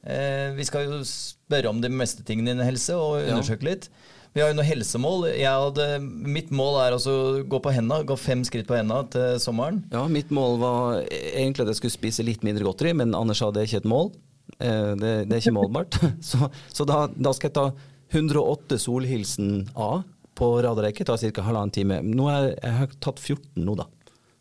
Vi 0.00 0.64
skal 0.64 0.86
jo 0.86 0.98
spørre 1.04 1.68
om 1.68 1.82
de 1.82 1.90
meste 1.92 2.22
tingene 2.24 2.54
innen 2.54 2.64
helse 2.64 2.94
og 2.96 3.18
undersøke 3.20 3.66
litt. 3.66 3.90
Vi 4.30 4.42
har 4.42 4.52
jo 4.52 4.56
noen 4.60 4.68
helsemål. 4.68 5.24
Hadde, 5.42 5.86
mitt 6.02 6.52
mål 6.54 6.76
er 6.84 6.94
å 6.94 7.14
gå 7.50 7.58
på 7.62 7.72
henda, 7.74 8.00
gå 8.06 8.14
fem 8.18 8.44
skritt 8.46 8.68
på 8.68 8.76
henda 8.78 9.02
til 9.10 9.40
sommeren. 9.42 9.82
Ja, 9.90 10.04
mitt 10.06 10.30
mål 10.34 10.60
var 10.62 11.00
egentlig 11.10 11.66
at 11.66 11.72
jeg 11.72 11.80
skulle 11.80 11.96
spise 11.96 12.26
litt 12.26 12.46
mindre 12.46 12.66
godteri, 12.66 12.94
men 12.94 13.16
Anders 13.18 13.42
sa 13.42 13.50
det 13.50 13.64
er 13.64 13.70
ikke 13.70 13.82
et 13.82 13.90
mål. 13.90 14.12
Eh, 14.58 14.92
det, 15.00 15.12
det 15.26 15.34
er 15.34 15.42
ikke 15.42 15.56
målbart. 15.58 15.98
Så, 16.30 16.50
så 16.70 16.86
da, 16.86 17.04
da, 17.10 17.34
skal 17.34 17.50
jeg 17.50 17.58
ta 17.58 17.66
108 18.14 18.78
Solhilsen 18.82 19.50
A 19.74 20.02
på 20.38 20.52
rad 20.62 20.78
og 20.78 20.84
rekke. 20.86 21.06
Tar 21.06 21.18
ca. 21.18 21.46
halvannen 21.46 21.74
time. 21.74 22.00
Nå 22.06 22.30
er, 22.30 22.52
jeg 22.54 22.76
har 22.78 22.94
tatt 23.02 23.18
14 23.18 23.64
nå, 23.66 23.74
da. 23.82 23.88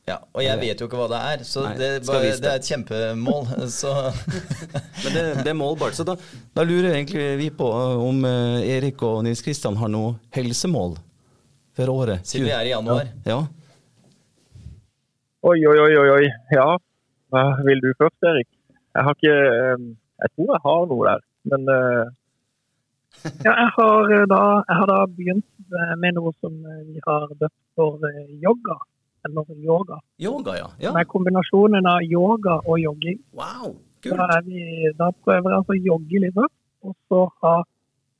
Ja, 0.09 0.15
og 0.33 0.41
jeg 0.41 0.57
vet 0.57 0.79
jo 0.81 0.87
ikke 0.89 0.97
hva 0.97 1.05
det 1.11 1.17
er, 1.21 1.41
så 1.45 1.67
Nei, 1.67 1.75
det, 1.77 1.89
bare, 2.07 2.31
det, 2.41 2.49
er 2.49 2.57
et 2.57 2.65
kjempemål. 2.65 3.43
Men 5.03 5.13
det, 5.13 5.23
det, 5.43 5.51
er 5.51 5.57
målbart. 5.57 5.97
Så 5.97 6.05
da, 6.07 6.15
da, 6.57 6.65
lurer 6.65 6.95
egentlig 6.95 7.27
vi 7.37 7.51
på 7.53 7.67
om 7.69 8.25
uh, 8.25 8.57
Erik 8.63 9.03
og 9.05 9.21
Nils 9.27 9.45
Kristian 9.45 9.77
har 9.77 9.91
noe 9.93 10.15
helsemål 10.33 10.97
for 11.77 11.93
året. 11.93 12.25
Siden 12.25 12.49
vi 12.49 12.55
er 12.57 12.71
i 12.71 12.73
januar. 12.73 13.13
Ja. 13.29 13.43
Oi, 15.45 15.57
oi, 15.61 15.77
oi, 15.85 16.09
oi. 16.17 16.25
Ja, 16.57 16.67
hva 17.29 17.47
vil 17.67 17.85
du 17.85 17.91
først, 18.01 18.17
Erik? 18.33 18.49
Jeg 18.97 19.05
har 19.05 19.13
ikke 19.15 19.35
um, 19.77 19.89
Jeg 20.19 20.31
tror 20.33 20.55
jeg 20.55 20.63
har 20.65 20.87
noe 20.89 21.11
der, 21.11 21.27
men. 21.53 21.75
Ja, 23.45 23.51
jeg 23.51 23.71
har, 23.75 24.11
da, 24.31 24.43
jeg 24.69 24.75
har 24.79 24.87
da 24.89 24.97
begynt 25.11 25.47
med 26.01 26.17
noe 26.17 26.31
som 26.41 26.55
vi 26.89 27.01
har 27.05 27.29
døpt 27.39 27.57
for 27.77 28.01
yoga 28.41 28.75
eller 29.27 29.53
yoga. 29.55 29.99
Yoga, 30.17 30.57
ja. 30.57 30.67
ja. 30.79 30.93
Med 30.95 31.07
kombinasjonen 31.11 31.87
av 31.89 32.03
yoga 32.05 32.59
og 32.65 32.79
jogging. 32.79 33.19
Wow, 33.37 33.75
kult. 34.03 34.19
Da, 34.19 34.41
vi, 34.45 34.91
da 34.99 35.09
prøver 35.25 35.49
jeg 35.51 35.61
altså 35.61 35.77
å 35.77 35.81
jogge 35.91 36.23
litt 36.25 36.37
først, 36.37 36.55
og 36.87 36.95
så 37.11 37.25
ha 37.43 37.55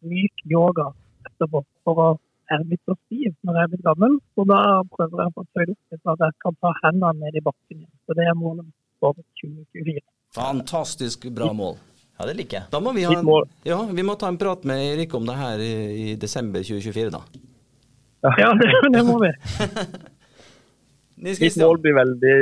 myk 0.10 0.44
yoga 0.52 0.90
etterpå. 1.30 1.64
For 1.88 2.04
å 2.04 2.10
er 2.54 2.64
blitt 2.66 2.82
så 2.88 2.96
stiv 3.06 3.34
når 3.46 3.58
jeg 3.58 3.68
er 3.68 3.72
blitt 3.74 3.86
gammel. 3.86 4.16
Og 4.40 4.48
da 4.50 4.62
prøver 4.96 5.24
jeg 5.24 5.32
å 5.32 5.36
få 5.36 5.46
tøyd 5.54 5.74
opp 5.74 5.94
litt, 5.94 6.02
så 6.02 6.16
at 6.16 6.24
jeg 6.26 6.38
kan 6.46 6.58
ta 6.64 6.74
hendene 6.84 7.26
ned 7.26 7.38
i 7.38 7.44
bakken 7.46 7.84
igjen. 7.84 7.92
Så 8.06 8.18
det 8.18 8.26
er 8.26 8.38
målet 8.38 8.72
for 9.02 9.18
2024. 9.42 10.04
Fantastisk 10.38 11.30
bra 11.36 11.52
mål. 11.56 11.78
Ja, 12.20 12.28
det 12.28 12.36
liker 12.36 12.60
jeg. 12.60 12.70
Da 12.74 12.82
må 12.84 12.92
vi, 12.98 13.06
ha, 13.08 13.16
en, 13.16 13.52
ja, 13.64 13.78
vi 13.96 14.04
må 14.04 14.18
ta 14.20 14.28
en 14.28 14.40
prat 14.40 14.66
med 14.68 14.82
Erik 14.90 15.14
om 15.16 15.28
det 15.28 15.38
her 15.40 15.62
i, 15.64 15.74
i 16.04 16.08
desember 16.20 16.66
2024, 16.66 17.14
da. 17.16 17.22
Ja, 18.42 18.50
det, 18.60 18.68
det 18.98 19.04
må 19.08 19.16
vi. 19.24 19.32
Nils 21.26 21.40
Mitt 21.44 21.58
mål 21.60 21.80
blir 21.84 21.96
veldig 21.98 22.36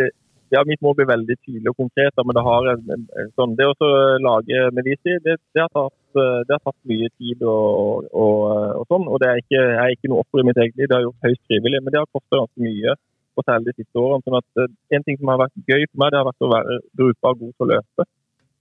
ja, 0.49 0.61
mitt 0.67 0.81
mål 0.81 0.95
blir 0.95 1.09
veldig 1.09 1.35
tydelig 1.43 1.71
og 1.71 1.81
konkret. 1.83 2.13
da, 2.15 2.23
Men 2.23 2.37
det 2.37 2.43
har 2.45 2.69
en, 2.71 3.07
sånn, 3.35 3.55
det 3.59 3.67
å 3.67 3.89
lage 4.23 4.61
Medici, 4.75 5.17
det, 5.25 5.35
det, 5.53 5.63
har 5.63 5.71
tatt, 5.73 6.19
eh, 6.21 6.39
det 6.47 6.55
har 6.55 6.63
tatt 6.63 6.77
mye 6.91 7.09
tid 7.19 7.43
og, 7.43 8.07
og, 8.13 8.45
og 8.79 8.85
sånn. 8.91 9.09
Og 9.11 9.19
det 9.23 9.31
er 9.31 9.41
ikke, 9.43 9.63
er 9.75 9.95
ikke 9.95 10.11
noe 10.11 10.23
offer 10.23 10.43
i 10.43 10.47
mitt 10.47 10.61
eget 10.63 10.79
liv, 10.79 10.87
det 10.87 10.97
har 10.97 11.05
gjort 11.07 11.27
høyst 11.27 11.43
frivillig. 11.51 11.83
Men 11.83 11.95
det 11.95 12.01
har 12.01 12.11
kostet 12.15 12.39
ganske 12.39 12.67
mye, 12.67 12.95
og 13.37 13.47
særlig 13.49 13.73
de 13.73 13.83
siste 13.83 14.03
årene. 14.03 14.25
sånn 14.27 14.39
at 14.39 14.63
eh, 14.63 14.71
En 14.95 15.07
ting 15.07 15.19
som 15.19 15.33
har 15.33 15.43
vært 15.43 15.67
gøy 15.67 15.83
for 15.89 16.03
meg, 16.03 16.13
det 16.13 16.21
har 16.21 16.29
vært 16.29 16.47
å 16.47 16.53
være 16.55 16.79
brukbar 17.01 17.39
god 17.41 17.53
til 17.53 17.67
å 17.67 17.71
løpe. 17.73 18.07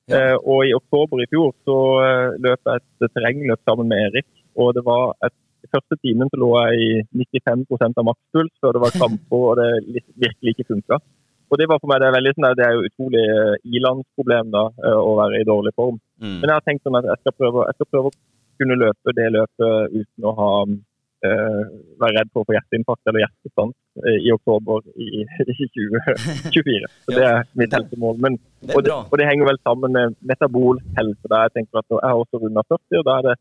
Ja. 0.07 0.19
Eh, 0.19 0.37
og 0.39 0.67
i 0.67 0.75
oktober 0.75 1.23
i 1.23 1.31
fjor 1.31 1.55
så 1.67 1.79
eh, 2.03 2.37
løp 2.43 2.71
jeg 2.71 2.83
et 2.83 3.15
terrengløp 3.15 3.63
sammen 3.63 3.91
med 3.91 4.09
Erik. 4.11 4.29
Og 4.57 4.75
det 4.75 4.83
var 4.87 5.15
et 5.27 5.35
i 5.67 5.71
første 5.75 5.99
timen 6.01 6.31
så 6.33 6.41
lå 6.41 6.49
jeg 6.57 6.87
i 6.87 7.23
95% 7.27 8.01
av 8.01 8.09
makspuls 8.09 8.53
før 8.63 8.77
det 8.77 8.83
var 8.87 8.97
kramper 8.97 9.47
og 9.51 9.61
det 9.61 10.05
virkelig 10.15 10.55
ikke 10.55 10.71
funka. 10.73 11.01
Og 11.47 11.61
det 11.61 11.69
var 11.71 11.79
for 11.79 11.91
meg 11.91 12.01
det 12.03 12.09
er 12.09 12.17
veldig 12.17 12.33
sånn, 12.35 12.49
det 12.59 12.65
er 12.67 12.75
jo 12.75 12.89
utrolig 12.89 13.23
eh, 13.23 13.53
ilandsproblem 13.79 14.51
da, 14.55 14.65
eh, 14.83 14.99
å 14.99 15.13
være 15.21 15.43
i 15.43 15.47
dårlig 15.47 15.73
form. 15.79 16.01
Mm. 16.19 16.41
Men 16.41 16.49
jeg 16.49 16.57
har 16.57 16.67
tenkt 16.67 16.87
sånn 16.87 16.99
at 16.99 17.07
jeg 17.07 17.23
skal 17.23 17.37
prøve, 17.39 17.69
jeg 17.69 17.79
skal 17.79 17.91
prøve 17.93 18.11
å 18.11 18.17
kunne 18.57 18.79
løpe 18.81 19.15
det 19.15 19.29
løpet 19.35 19.95
uten 19.95 20.27
å 20.27 20.33
ha 20.41 20.51
uh, 20.67 21.65
være 22.01 22.15
redd 22.17 22.31
for 22.33 22.43
å 22.43 22.49
få 22.49 22.55
hjerteinfarkt 22.57 23.11
eller 23.11 23.23
hjertestans 23.25 23.75
uh, 24.01 24.17
i 24.17 24.33
oktober 24.33 24.87
i, 24.97 25.25
i 25.53 25.69
2024. 25.75 26.91
Så 27.05 27.17
det 27.19 27.27
er 27.29 27.45
mitt 27.61 27.77
helsemål. 27.77 28.17
Men, 28.25 28.39
og, 28.73 28.81
det, 28.87 28.95
og 28.97 29.21
det 29.21 29.29
henger 29.29 29.51
vel 29.51 29.61
sammen 29.61 29.93
med 29.97 30.17
metabol 30.33 30.81
helse. 30.97 31.21
Der 31.29 31.47
jeg 31.47 31.57
tenker 31.59 31.83
at 31.83 31.93
jeg 31.93 32.03
har 32.07 32.23
også 32.23 32.41
runda 32.43 32.65
40, 32.65 33.03
og 33.03 33.07
da 33.11 33.19
er 33.19 33.29
det 33.29 33.37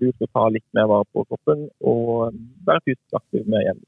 lurt 0.00 0.24
å 0.24 0.32
ta 0.32 0.48
litt 0.54 0.66
mer 0.76 0.88
vare 0.90 1.06
på 1.12 1.24
kroppen 1.28 1.68
og 1.80 2.34
være 2.68 2.84
fysisk 2.86 3.20
aktiv 3.20 3.46
med 3.50 3.66
hjemme. 3.66 3.86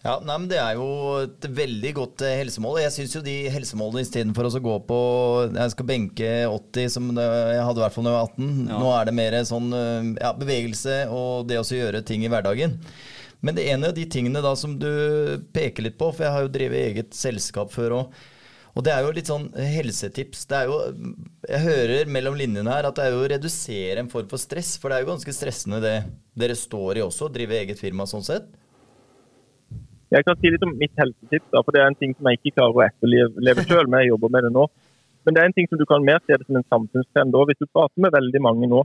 Ja, 0.00 0.14
nei, 0.24 0.36
men 0.38 0.48
Det 0.48 0.56
er 0.56 0.78
jo 0.78 0.86
et 1.20 1.44
veldig 1.44 1.90
godt 1.98 2.22
eh, 2.24 2.38
helsemål. 2.40 2.78
Jeg 2.80 2.94
syns 2.94 3.16
jo 3.18 3.20
de 3.24 3.34
helsemålene 3.52 4.04
istedenfor 4.06 4.48
å 4.48 4.62
gå 4.64 4.76
på 4.88 5.00
Jeg 5.52 5.74
skal 5.74 5.88
benke 5.90 6.30
80, 6.48 6.92
som 6.94 7.10
jeg 7.12 7.66
hadde 7.66 7.82
i 7.82 7.84
hvert 7.84 7.96
fall 7.96 8.08
da 8.08 8.14
jeg 8.14 8.22
var 8.22 8.30
18. 8.30 8.48
Ja. 8.70 8.78
Nå 8.80 8.94
er 8.96 9.10
det 9.10 9.16
mer 9.18 9.36
sånn 9.50 9.68
eh, 9.76 10.10
ja, 10.22 10.32
bevegelse 10.40 11.02
og 11.12 11.50
det 11.50 11.60
å 11.60 11.66
gjøre 11.68 12.00
ting 12.08 12.24
i 12.24 12.32
hverdagen. 12.32 12.78
Men 13.44 13.56
det 13.56 13.68
ene 13.72 13.92
av 13.92 13.96
de 13.96 14.06
tingene 14.08 14.40
da 14.44 14.54
som 14.56 14.78
du 14.80 14.88
peker 15.52 15.84
litt 15.84 16.00
på, 16.00 16.10
for 16.12 16.24
jeg 16.24 16.32
har 16.32 16.44
jo 16.46 16.52
drevet 16.52 16.88
eget 16.90 17.16
selskap 17.16 17.72
før 17.72 17.98
òg. 18.00 18.20
Og 18.78 18.84
det 18.86 18.92
er 18.94 19.02
jo 19.02 19.12
litt 19.14 19.30
sånn 19.30 19.48
helsetips. 19.56 20.44
Det 20.50 20.58
er 20.60 20.70
jo, 20.70 20.78
jeg 21.48 21.62
hører 21.64 22.10
mellom 22.14 22.36
linjene 22.38 22.70
her 22.70 22.86
at 22.86 22.98
det 22.98 23.06
er 23.08 23.16
jo 23.16 23.24
å 23.24 23.30
redusere 23.32 24.02
en 24.02 24.10
form 24.12 24.28
for 24.30 24.42
stress. 24.42 24.76
For 24.78 24.90
det 24.90 24.98
er 24.98 25.04
jo 25.04 25.12
ganske 25.12 25.34
stressende 25.34 25.80
det 25.82 25.96
dere 26.38 26.56
står 26.58 27.00
i 27.00 27.04
også, 27.04 27.26
å 27.26 27.34
drive 27.34 27.58
eget 27.58 27.82
firma 27.82 28.06
sånn 28.08 28.26
sett. 28.26 28.46
Jeg 30.10 30.26
kan 30.26 30.38
si 30.38 30.50
litt 30.50 30.64
om 30.66 30.72
mitt 30.78 30.94
helsetips, 30.98 31.50
da, 31.52 31.60
for 31.62 31.74
det 31.74 31.82
er 31.82 31.90
en 31.90 31.98
ting 31.98 32.14
som 32.16 32.26
jeg 32.26 32.40
ikke 32.40 32.56
klarer 32.56 32.78
å 32.78 32.86
etterleve 32.86 33.66
sjøl, 33.66 33.86
men 33.86 34.02
jeg 34.02 34.10
jobber 34.10 34.32
med 34.34 34.46
det 34.46 34.54
nå. 34.54 34.64
Men 35.26 35.36
det 35.36 35.42
er 35.42 35.50
en 35.50 35.54
ting 35.54 35.68
som 35.70 35.78
du 35.78 35.84
kan 35.86 36.06
mer 36.06 36.18
se 36.24 36.34
det 36.34 36.46
som 36.48 36.58
en 36.58 36.66
samfunnstrend 36.66 37.36
òg. 37.36 37.50
Hvis 37.50 37.60
du 37.60 37.68
prater 37.70 38.02
med 38.02 38.14
veldig 38.16 38.40
mange 38.42 38.70
nå, 38.70 38.80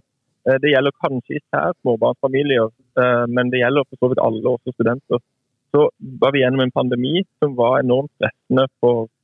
eh, 0.45 0.59
det 0.61 0.73
gjelder 0.73 0.93
kanskje 1.01 1.39
især 1.39 1.73
småbarnsfamilier, 1.79 2.69
eh, 3.01 3.25
men 3.31 3.49
det 3.49 3.63
gjelder 3.63 3.87
for 3.89 4.01
så 4.01 4.11
vidt 4.11 4.21
alle, 4.21 4.53
også 4.53 4.75
studenter, 4.75 5.23
så 5.73 5.89
var 6.21 6.35
vi 6.35 6.43
gjennom 6.43 6.61
en 6.65 6.75
pandemi 6.75 7.23
som 7.41 7.55
var 7.57 7.79
enormt 7.79 8.11
stressende 8.19 8.67
for, 8.79 9.07
eh, 9.07 9.14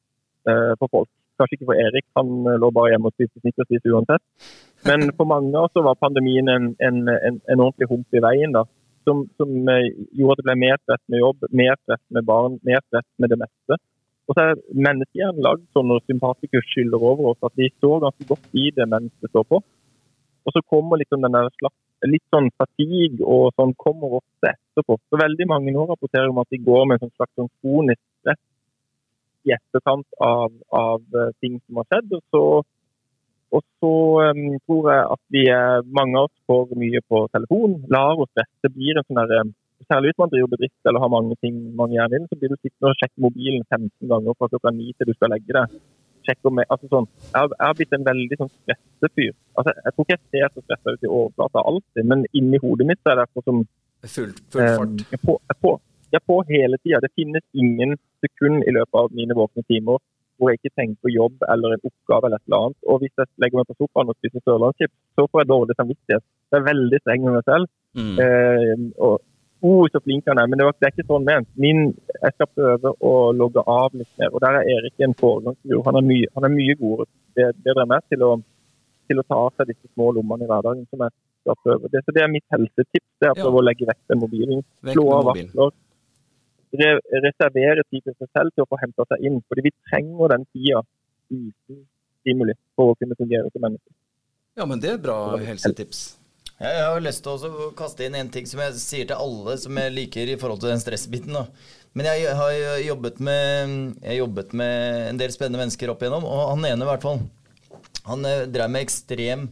for 0.80 0.92
folk. 0.92 1.10
Kanskje 1.40 1.58
ikke 1.58 1.70
for 1.72 1.80
Erik, 1.80 2.06
han 2.18 2.30
eh, 2.50 2.60
lå 2.62 2.70
bare 2.74 2.94
hjemme 2.94 3.10
og 3.10 3.16
spiste 3.16 3.42
snickersis 3.42 3.90
uansett. 3.90 4.24
Men 4.90 5.10
for 5.18 5.30
mange 5.30 5.54
av 5.56 5.70
oss 5.70 5.86
var 5.88 5.98
pandemien 6.02 6.50
en, 6.50 6.72
en, 6.82 7.02
en, 7.10 7.42
en 7.50 7.64
ordentlig 7.66 7.90
hump 7.92 8.18
i 8.18 8.24
veien. 8.24 8.54
da 8.56 8.66
som, 9.06 9.30
som 9.38 9.50
eh, 9.70 9.90
gjorde 10.18 10.38
at 10.38 10.42
det 10.42 10.48
ble 10.50 10.58
mer 10.64 10.80
stress 10.82 11.02
med 11.12 11.24
jobb, 11.24 11.46
mer 11.62 11.78
stress 11.82 12.02
med 12.16 12.28
barn, 12.28 12.58
mer 12.68 12.82
stress 12.88 13.08
med 13.18 13.34
det 13.34 13.40
meste. 13.42 13.78
Og 14.30 14.38
så 14.38 14.44
er 14.44 14.60
menneskehjernen 14.88 15.44
lagd 15.44 15.64
sånn 15.76 15.90
når 15.90 16.04
sympatikus 16.06 16.68
skyller 16.70 17.06
over 17.12 17.32
oss, 17.32 17.40
at 17.48 17.56
vi 17.60 17.72
står 17.74 18.04
ganske 18.06 18.28
godt 18.30 18.60
i 18.64 18.70
det 18.76 18.88
mens 18.92 19.12
det 19.24 19.32
står 19.32 19.48
på. 19.50 19.62
Og 20.42 20.56
så 20.56 20.62
kommer 20.74 21.02
liksom 21.02 21.26
den 21.26 21.36
der 21.36 21.50
slags, 21.58 21.78
litt 22.10 22.24
sånn 22.34 22.48
fatigue 22.58 23.22
og 23.22 23.52
sånn 23.60 23.76
kommer 23.78 24.16
ofte 24.22 24.54
etterpå. 24.54 24.98
Så 25.10 25.20
veldig 25.22 25.46
mange 25.50 25.74
nå 25.74 25.84
rapporterer 25.90 26.32
om 26.32 26.40
at 26.42 26.50
de 26.54 26.62
går 26.66 26.88
med 26.88 26.98
en 26.98 27.04
sånn 27.06 27.18
slags 27.18 27.36
sånn 27.38 27.52
kronisk 27.60 28.02
stress 28.22 28.42
i 29.48 29.56
etterkant 29.56 30.08
av, 30.22 30.52
av 30.76 31.02
eh, 31.18 31.34
ting 31.44 31.58
som 31.66 31.82
har 31.82 31.88
skjedd. 31.90 32.14
Og 32.18 32.24
så, 32.34 32.44
og 33.58 33.64
så 33.82 33.94
um, 34.32 34.44
tror 34.68 34.92
jeg 34.94 35.08
at 35.16 35.24
vi 35.36 35.46
mange 36.00 36.20
av 36.20 36.30
oss 36.30 36.46
får 36.50 36.78
mye 36.80 37.02
på 37.12 37.26
telefon, 37.36 37.82
lar 37.92 38.22
oss 38.22 38.32
stresse. 38.32 38.56
Det 38.64 38.74
blir 38.76 39.00
en 39.00 39.08
sånn 39.08 39.24
der, 39.24 39.52
Særlig 39.90 40.12
hvis 40.12 40.20
man 40.22 40.30
driver 40.30 40.50
bedrift 40.52 40.88
eller 40.88 41.02
har 41.02 41.10
mange 41.10 41.36
ting 41.42 41.56
man 41.76 41.92
gjerne 41.92 42.14
vil, 42.14 42.28
så 42.30 42.38
blir 42.38 42.52
du 42.52 42.60
sittende 42.60 42.92
og 42.92 43.00
sjekke 43.00 43.24
mobilen 43.26 43.64
15 43.66 44.12
ganger 44.12 44.36
fra 44.38 44.48
klokka 44.52 44.72
9 44.78 44.94
til 44.94 45.10
du 45.10 45.14
skal 45.18 45.34
legge 45.34 45.56
deg. 45.58 45.80
Med, 46.54 46.68
altså 46.70 46.86
sånn, 46.86 47.08
jeg, 47.10 47.34
har, 47.34 47.48
jeg 47.50 47.66
har 47.66 47.78
blitt 47.80 47.96
en 47.98 48.06
veldig 48.06 48.38
sånn 48.38 48.52
stressefyr. 48.52 49.32
Altså, 49.58 49.74
jeg 49.74 49.94
tror 49.96 50.06
ikke 50.06 50.16
jeg 50.16 50.30
ser 50.30 50.52
så 50.54 50.62
stressa 50.64 50.94
ut 50.94 51.08
i 51.08 51.10
overflata 51.10 51.64
alltid, 51.72 52.04
men 52.12 52.22
inni 52.38 52.60
hodet 52.62 52.88
mitt 52.88 53.02
så 53.02 53.12
er 53.12 53.18
det 53.18 53.26
akkurat 53.26 53.50
som 53.50 53.64
Full, 54.02 54.32
full 54.50 54.62
Eh. 54.62 55.06
Jeg 55.12 55.20
på, 55.26 55.36
jeg 55.50 55.58
på, 55.62 55.72
jeg 56.14 56.22
på 56.26 56.38
hele 56.50 56.78
tida. 56.82 57.02
Det 57.04 57.12
finnes 57.16 57.44
ingen 57.54 57.98
sekund 58.26 58.64
i 58.68 58.74
løpet 58.78 58.98
av 59.02 59.14
mine 59.18 59.38
våkne 59.38 59.64
timer 59.68 60.00
hvor 60.42 60.50
jeg 60.50 60.58
ikke 60.58 60.74
tenker 60.80 60.98
på 61.06 61.12
jobb 61.14 61.44
eller 61.54 61.76
en 61.76 61.84
oppgave 61.86 62.26
eller 62.26 62.40
et 62.40 62.48
eller 62.48 62.62
annet. 62.66 62.78
Og 62.90 62.96
hvis 63.04 63.12
jeg 63.20 63.28
legger 63.44 63.60
meg 63.60 63.68
på 63.70 63.76
sofaen 63.78 64.10
og 64.10 64.16
spiser 64.18 64.42
sørlandschips, 64.42 64.96
så 65.14 65.26
får 65.30 65.42
jeg 65.44 65.50
dårlig 65.52 65.76
samvittighet. 65.78 66.24
Jeg 66.50 66.58
er 66.58 66.66
veldig 66.66 67.00
streng 67.04 67.28
med 67.28 67.36
meg 67.36 67.44
selv. 67.52 67.68
Mm. 68.00 68.16
Eh, 68.24 68.86
og 69.06 69.20
oh, 69.62 69.84
så 69.94 70.02
flink 70.02 70.26
han 70.32 70.42
er. 70.42 70.48
Men 70.50 70.58
det, 70.58 70.66
var, 70.66 70.74
det 70.82 70.88
er 70.88 70.96
ikke 70.96 71.06
sånn 71.12 71.28
ment. 71.30 71.50
Min, 71.62 71.84
jeg 72.16 72.34
skal 72.34 72.50
prøve 72.58 72.94
å 73.06 73.12
logge 73.38 73.62
av 73.70 73.94
litt 74.02 74.10
mer. 74.18 74.34
Og 74.34 74.42
der 74.42 74.58
er 74.64 74.72
Erik 74.80 75.06
en 75.06 75.14
foregangsfigur. 75.22 75.84
Han 75.92 76.02
er 76.02 76.08
mye, 76.10 76.32
han 76.34 76.50
er 76.50 76.56
mye 76.58 76.78
god, 76.82 77.06
det- 77.38 77.52
bedre 77.68 77.86
enn 77.86 77.94
meg 77.94 78.10
til 78.10 78.26
å, 78.26 78.32
til 79.14 79.22
å 79.22 79.28
ta 79.30 79.38
av 79.46 79.54
seg 79.62 79.70
disse 79.76 79.94
små 79.94 80.10
lommene 80.18 80.48
i 80.48 80.50
hverdagen. 80.50 80.88
som 80.90 81.06
jeg 81.06 81.14
skal 81.46 81.62
prøve. 81.62 81.94
Det, 81.94 82.02
så 82.02 82.18
det 82.18 82.26
er 82.26 82.34
mitt 82.34 82.50
helsetips. 82.50 83.06
det 83.22 83.30
er 83.30 83.36
å 83.36 83.38
Ja. 83.38 83.44
prøve 83.46 83.62
å 83.62 83.68
legge 83.70 83.86
vekk 83.94 84.02
den 84.10 84.26
mobilen. 84.26 84.66
Slå 84.90 85.06
av 85.20 85.30
varsler. 85.30 85.70
Re 86.80 86.92
reservere 87.26 87.84
tid 87.90 88.06
til 88.06 88.16
seg 88.16 88.30
selv 88.32 88.54
til 88.56 88.64
å 88.64 88.70
få 88.72 88.80
henta 88.80 89.06
seg 89.10 89.26
inn. 89.28 89.42
Fordi 89.50 89.66
vi 89.68 89.74
trenger 89.90 90.36
den 90.36 90.48
tida 90.54 90.84
uten 91.32 91.84
stimuli 92.22 92.56
for 92.78 92.94
å 92.94 92.98
kunne 93.00 93.18
fungere 93.20 93.52
som 93.52 93.66
mennesker. 93.66 93.94
Ja, 94.60 94.68
men 94.68 94.82
det 94.84 94.96
er 94.96 95.04
bra 95.04 95.20
helsetips. 95.40 96.04
Jeg 96.62 96.82
har 96.86 97.00
lyst 97.02 97.24
til 97.26 97.46
å 97.48 97.70
kaste 97.74 98.06
inn 98.06 98.16
en 98.20 98.30
ting 98.30 98.46
som 98.46 98.60
jeg 98.62 98.78
sier 98.78 99.08
til 99.10 99.18
alle 99.18 99.56
som 99.58 99.78
jeg 99.82 99.94
liker 99.96 100.30
i 100.30 100.38
forhold 100.38 100.62
til 100.62 100.70
den 100.70 100.84
stressbiten. 100.84 101.34
da. 101.34 101.48
Men 101.98 102.12
jeg 102.12 102.36
har 102.38 102.52
jobbet 102.86 103.18
med, 103.20 103.72
jeg 104.04 104.12
har 104.12 104.20
jobbet 104.20 104.54
med 104.54 105.08
en 105.10 105.20
del 105.20 105.34
spennende 105.34 105.64
mennesker 105.64 105.90
opp 105.92 106.04
igjennom, 106.04 106.28
og 106.28 106.52
han 106.54 106.68
ene 106.70 106.86
i 106.86 106.90
hvert 106.92 107.08
fall. 107.08 107.24
Han 108.06 108.28
eh, 108.30 108.46
drev 108.52 108.70
med 108.72 108.86
ekstrem 108.86 109.48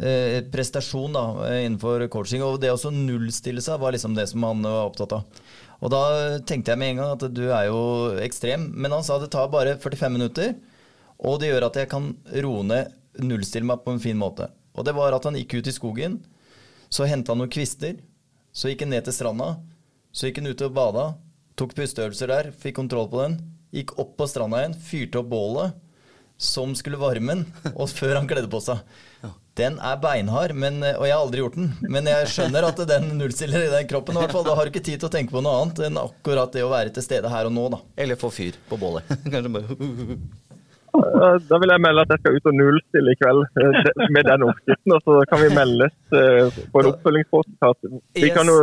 eh, 0.00 0.40
prestasjon 0.52 1.14
da, 1.14 1.24
innenfor 1.60 2.06
coaching, 2.12 2.42
og 2.46 2.58
det 2.62 2.72
å 2.72 2.94
nullstille 2.94 3.62
seg 3.64 3.82
var 3.82 3.94
liksom 3.94 4.16
det 4.16 4.26
som 4.32 4.48
han 4.48 4.64
var 4.64 4.88
opptatt 4.88 5.18
av. 5.20 5.44
Og 5.80 5.92
da 5.92 6.02
tenkte 6.44 6.74
jeg 6.74 6.80
med 6.80 6.92
en 6.92 7.00
gang 7.00 7.14
at 7.14 7.24
du 7.32 7.44
er 7.48 7.68
jo 7.70 7.80
ekstrem, 8.20 8.68
men 8.76 8.92
han 8.92 9.04
sa 9.06 9.16
det 9.20 9.30
tar 9.32 9.48
bare 9.52 9.78
45 9.80 10.12
minutter, 10.12 10.54
og 11.20 11.40
det 11.40 11.50
gjør 11.50 11.68
at 11.70 11.78
jeg 11.80 11.90
kan 11.92 12.12
roe 12.44 12.64
ned, 12.66 12.92
nullstille 13.20 13.68
meg 13.68 13.82
på 13.84 13.94
en 13.94 14.02
fin 14.02 14.18
måte. 14.20 14.48
Og 14.76 14.86
det 14.86 14.94
var 14.96 15.16
at 15.16 15.26
han 15.26 15.36
gikk 15.40 15.58
ut 15.60 15.70
i 15.70 15.74
skogen, 15.74 16.20
så 16.92 17.08
henta 17.08 17.32
han 17.32 17.42
noen 17.42 17.52
kvister, 17.52 17.98
så 18.52 18.70
gikk 18.70 18.84
han 18.84 18.92
ned 18.94 19.06
til 19.06 19.16
stranda, 19.16 19.54
så 20.12 20.28
gikk 20.28 20.42
han 20.42 20.50
ut 20.52 20.64
og 20.66 20.76
bada, 20.76 21.06
tok 21.58 21.74
pusteøvelser 21.78 22.32
der, 22.32 22.50
fikk 22.56 22.76
kontroll 22.80 23.08
på 23.12 23.22
den, 23.24 23.38
gikk 23.74 23.96
opp 24.00 24.16
på 24.18 24.28
stranda 24.30 24.62
igjen, 24.62 24.76
fyrte 24.84 25.20
opp 25.22 25.30
bålet, 25.32 25.78
som 26.40 26.72
skulle 26.76 27.00
varme 27.00 27.36
den, 27.36 27.46
og 27.74 27.90
før 27.92 28.18
han 28.18 28.28
kledde 28.28 28.50
på 28.52 28.62
seg. 28.64 28.80
Den 29.60 29.76
er 29.84 29.96
beinhard, 30.02 30.54
men, 30.56 30.80
og 30.96 31.04
jeg 31.06 31.14
har 31.14 31.22
aldri 31.22 31.42
gjort 31.44 31.58
den, 31.60 31.70
men 31.92 32.08
jeg 32.08 32.28
skjønner 32.32 32.66
at 32.70 32.80
den 32.88 33.10
nullstiller 33.20 33.66
i 33.68 33.72
den 33.76 33.88
kroppen. 33.90 34.16
i 34.16 34.22
hvert 34.24 34.32
fall. 34.34 34.46
Da 34.48 34.56
har 34.58 34.64
du 34.66 34.72
ikke 34.72 34.84
tid 34.88 34.98
til 35.02 35.10
å 35.10 35.12
tenke 35.12 35.34
på 35.36 35.42
noe 35.44 35.58
annet 35.62 35.82
enn 35.90 36.00
akkurat 36.00 36.52
det 36.56 36.64
å 36.66 36.72
være 36.72 36.94
til 36.96 37.04
stede 37.04 37.28
her 37.32 37.48
og 37.50 37.54
nå, 37.56 37.66
da. 37.76 37.82
Eller 38.00 38.18
få 38.20 38.32
fyr 38.34 38.56
på 38.70 38.80
bålet. 38.80 39.04
Eh, 40.90 41.36
Da 41.46 41.58
vil 41.62 41.70
jeg 41.70 41.82
melde 41.84 42.02
at 42.02 42.10
jeg 42.14 42.18
skal 42.18 42.36
ut 42.36 42.48
og 42.50 42.56
nullstille 42.58 43.12
i 43.14 43.18
kveld 43.20 43.44
eh, 43.62 44.06
med 44.10 44.24
den 44.26 44.42
oppskriften. 44.48 44.94
Og 44.96 45.04
så 45.06 45.18
kan 45.30 45.42
vi 45.44 45.50
meldes 45.54 45.94
eh, 46.18 46.56
på 46.72 46.82
en 46.82 46.88
oppfølgingspodkast. 46.90 47.92
Vi 48.18 48.30
kan 48.34 48.50
jo 48.50 48.56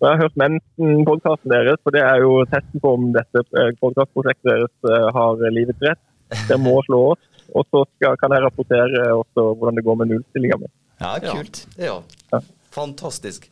Jeg 0.00 0.08
har 0.08 0.16
hørt 0.22 0.38
Mensen-podkasten 0.40 1.52
deres, 1.52 1.76
for 1.84 1.92
det 1.92 2.00
er 2.08 2.22
jo 2.24 2.38
testen 2.48 2.80
på 2.80 2.94
om 2.96 3.10
dette 3.12 3.42
podkastprosjektet 3.82 4.48
deres 4.48 5.12
har 5.12 5.42
livets 5.52 5.84
rett. 5.84 6.00
Dere 6.48 6.56
må 6.62 6.78
slå 6.86 7.02
oss. 7.10 7.20
Og 7.54 7.66
så 7.68 7.84
skal, 7.94 8.18
kan 8.20 8.34
jeg 8.34 8.44
rapportere 8.46 9.06
også 9.14 9.50
hvordan 9.54 9.78
det 9.78 9.86
går 9.86 9.98
med 10.00 10.12
nullstillinga 10.12 10.60
mi. 10.60 10.70
Ja, 11.00 11.14
kult. 11.24 11.64
Ja. 11.78 11.96
Ja. 12.32 12.42
Fantastisk. 12.74 13.48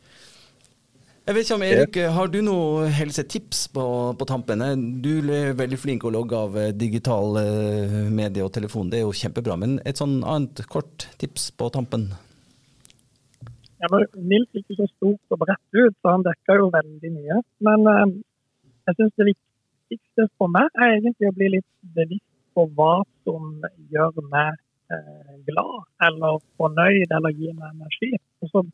Jeg 1.29 1.37
vet 1.37 1.45
ikke 1.45 1.57
om 1.59 1.65
Erik, 1.67 1.97
har 2.17 2.31
du 2.33 2.39
noe 2.41 2.87
helsetips 2.89 3.67
på, 3.75 3.83
på 4.17 4.27
tampen? 4.31 4.63
Du 5.05 5.11
er 5.21 5.51
veldig 5.59 5.77
flink 5.77 6.07
å 6.09 6.13
logge 6.15 6.39
av 6.39 6.57
eh, 6.57 6.71
digital 6.73 7.37
eh, 7.43 7.99
medie 8.09 8.47
og 8.47 8.55
telefon, 8.55 8.89
det 8.89 9.03
er 9.03 9.05
jo 9.05 9.13
kjempebra. 9.13 9.59
Men 9.61 9.77
et 9.85 10.01
sånn 10.01 10.23
annet 10.23 10.63
kort 10.73 11.05
tips 11.21 11.51
på 11.61 11.69
tampen? 11.75 12.07
Ja, 13.77 13.91
men 13.93 14.09
Nils 14.31 14.49
gikk 14.57 14.73
jo 14.73 14.79
så 14.79 14.89
stort 14.95 15.37
og 15.37 15.43
bredt 15.45 15.77
ut, 15.77 15.99
så 16.01 16.15
han 16.15 16.25
dekka 16.25 16.57
jo 16.63 16.71
veldig 16.73 17.13
mye. 17.19 17.39
Men 17.69 17.85
eh, 17.93 18.17
jeg 18.89 18.99
syns 19.03 19.21
det 19.21 19.29
viktigste 19.35 20.31
for 20.41 20.57
meg 20.57 20.73
er 20.81 20.97
egentlig 20.97 21.29
å 21.29 21.37
bli 21.37 21.53
litt 21.59 21.71
bevisst 21.99 22.25
på 22.59 22.67
hva 22.75 22.95
som 23.23 23.51
gjør 23.93 24.17
meg 24.33 24.57
eh, 24.91 25.35
glad 25.47 26.09
eller 26.09 26.41
fornøyd 26.59 27.15
eller 27.15 27.37
gir 27.37 27.55
meg 27.55 27.71
energi. 27.77 28.11
Og 28.43 28.51
så 28.53 28.65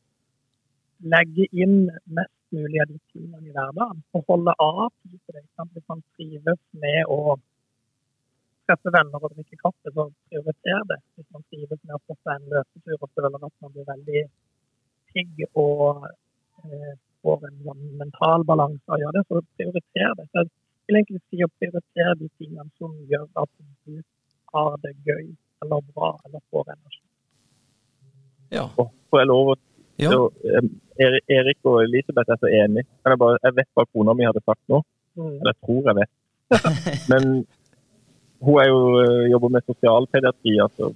legge 1.14 1.48
inn 1.52 1.90
mest 2.16 2.38
mulig 2.54 2.80
av 2.80 2.92
de 2.92 3.00
tingene 3.12 3.42
i 3.44 3.52
hverdagen. 3.52 4.00
Og 4.16 4.24
holde 4.30 4.54
av 4.62 4.86
til 5.02 5.18
det. 5.36 5.44
Hvis 5.74 5.86
man 5.90 6.00
trives 6.16 6.60
med 6.84 7.12
å 7.12 7.36
treffe 8.64 8.92
venner 8.94 9.20
og 9.20 9.34
drikke 9.34 9.60
kaffe, 9.60 9.92
så 9.92 10.08
prioriter 10.30 10.84
det. 10.90 11.00
Hvis 11.18 11.30
man 11.36 11.44
trives 11.52 11.80
med 11.82 11.96
å 11.98 12.02
få 12.06 12.16
seg 12.22 12.36
en 12.38 12.50
løpetur 12.54 12.96
og 12.98 13.10
føler 13.12 13.48
at 13.50 13.56
man 13.64 13.74
blir 13.74 13.90
veldig 13.92 14.26
pigg 15.12 15.44
og 15.52 16.06
eh, 16.08 16.94
får 17.24 17.48
en 17.48 17.58
sånn 17.66 17.88
mental 18.00 18.44
balanse 18.48 18.84
av 18.88 18.96
å 18.96 19.02
gjøre 19.02 19.18
det, 19.18 19.26
så 19.28 19.44
prioriter 19.58 20.16
det. 20.20 20.30
Så 20.32 20.46
vil 20.86 20.98
egentlig 21.00 21.22
si 21.30 21.44
å 21.44 21.50
prioritere 21.60 22.14
de 22.20 22.28
tingene 22.40 22.68
som 22.80 22.94
gjør 23.10 23.26
at 23.42 23.50
du 23.86 24.00
har 24.54 24.76
det 24.84 24.94
gøy 25.06 25.26
eller 25.64 25.84
bra 25.94 26.10
eller 26.26 26.42
får 26.52 26.72
energi. 26.74 27.02
Ja. 28.54 28.66
Og 28.78 28.90
får 29.10 29.22
jeg 29.22 29.30
lov 29.30 29.54
å 29.54 29.56
ja. 29.96 30.10
så, 30.10 30.26
um, 30.58 30.70
Erik 30.98 31.58
og 31.70 31.80
Elisabeth 31.84 32.30
er 32.34 32.40
så 32.42 32.50
enige. 32.50 32.86
Jeg, 33.06 33.18
bare, 33.18 33.38
jeg 33.46 33.56
vet 33.58 33.70
hva 33.74 33.86
kona 33.90 34.14
mi 34.18 34.26
hadde 34.26 34.42
sagt 34.44 34.62
nå. 34.70 34.82
Mm. 35.14 35.36
Eller 35.38 35.52
jeg 35.52 35.60
tror 35.66 35.90
jeg 35.90 35.98
vet. 36.00 36.12
Men 37.12 37.28
hun 38.44 38.60
er 38.60 38.68
jo, 38.68 38.80
eh, 39.00 39.28
jobber 39.32 39.52
med 39.54 39.66
sosialpediatri, 39.68 40.56
altså 40.66 40.90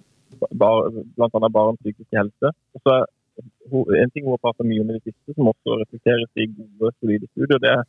bar, 0.61 0.91
bl.a. 1.17 1.49
barns 1.49 1.81
psykiske 1.83 2.19
helse. 2.19 2.53
Og 2.75 2.83
så 2.85 2.99
hun, 3.71 3.87
En 4.03 4.11
ting 4.11 4.27
hun 4.27 4.35
har 4.35 4.43
pratet 4.43 4.67
mye 4.67 4.83
om 4.83 4.91
i 4.91 4.99
det 4.99 5.05
siste, 5.07 5.35
som 5.37 5.51
også 5.53 5.79
reflekteres 5.83 6.43
i 6.43 6.49
gode, 6.51 6.93
solide 6.99 7.31
studier, 7.31 7.63
det 7.63 7.71
er 7.77 7.85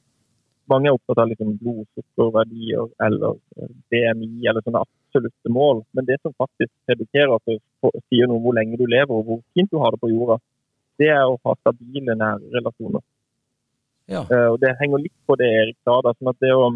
mange 0.69 0.89
er 0.89 0.95
opptatt 0.95 1.21
av 1.23 1.29
liksom 1.31 1.55
blodsukkerverdier 1.61 2.87
eller 3.05 3.37
eh, 3.57 3.71
BMI 3.91 4.47
eller 4.49 4.65
sånne 4.65 4.81
absolutte 4.85 5.53
mål. 5.53 5.83
Men 5.97 6.07
det 6.07 6.19
som 6.21 6.35
faktisk 6.37 6.71
predikerer 6.87 7.35
at 7.35 7.45
det 7.49 7.59
sier 8.07 8.29
noe 8.29 8.39
om 8.39 8.45
hvor 8.45 8.57
lenge 8.57 8.79
du 8.79 8.85
lever 8.85 9.13
og 9.15 9.25
hvor 9.27 9.41
fint 9.57 9.71
du 9.71 9.79
har 9.81 9.95
det 9.95 10.01
på 10.01 10.11
jorda, 10.11 10.39
det 10.99 11.09
er 11.13 11.23
å 11.25 11.39
ha 11.45 11.55
stabile 11.61 12.15
nære 12.17 12.51
relasjoner. 12.57 13.03
ja. 14.11 14.25
Uh, 14.31 14.49
og 14.53 14.59
Det 14.59 14.75
henger 14.81 15.05
litt 15.05 15.15
på 15.25 15.37
det 15.39 15.47
Erik 15.61 15.77
sa. 15.85 16.01
da, 16.03 16.13
sånn 16.17 16.33
at 16.33 16.39
det 16.43 16.51
å, 16.55 16.69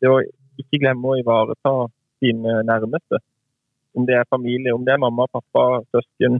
det 0.00 0.10
å 0.10 0.20
ikke 0.62 0.82
glemme 0.82 1.08
å 1.08 1.18
ivareta 1.18 1.74
sine 2.22 2.60
nærmeste, 2.68 3.18
om 3.98 4.06
det 4.08 4.16
er 4.16 4.28
familie, 4.30 4.74
om 4.74 4.84
det 4.86 4.94
er 4.94 5.00
mamma, 5.02 5.26
pappa, 5.32 5.82
søsken, 5.92 6.38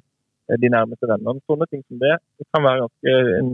eh, 0.48 0.58
de 0.62 0.70
nærmeste 0.72 1.08
vennene, 1.10 1.42
sånne 1.50 1.68
ting 1.70 1.82
som 1.88 1.98
det, 2.00 2.14
det 2.38 2.46
kan 2.54 2.64
være 2.64 2.86
ganske 2.86 3.16
en, 3.40 3.50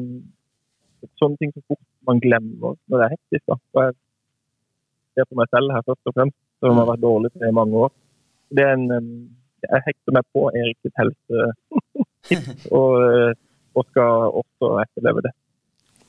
sånne 1.21 1.41
ting 1.41 1.55
som 1.55 1.65
fort 1.71 1.83
man 2.09 2.21
glemmer 2.25 2.77
når 2.89 3.01
det 3.01 3.07
er 3.07 3.17
hektisk. 3.17 3.45
da. 3.49 3.59
Og 3.77 3.83
jeg 3.85 3.97
ser 5.19 5.29
på 5.29 5.41
meg 5.41 5.51
selv 5.55 5.75
her 5.75 5.85
først 5.87 6.11
og 6.11 6.17
fremst, 6.17 6.39
som 6.63 6.81
har 6.81 6.89
vært 6.93 7.05
dårlig 7.05 7.33
til 7.33 7.45
det 7.45 7.51
i 7.53 7.59
mange 7.59 7.85
år. 7.87 7.93
Det 8.57 8.65
er 8.65 8.79
en, 8.79 8.87
en 8.97 9.11
jeg 9.67 9.85
hekter 9.89 10.15
meg 10.15 10.27
på 10.35 10.47
Erik 10.55 10.79
sitt 10.85 10.99
helsetips, 11.01 12.67
og, 12.79 12.97
eh, 13.03 13.33
og 13.75 13.87
skal 13.91 14.35
også 14.41 14.73
etterleve 14.85 15.25
det. 15.27 15.35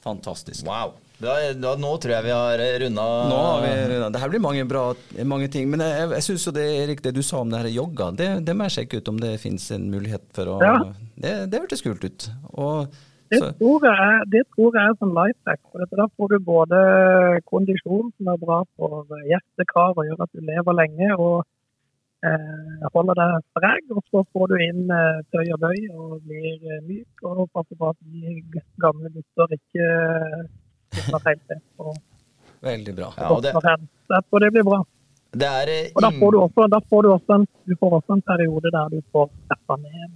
Fantastisk. 0.06 0.68
Wow. 0.68 0.96
Da, 1.20 1.34
da, 1.60 1.74
nå 1.76 1.90
tror 2.00 2.14
jeg 2.14 2.24
vi 2.24 2.32
har 2.32 2.62
runda 2.80 3.06
Nå 3.28 3.40
har 3.44 3.64
vi, 3.66 3.98
det 4.00 4.20
her 4.22 4.30
blir 4.32 4.40
mange 4.40 4.64
bra 4.70 4.84
mange 5.28 5.50
ting. 5.52 5.68
Men 5.68 5.84
jeg, 5.84 6.06
jeg 6.16 6.26
syns 6.30 6.46
jo 6.48 6.54
det 6.56 6.64
Erik, 6.78 7.04
det 7.04 7.12
du 7.18 7.20
sa 7.26 7.42
om 7.44 7.52
det 7.52 7.60
her 7.60 7.74
jogga, 7.74 8.08
det, 8.16 8.30
det 8.48 8.56
må 8.56 8.70
jeg 8.70 8.78
sjekke 8.78 9.02
ut 9.02 9.12
om 9.12 9.20
det 9.20 9.34
finnes 9.44 9.66
en 9.76 9.90
mulighet 9.92 10.24
for 10.38 10.56
å 10.56 10.58
Ja. 10.64 10.78
Det, 11.20 11.34
det 11.52 11.60
hørtes 11.60 11.84
kult 11.84 12.06
ut. 12.08 12.30
Og, 12.54 12.96
Det 13.30 13.40
tror 13.60 13.86
jeg 13.86 14.26
det 14.34 14.42
tror 14.56 14.76
jeg 14.78 14.90
er 14.90 14.98
som 14.98 15.14
life 15.14 15.40
hack. 15.48 15.62
Da 16.02 16.08
får 16.18 16.34
du 16.34 16.38
både 16.50 16.80
kondisjon, 17.52 18.12
som 18.18 18.32
er 18.34 18.42
bra 18.42 18.60
for 18.76 19.06
hjertekar 19.30 19.98
og 19.98 20.06
gjør 20.08 20.26
at 20.26 20.34
du 20.34 20.42
lever 20.50 20.78
lenge, 20.82 21.10
og 21.18 21.36
eh, 22.26 22.86
holder 22.94 23.20
deg 23.22 23.36
sprek. 23.50 23.90
Og 23.96 24.04
så 24.10 24.24
får 24.34 24.52
du 24.52 24.56
inn 24.66 24.94
eh, 25.00 25.20
tøy 25.34 25.46
og 25.56 25.60
bøy 25.66 25.80
og 25.94 26.16
blir 26.26 26.72
eh, 26.74 26.86
myk, 26.88 27.26
og 27.30 27.50
passer 27.54 27.80
på 27.80 27.92
at 27.92 28.00
de 28.06 28.64
gamle 28.82 29.12
gutter 29.14 29.58
ikke 29.60 29.90
slipper 30.96 31.28
helt 31.30 31.44
til. 31.52 31.62
Veldig 32.66 32.96
bra. 32.96 33.12
Ja, 33.18 33.30
og 33.36 33.44
det. 33.46 33.54
Så 33.54 34.18
jeg 34.18 34.26
tror 34.30 34.44
det 34.44 34.54
blir 34.56 34.66
bra. 34.68 34.80
det 35.42 35.52
er 35.60 35.76
eh, 35.76 35.92
Og 35.96 36.02
da 36.02 36.10
får 36.18 36.34
du 36.34 36.40
også, 36.48 36.72
da 36.74 36.82
får 36.90 37.06
du 37.06 37.12
også, 37.14 37.38
en, 37.38 37.46
du 37.70 37.78
får 37.80 38.00
også 38.02 38.18
en 38.18 38.26
periode 38.32 38.74
der 38.74 38.90
du 38.96 39.00
får 39.14 39.30
steppa 39.46 39.78
ned 39.84 40.10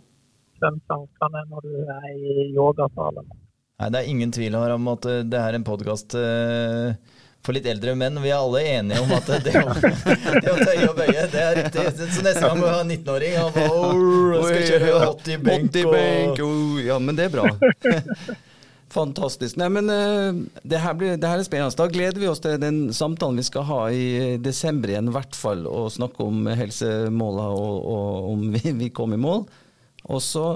tømt 0.63 0.85
tankene 0.89 1.43
når 1.51 1.67
du 1.67 1.75
er 1.83 2.07
i 2.13 2.47
yogasalen. 2.55 3.27
Nei, 3.81 3.89
Det 3.89 3.99
er 3.99 4.09
ingen 4.09 4.31
tvil 4.31 4.55
om 4.55 4.93
at 4.93 5.09
eh, 5.11 5.25
det 5.27 5.43
er 5.43 5.59
en 5.59 5.67
podkast 5.67 6.15
for 7.43 7.55
litt 7.55 7.67
eldre 7.67 7.93
menn. 7.99 8.21
Vi 8.23 8.31
er 8.31 8.39
alle 8.39 8.61
enige 8.77 9.01
om 9.03 9.11
at 9.17 9.27
det 9.43 9.57
å, 9.59 9.73
det 10.43 10.53
å 10.53 10.55
tøye 10.61 10.87
og 10.87 10.95
bøye, 10.95 11.27
det 11.33 11.43
er 11.43 11.59
riktig. 11.59 11.85
Så 11.99 12.23
neste 12.23 12.45
gang 12.45 12.57
må 12.59 12.69
vi 12.69 12.71
ha 12.71 12.79
en 12.85 12.93
19-åring 12.95 13.37
og 13.41 13.57
bare, 13.57 14.39
skal 14.47 14.65
kjøre 14.71 14.95
80 15.09 15.43
benk. 15.49 15.69
80 15.73 15.91
benk, 15.91 16.41
oh, 16.47 16.79
ja, 16.83 16.99
men 17.03 17.19
det 17.19 17.27
er 17.27 17.35
bra. 17.35 17.47
Fantastisk. 18.93 19.57
Nei, 19.57 19.69
men 19.73 19.89
eh, 19.89 20.61
det 20.69 20.79
her, 20.83 20.95
blir, 20.97 21.17
det 21.17 21.29
her 21.29 21.41
er 21.41 21.47
spennende. 21.47 21.75
Da 21.79 21.89
gleder 21.89 22.21
vi 22.21 22.29
oss 22.29 22.43
til 22.43 22.59
den 22.61 22.85
samtalen 22.93 23.41
vi 23.41 23.47
skal 23.47 23.65
ha 23.67 23.81
i 23.89 24.03
eh, 24.19 24.35
desember 24.41 24.93
igjen, 24.93 25.09
i 25.09 25.15
hvert 25.15 25.35
fall, 25.35 25.65
og 25.67 25.91
snakke 25.95 26.23
om 26.27 26.45
helsemåla 26.47 27.49
og, 27.57 27.89
og 27.95 28.31
om 28.35 28.47
vi, 28.53 28.63
vi 28.85 28.91
kom 28.93 29.17
i 29.17 29.19
mål. 29.19 29.47
Og 30.11 30.23
så 30.23 30.47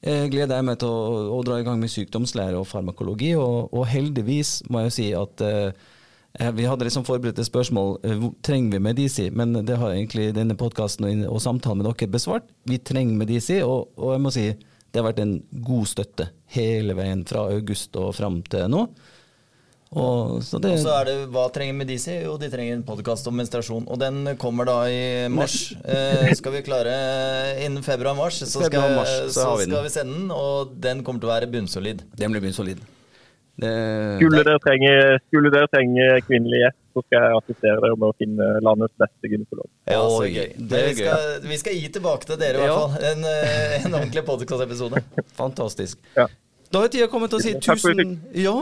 eh, 0.00 0.26
gleder 0.32 0.58
jeg 0.58 0.68
meg 0.68 0.78
til 0.80 0.92
å, 0.92 1.26
å 1.36 1.42
dra 1.46 1.60
i 1.60 1.66
gang 1.66 1.80
med 1.80 1.92
sykdomslære 1.92 2.58
og 2.60 2.68
farmakologi, 2.70 3.34
og, 3.40 3.74
og 3.74 3.86
heldigvis 3.90 4.62
må 4.70 4.84
jeg 4.84 4.90
jo 4.90 4.96
si 4.96 5.08
at 5.18 5.44
eh, 5.46 5.92
vi 6.56 6.68
hadde 6.68 6.84
liksom 6.84 7.04
forberedt 7.08 7.40
et 7.40 7.48
spørsmål 7.48 7.98
eh, 8.04 8.24
trenger 8.44 8.76
vi 8.76 8.84
Medici, 8.88 9.28
men 9.32 9.56
det 9.66 9.78
har 9.80 9.94
egentlig 9.94 10.30
denne 10.36 10.56
podkasten 10.58 11.08
og, 11.08 11.26
og 11.36 11.44
samtalen 11.44 11.82
med 11.82 11.90
dere 11.90 12.12
besvart. 12.12 12.48
Vi 12.68 12.80
trenger 12.84 13.20
Medici, 13.20 13.60
og, 13.64 13.92
og 13.96 14.16
jeg 14.16 14.24
må 14.24 14.34
si 14.34 14.48
det 14.96 15.02
har 15.02 15.10
vært 15.10 15.20
en 15.20 15.36
god 15.66 15.88
støtte 15.90 16.30
hele 16.54 16.94
veien 16.96 17.26
fra 17.28 17.42
august 17.52 17.96
og 18.00 18.14
fram 18.16 18.38
til 18.48 18.70
nå. 18.72 18.86
Og, 19.94 20.42
så 20.42 20.58
det, 20.58 20.72
Og 20.74 20.80
så 20.82 20.90
er 20.98 21.04
det 21.06 21.14
Hva 21.30 21.44
trenger 21.54 21.76
Medici? 21.78 22.10
Jo, 22.24 22.34
de 22.40 22.48
trenger 22.50 22.74
en 22.74 22.82
podkast 22.84 23.28
om 23.30 23.36
menstruasjon. 23.38 23.84
Og 23.86 24.00
den 24.02 24.32
kommer 24.40 24.66
da 24.66 24.80
i 24.90 25.28
mars. 25.32 25.72
Eh, 25.86 26.32
skal 26.34 26.56
vi 26.56 26.62
klare 26.66 26.96
innen 27.62 27.84
februar-mars, 27.86 28.40
så, 28.42 28.48
skal, 28.50 28.66
Februar-mars, 28.66 29.12
så 29.30 29.44
så 29.44 29.54
vi 29.60 29.68
skal 29.70 29.84
vi 29.86 29.92
sende 29.94 30.18
den. 30.18 30.30
Og 30.34 30.74
den 30.82 31.04
kommer 31.06 31.22
til 31.22 31.30
å 31.30 31.34
være 31.36 31.48
bunnsolid. 31.54 32.02
den 32.18 32.34
blir 32.34 32.42
bunnsolid. 32.44 32.82
Det, 33.56 33.70
Skulle 34.20 34.42
dere 34.44 34.58
trenge, 34.60 34.90
skulle 35.30 35.50
dere 35.54 35.68
trenge 35.72 36.06
kvinnelig 36.26 36.58
gjest, 36.60 36.76
så 36.92 37.02
skal 37.06 37.22
jeg 37.24 37.36
assistere 37.38 37.76
dere 37.86 37.96
med 37.96 38.10
å 38.10 38.16
finne 38.18 38.48
landets 38.66 38.92
beste 39.00 39.30
gynekolog. 39.32 39.68
Ja, 39.88 40.00
så 40.02 40.26
gøy. 40.28 40.50
det 40.58 40.66
Men 40.66 40.76
er 40.76 40.88
vi, 40.90 40.96
skal, 40.98 41.30
vi 41.54 41.56
skal 41.62 41.78
gi 41.78 41.86
tilbake 41.94 42.28
til 42.28 42.36
dere, 42.42 42.58
i 42.58 42.66
Ja. 42.66 42.74
hvert 42.74 42.82
fall. 42.82 43.06
En, 43.12 43.24
eh, 43.30 43.86
en 43.86 43.94
ordentlig 44.02 44.24
podkast-episode. 44.26 45.00
fantastisk. 45.40 45.96
Ja. 46.18 46.26
Da 46.74 46.82
er 46.84 46.92
tida 46.92 47.08
kommet 47.08 47.30
til 47.32 47.38
å 47.38 47.42
si 47.46 47.54
Takk 47.54 47.80
for 47.80 47.94
at 47.94 48.02
tusen 48.02 48.20
Ja, 48.34 48.56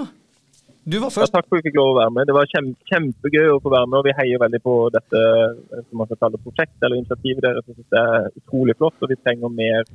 du 0.84 0.98
var 1.00 1.12
Ja, 1.16 1.26
takk 1.32 1.46
for 1.48 1.56
at 1.56 1.62
vi 1.62 1.70
fikk 1.70 1.78
lov 1.78 1.90
å 1.94 1.98
være 1.98 2.12
med. 2.12 2.28
Det 2.28 2.34
var 2.36 2.48
kjem, 2.50 2.66
kjempegøy 2.90 3.52
å 3.54 3.60
få 3.64 3.72
være 3.72 3.88
med, 3.88 3.98
og 4.00 4.04
vi 4.08 4.16
heier 4.18 4.42
veldig 4.42 4.60
på 4.64 4.74
dette 4.92 5.22
eh, 5.32 5.82
som 5.86 6.00
man 6.00 6.10
skal 6.10 6.20
kalle 6.26 6.40
prosjektet 6.44 6.84
eller 6.84 7.00
initiativet 7.00 7.46
deres. 7.46 7.68
Jeg 7.70 7.78
synes 7.78 7.92
det 7.94 8.02
er 8.02 8.28
utrolig 8.42 8.76
flott, 8.80 8.98
og 9.00 9.12
vi 9.12 9.18
trenger 9.22 9.54
mer, 9.62 9.88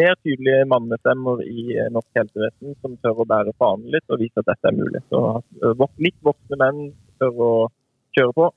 mer 0.00 0.18
tydelige 0.18 0.68
mannestemmer 0.74 1.44
i 1.46 1.66
eh, 1.76 1.90
norsk 1.94 2.18
helsevesen 2.18 2.74
som 2.82 2.96
tør 2.98 3.22
å 3.22 3.28
bære 3.30 3.54
fanen 3.62 3.94
litt 3.94 4.10
og 4.10 4.22
vise 4.24 4.42
at 4.42 4.50
dette 4.50 4.72
er 4.72 4.78
mulig. 4.80 5.04
Så 5.12 5.24
eh, 5.38 5.84
litt 6.08 6.18
voksne 6.26 6.62
menn 6.64 6.88
tør 7.22 7.44
å 7.50 7.52
kjøre 8.18 8.38
på. 8.40 8.50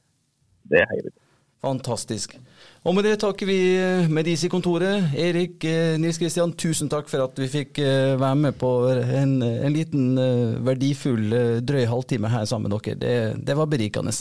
Det 0.73 0.81
heier 0.89 1.05
vi 1.11 1.13
på. 1.13 1.30
Fantastisk. 1.61 2.33
Og 2.81 2.95
med 2.97 3.05
det 3.05 3.19
takker 3.21 3.45
vi 3.45 3.59
eh, 3.77 4.33
i 4.33 4.49
kontoret. 4.49 5.13
Erik, 5.13 5.63
eh, 5.63 5.99
Nils 6.01 6.17
Kristian, 6.17 6.53
tusen 6.57 6.89
takk 6.89 7.09
for 7.09 7.21
at 7.21 7.37
vi 7.37 7.47
fikk 7.47 7.77
eh, 7.77 8.17
være 8.17 8.35
med 8.35 8.57
på 8.57 8.89
en, 8.89 9.41
en 9.43 9.73
liten 9.73 10.17
verdifull 10.65 11.61
drøy 11.61 11.85
halvtime 11.85 12.27
her 12.27 12.45
sammen 12.45 12.71
med 12.71 12.79
dere. 12.81 12.95
Det, 12.97 13.45
det 13.45 13.57
var 13.57 13.69
berikende. 13.69 14.11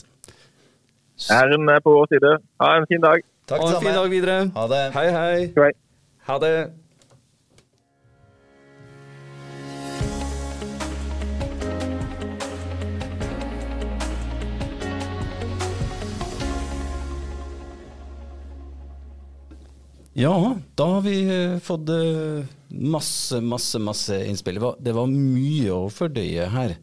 Æren 1.32 1.68
er 1.68 1.80
på 1.80 1.96
vår 1.96 2.12
side. 2.12 2.36
Ha 2.60 2.76
en 2.76 2.88
fin 2.92 3.00
dag. 3.00 3.24
Takk 3.48 3.64
Ha 3.64 3.72
en 3.72 3.82
fin 3.86 3.96
dag 3.96 4.10
videre. 4.10 4.38
Ha 4.56 4.66
det. 4.68 4.84
Hei, 4.92 5.08
hei. 5.16 5.52
Hei. 5.56 5.72
Ha 6.28 6.38
det. 6.44 6.54
Ja, 20.20 20.56
da 20.76 20.84
har 20.84 21.00
vi 21.00 21.16
eh, 21.32 21.58
fått 21.64 21.88
eh, 21.88 22.44
Masse, 22.68 23.40
masse, 23.40 23.78
masse 23.80 24.18
innspill. 24.28 24.58
Det 24.58 24.60
var, 24.60 24.74
det 24.78 24.92
var 24.92 25.08
mye 25.08 25.72
å 25.72 25.86
fordøye 25.90 26.44
her. 26.52 26.74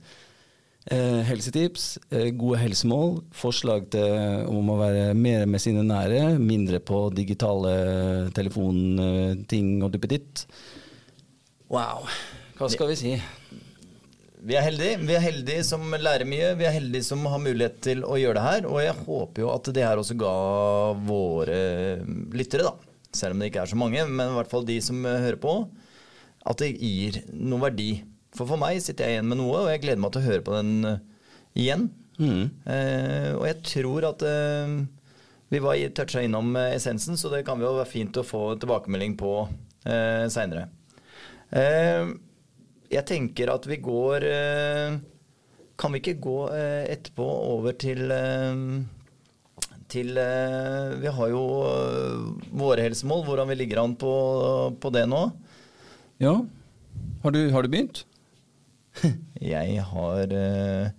Eh, 0.90 1.20
helsetips, 1.28 1.86
eh, 2.10 2.32
gode 2.34 2.58
helsemål, 2.64 3.20
forslag 3.38 3.86
til 3.94 4.48
om 4.50 4.72
å 4.74 4.80
være 4.80 5.12
mer 5.14 5.46
med 5.46 5.62
sine 5.62 5.86
nære, 5.86 6.40
mindre 6.42 6.82
på 6.82 7.04
digitale 7.14 7.76
telefonting 8.36 9.70
og 9.86 9.94
duppeditt. 9.94 10.48
Wow, 11.70 12.10
hva 12.58 12.72
skal 12.74 12.90
vi 12.90 12.98
si? 13.04 13.14
Vi 14.48 14.58
er 14.58 14.66
heldige. 14.66 14.98
Vi 15.04 15.14
er 15.14 15.24
heldige 15.28 15.64
som 15.68 15.86
lærer 15.94 16.26
mye. 16.30 16.56
Vi 16.58 16.66
er 16.66 16.76
heldige 16.80 17.06
som 17.06 17.26
har 17.30 17.42
mulighet 17.44 17.80
til 17.86 18.04
å 18.08 18.18
gjøre 18.18 18.40
det 18.40 18.50
her. 18.50 18.68
Og 18.70 18.82
jeg 18.82 18.98
håper 19.06 19.46
jo 19.46 19.54
at 19.54 19.72
det 19.76 19.86
her 19.86 20.02
også 20.02 20.18
ga 20.18 20.36
våre 21.06 21.58
lyttere, 22.38 22.70
da, 22.70 22.87
selv 23.16 23.36
om 23.36 23.42
det 23.42 23.52
ikke 23.52 23.64
er 23.64 23.72
så 23.72 23.80
mange, 23.80 24.04
men 24.10 24.32
i 24.32 24.38
hvert 24.38 24.52
fall 24.52 24.68
de 24.68 24.78
som 24.84 25.06
hører 25.06 25.40
på, 25.42 25.60
at 26.48 26.64
det 26.64 26.74
gir 26.76 27.22
noe 27.34 27.64
verdi. 27.68 27.92
For 28.36 28.50
for 28.50 28.60
meg 28.62 28.82
sitter 28.84 29.08
jeg 29.08 29.18
igjen 29.18 29.30
med 29.32 29.40
noe, 29.42 29.64
og 29.64 29.72
jeg 29.72 29.84
gleder 29.86 30.04
meg 30.04 30.14
til 30.14 30.24
å 30.24 30.28
høre 30.28 30.46
på 30.46 30.56
den 30.58 30.74
uh, 30.86 31.00
igjen. 31.58 31.90
Mm. 32.18 32.46
Eh, 32.66 33.32
og 33.38 33.44
jeg 33.46 33.58
tror 33.66 34.08
at 34.10 34.24
eh, 34.26 34.78
vi 35.54 35.62
var 35.62 35.78
toucha 35.96 36.24
innom 36.26 36.56
eh, 36.58 36.74
essensen, 36.78 37.18
så 37.18 37.30
det 37.34 37.44
kan 37.48 37.62
jo 37.62 37.76
være 37.78 37.90
fint 37.90 38.18
å 38.18 38.26
få 38.26 38.42
tilbakemelding 38.58 39.14
på 39.20 39.34
eh, 39.86 40.26
seinere. 40.34 40.68
Eh, 41.54 42.10
jeg 42.90 43.06
tenker 43.08 43.52
at 43.54 43.68
vi 43.68 43.78
går 43.84 44.24
eh, 44.28 44.98
Kan 45.80 45.94
vi 45.94 46.00
ikke 46.02 46.18
gå 46.20 46.38
eh, 46.56 46.90
etterpå 46.92 47.26
over 47.54 47.76
til 47.80 48.12
eh, 48.12 48.62
til 49.92 50.18
eh, 50.20 50.98
Vi 51.02 51.12
har 51.18 51.32
jo 51.32 51.42
eh, 51.68 52.52
våre 52.60 52.86
helsemål, 52.86 53.26
hvordan 53.28 53.50
vi 53.52 53.60
ligger 53.62 53.84
an 53.84 53.96
på, 54.00 54.14
på 54.82 54.94
det 54.94 55.06
nå. 55.10 55.24
Ja, 56.24 56.36
har 57.24 57.36
du, 57.36 57.42
har 57.54 57.64
du 57.64 57.72
begynt? 57.72 58.06
Jeg 59.54 59.84
har 59.92 60.34
eh, 60.34 60.90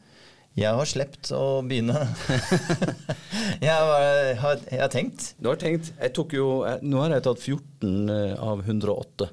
Jeg 0.59 0.75
har 0.81 0.91
sluppet 0.91 1.33
å 1.35 1.61
begynne. 1.67 1.95
jeg, 3.67 3.75
har, 3.75 4.35
har, 4.43 4.63
jeg 4.71 4.81
har 4.83 4.91
tenkt. 4.91 5.33
Du 5.39 5.53
har 5.53 5.59
tenkt 5.61 5.93
jeg 5.95 6.15
tok 6.17 6.35
jo, 6.35 6.49
jeg, 6.67 6.83
Nå 6.83 7.05
har 7.05 7.15
jeg 7.15 7.27
tatt 7.29 7.45
14 7.45 8.11
av 8.43 8.65
108. 8.65 9.29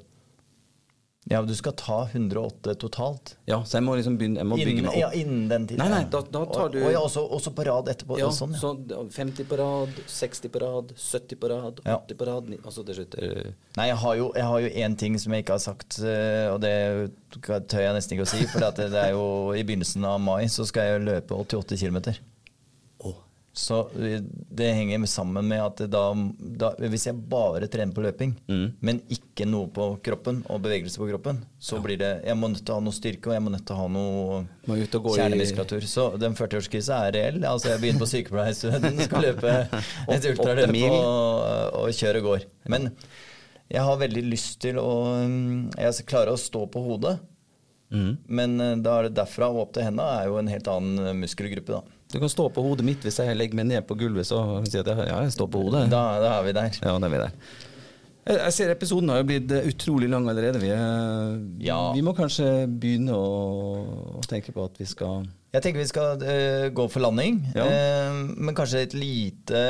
Ja, 1.28 1.40
du 1.42 1.54
skal 1.58 1.72
ta 1.74 2.04
108 2.12 2.76
totalt. 2.78 3.32
Ja, 3.50 3.56
så 3.66 3.80
jeg 3.80 3.82
må 3.82 3.96
liksom 3.98 4.14
begynne 4.16 4.38
Jeg 4.38 4.46
må 4.46 4.54
bygge 4.60 4.82
meg 4.84 4.92
opp. 4.92 4.96
ja, 5.00 5.08
innen 5.10 5.48
den 5.50 5.64
tiden. 5.66 5.80
Nei, 5.82 5.88
nei, 5.90 6.04
da- 6.12 6.20
da 6.22 6.44
tar 6.46 6.68
du- 6.70 6.78
Og, 6.78 6.86
og 6.86 6.92
ja, 6.92 7.00
også, 7.00 7.24
også 7.38 7.50
på 7.52 7.64
rad 7.66 7.88
etterpå. 7.90 8.18
Ja, 8.20 8.28
sånn, 8.30 8.52
ja. 8.54 8.60
så 8.62 9.10
50 9.10 9.44
på 9.50 9.58
rad, 9.58 9.88
60 10.06 10.48
på 10.54 10.60
rad, 10.62 10.92
70 10.96 11.36
på 11.42 11.48
rad, 11.50 11.80
80 11.82 11.90
Ja. 11.90 11.98
på 12.16 12.26
rad 12.30 12.46
Altså 12.64 12.84
til 12.86 12.94
slutt 12.94 13.18
eh, 13.18 13.50
Nei, 13.76 13.88
jeg 13.88 13.96
har 13.96 14.14
jo 14.16 14.32
jeg 14.36 14.44
har 14.44 14.60
jo 14.60 14.68
én 14.68 14.96
ting 14.96 15.18
som 15.18 15.32
jeg 15.32 15.44
ikke 15.44 15.52
har 15.58 15.58
sagt, 15.58 15.98
eh, 15.98 16.46
og 16.54 16.60
det 16.60 17.10
tør 17.42 17.80
jeg 17.82 17.94
nesten 17.98 18.14
ikke 18.18 18.22
å 18.22 18.30
si. 18.30 18.46
For 18.46 18.60
det 18.60 18.76
det 18.92 19.02
er 19.04 19.10
jo 19.10 19.50
i 19.52 19.64
begynnelsen 19.64 20.04
av 20.06 20.20
mai 20.20 20.44
så 20.46 20.64
skal 20.64 20.82
jeg 21.00 21.06
løpe 21.10 21.34
88 21.34 21.76
km. 21.76 22.14
Så 23.56 23.76
eh, 23.96 24.20
det 24.52 24.66
henger 24.76 25.00
sammen 25.08 25.46
med 25.48 25.62
at 25.64 25.78
da, 25.88 26.02
da 26.60 26.68
Hvis 26.76 27.06
jeg 27.08 27.16
bare 27.32 27.64
trener 27.72 27.94
på 27.96 28.02
løping, 28.04 28.34
Mm. 28.52 28.66
men 28.84 28.98
ikke 29.08 29.46
noe 29.48 29.70
på 29.72 29.86
kroppen 30.04 30.42
og 30.52 30.60
bevegelse 30.66 31.00
på 31.00 31.08
kroppen, 31.08 31.38
så 31.58 31.78
blir 31.82 31.96
det 32.02 32.10
Jeg 32.26 32.36
må 32.36 32.50
nødt 32.52 32.60
til 32.66 32.74
å 32.74 32.76
ha 32.76 32.84
noe 32.84 32.92
styrke, 32.92 33.30
og 33.30 33.32
jeg 33.38 33.42
må 33.46 33.50
nødt 33.54 33.64
til 33.66 33.76
å 33.76 33.78
ha 33.80 33.86
noe 33.88 34.42
gå 35.00 35.14
i- 35.16 35.20
Så 35.88 36.04
den 36.20 36.34
40-årskrisa 36.36 36.98
er 37.08 37.12
reell. 37.16 37.40
Altså 37.48 37.72
Jeg 37.72 37.80
begynner 37.80 38.04
på 38.04 38.10
sykepleierstudenten, 38.12 39.00
skal 39.08 39.24
løpe 39.24 39.54
et 40.18 40.28
ultraløp 40.34 40.76
og, 41.00 41.80
og 41.80 41.88
kjøre 41.96 42.22
går. 42.28 42.44
Men 42.68 42.90
jeg 43.72 43.82
har 43.88 43.96
veldig 44.04 44.22
lyst 44.30 44.60
til 44.62 44.76
å 44.78 44.92
mm, 45.26 45.72
Jeg 45.80 46.04
klarer 46.06 46.36
å 46.36 46.38
stå 46.38 46.66
på 46.70 46.84
hodet. 46.84 47.16
mm. 47.90 48.16
Men 48.28 48.60
eh, 48.60 48.76
da 48.84 48.98
er 49.00 49.08
det 49.08 49.16
derfra 49.16 49.48
og 49.48 49.64
opp 49.64 49.72
til 49.72 49.88
henda 49.88 50.04
er 50.20 50.26
jo 50.28 50.36
en 50.44 50.46
helt 50.52 50.68
annen 50.68 51.06
eh, 51.08 51.16
muskelgruppe, 51.24 51.72
da. 51.80 51.95
Du 52.12 52.18
kan 52.22 52.30
stå 52.30 52.48
på 52.54 52.62
hodet 52.62 52.84
mitt 52.86 53.02
hvis 53.02 53.18
jeg 53.18 53.34
legger 53.36 53.56
meg 53.58 53.66
ned 53.66 53.86
på 53.88 53.96
gulvet, 53.98 54.26
så 54.28 54.38
kan 54.46 54.62
jeg 54.66 54.72
si 54.76 54.78
at 54.82 54.86
jeg, 54.92 55.08
ja, 55.10 55.16
jeg 55.26 55.32
står 55.34 55.48
på 55.50 55.64
hodet. 55.66 55.86
Da, 55.90 56.02
da 56.22 56.36
er 56.38 56.44
vi 56.46 56.52
der. 56.56 56.70
Ja, 56.82 56.92
da 56.98 57.06
er 57.08 57.12
vi 57.16 57.22
der. 57.24 57.32
Jeg 58.26 58.36
jeg 58.42 58.52
ser 58.56 58.70
episoden 58.72 59.10
har 59.12 59.20
jo 59.20 59.26
blitt 59.28 59.52
eh, 59.54 59.66
utrolig 59.70 60.08
lang 60.10 60.24
allerede. 60.30 60.58
Vi, 60.58 60.70
er- 60.74 61.36
Ja. 61.62 61.92
vi 61.94 62.00
må 62.02 62.10
kanskje 62.18 62.46
begynne 62.66 63.14
å, 63.14 63.26
å 64.18 64.22
tenke 64.26 64.50
på 64.54 64.64
at 64.66 64.74
vi 64.82 64.86
skal 64.90 65.26
Jeg 65.54 65.62
tenker 65.62 65.78
vi 65.78 65.86
skal 65.88 66.18
uh, 66.26 66.66
gå 66.74 66.86
for 66.90 67.00
landing, 67.06 67.38
Ja. 67.54 67.64
Uh, 67.70 68.34
men 68.34 68.54
kanskje 68.58 68.82
et 68.82 68.94
lite 68.98 69.60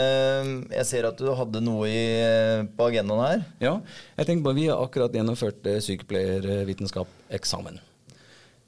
Jeg 0.72 0.86
ser 0.88 1.04
at 1.10 1.20
du 1.20 1.28
hadde 1.36 1.60
noe 1.62 1.84
i, 1.88 2.00
uh, 2.24 2.64
på 2.78 2.88
agendaen 2.88 3.20
her. 3.26 3.44
Ja, 3.60 3.74
jeg 4.16 4.26
tenker 4.30 4.44
bare 4.48 4.56
Vi 4.62 4.66
har 4.72 4.80
akkurat 4.86 5.12
gjennomført 5.14 5.60
eh, 5.68 5.80
sykepleiervitenskap-eksamen. 5.84 7.76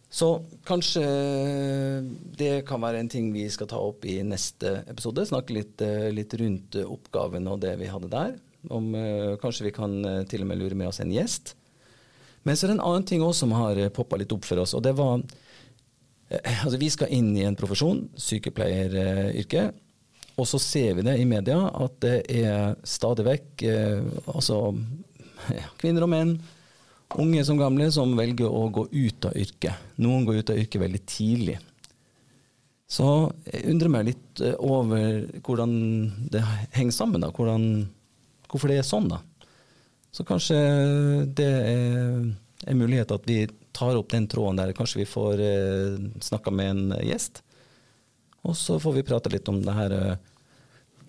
Så 0.08 0.28
kanskje 0.64 1.04
det 2.40 2.62
kan 2.68 2.80
være 2.80 3.02
en 3.02 3.10
ting 3.12 3.28
vi 3.34 3.44
skal 3.52 3.68
ta 3.68 3.80
opp 3.80 4.06
i 4.08 4.18
neste 4.24 4.78
episode. 4.88 5.26
Snakke 5.28 5.52
litt, 5.52 5.82
eh, 5.84 6.08
litt 6.14 6.32
rundt 6.40 6.78
oppgaven 6.80 7.48
og 7.52 7.60
det 7.60 7.74
vi 7.80 7.90
hadde 7.92 8.08
der. 8.08 8.38
Om, 8.70 8.94
eh, 8.94 9.36
kanskje 9.36 9.68
vi 9.68 9.70
kan 9.70 10.04
eh, 10.04 10.24
til 10.24 10.42
og 10.42 10.48
med 10.48 10.58
lure 10.58 10.74
med 10.74 10.88
oss 10.88 11.00
en 11.00 11.12
gjest. 11.12 11.54
Men 12.44 12.56
så 12.56 12.64
er 12.64 12.72
det 12.72 12.78
en 12.78 12.88
annen 12.88 13.04
ting 13.04 13.20
også 13.20 13.44
som 13.44 13.52
har 13.52 13.90
poppa 13.90 14.16
litt 14.16 14.32
opp 14.32 14.44
for 14.44 14.58
oss, 14.58 14.74
og 14.74 14.82
det 14.82 14.96
var 14.96 15.22
Altså, 16.28 16.76
vi 16.76 16.90
skal 16.90 17.08
inn 17.08 17.30
i 17.38 17.46
en 17.48 17.56
profesjon, 17.56 18.10
sykepleieryrket. 18.12 19.72
Og 20.36 20.44
så 20.44 20.58
ser 20.60 20.92
vi 20.98 21.00
det 21.00 21.14
i 21.16 21.24
media 21.24 21.56
at 21.72 21.94
det 22.04 22.18
er 22.28 22.76
stadig 22.84 23.24
vekk 23.24 23.64
altså 24.26 24.76
kvinner 25.80 26.04
og 26.04 26.10
menn, 26.12 26.34
unge 27.16 27.44
som 27.44 27.58
gamle, 27.58 27.88
som 27.92 28.16
velger 28.18 28.50
å 28.50 28.66
gå 28.72 28.84
ut 28.90 29.28
av 29.28 29.36
yrket. 29.38 29.88
Noen 29.96 30.26
går 30.28 30.42
ut 30.42 30.52
av 30.52 30.60
yrket 30.60 30.82
veldig 30.82 31.02
tidlig. 31.08 31.58
Så 32.88 33.06
jeg 33.44 33.66
undrer 33.68 33.92
meg 33.92 34.08
litt 34.08 34.42
eh, 34.44 34.56
over 34.64 35.24
hvordan 35.44 35.72
det 36.32 36.44
henger 36.76 36.94
sammen, 36.96 37.24
da. 37.24 37.32
Hvordan, 37.36 37.88
hvorfor 38.48 38.72
det 38.72 38.80
er 38.80 38.88
sånn, 38.88 39.10
da. 39.12 39.20
Så 40.12 40.24
kanskje 40.24 40.56
det 41.36 41.48
er 41.48 42.22
en 42.66 42.78
mulighet 42.80 43.12
at 43.12 43.26
vi 43.28 43.42
tar 43.76 43.98
opp 43.98 44.08
den 44.10 44.26
tråden 44.30 44.56
der. 44.58 44.72
Kanskje 44.76 45.02
vi 45.02 45.08
får 45.08 45.44
eh, 45.44 46.00
snakka 46.24 46.52
med 46.54 46.72
en 46.72 46.96
gjest. 47.04 47.42
Og 48.48 48.56
så 48.56 48.78
får 48.80 48.96
vi 48.96 49.06
prate 49.06 49.32
litt 49.32 49.48
om 49.52 49.60
det 49.64 49.76
her 49.76 49.94
eh, 49.94 50.16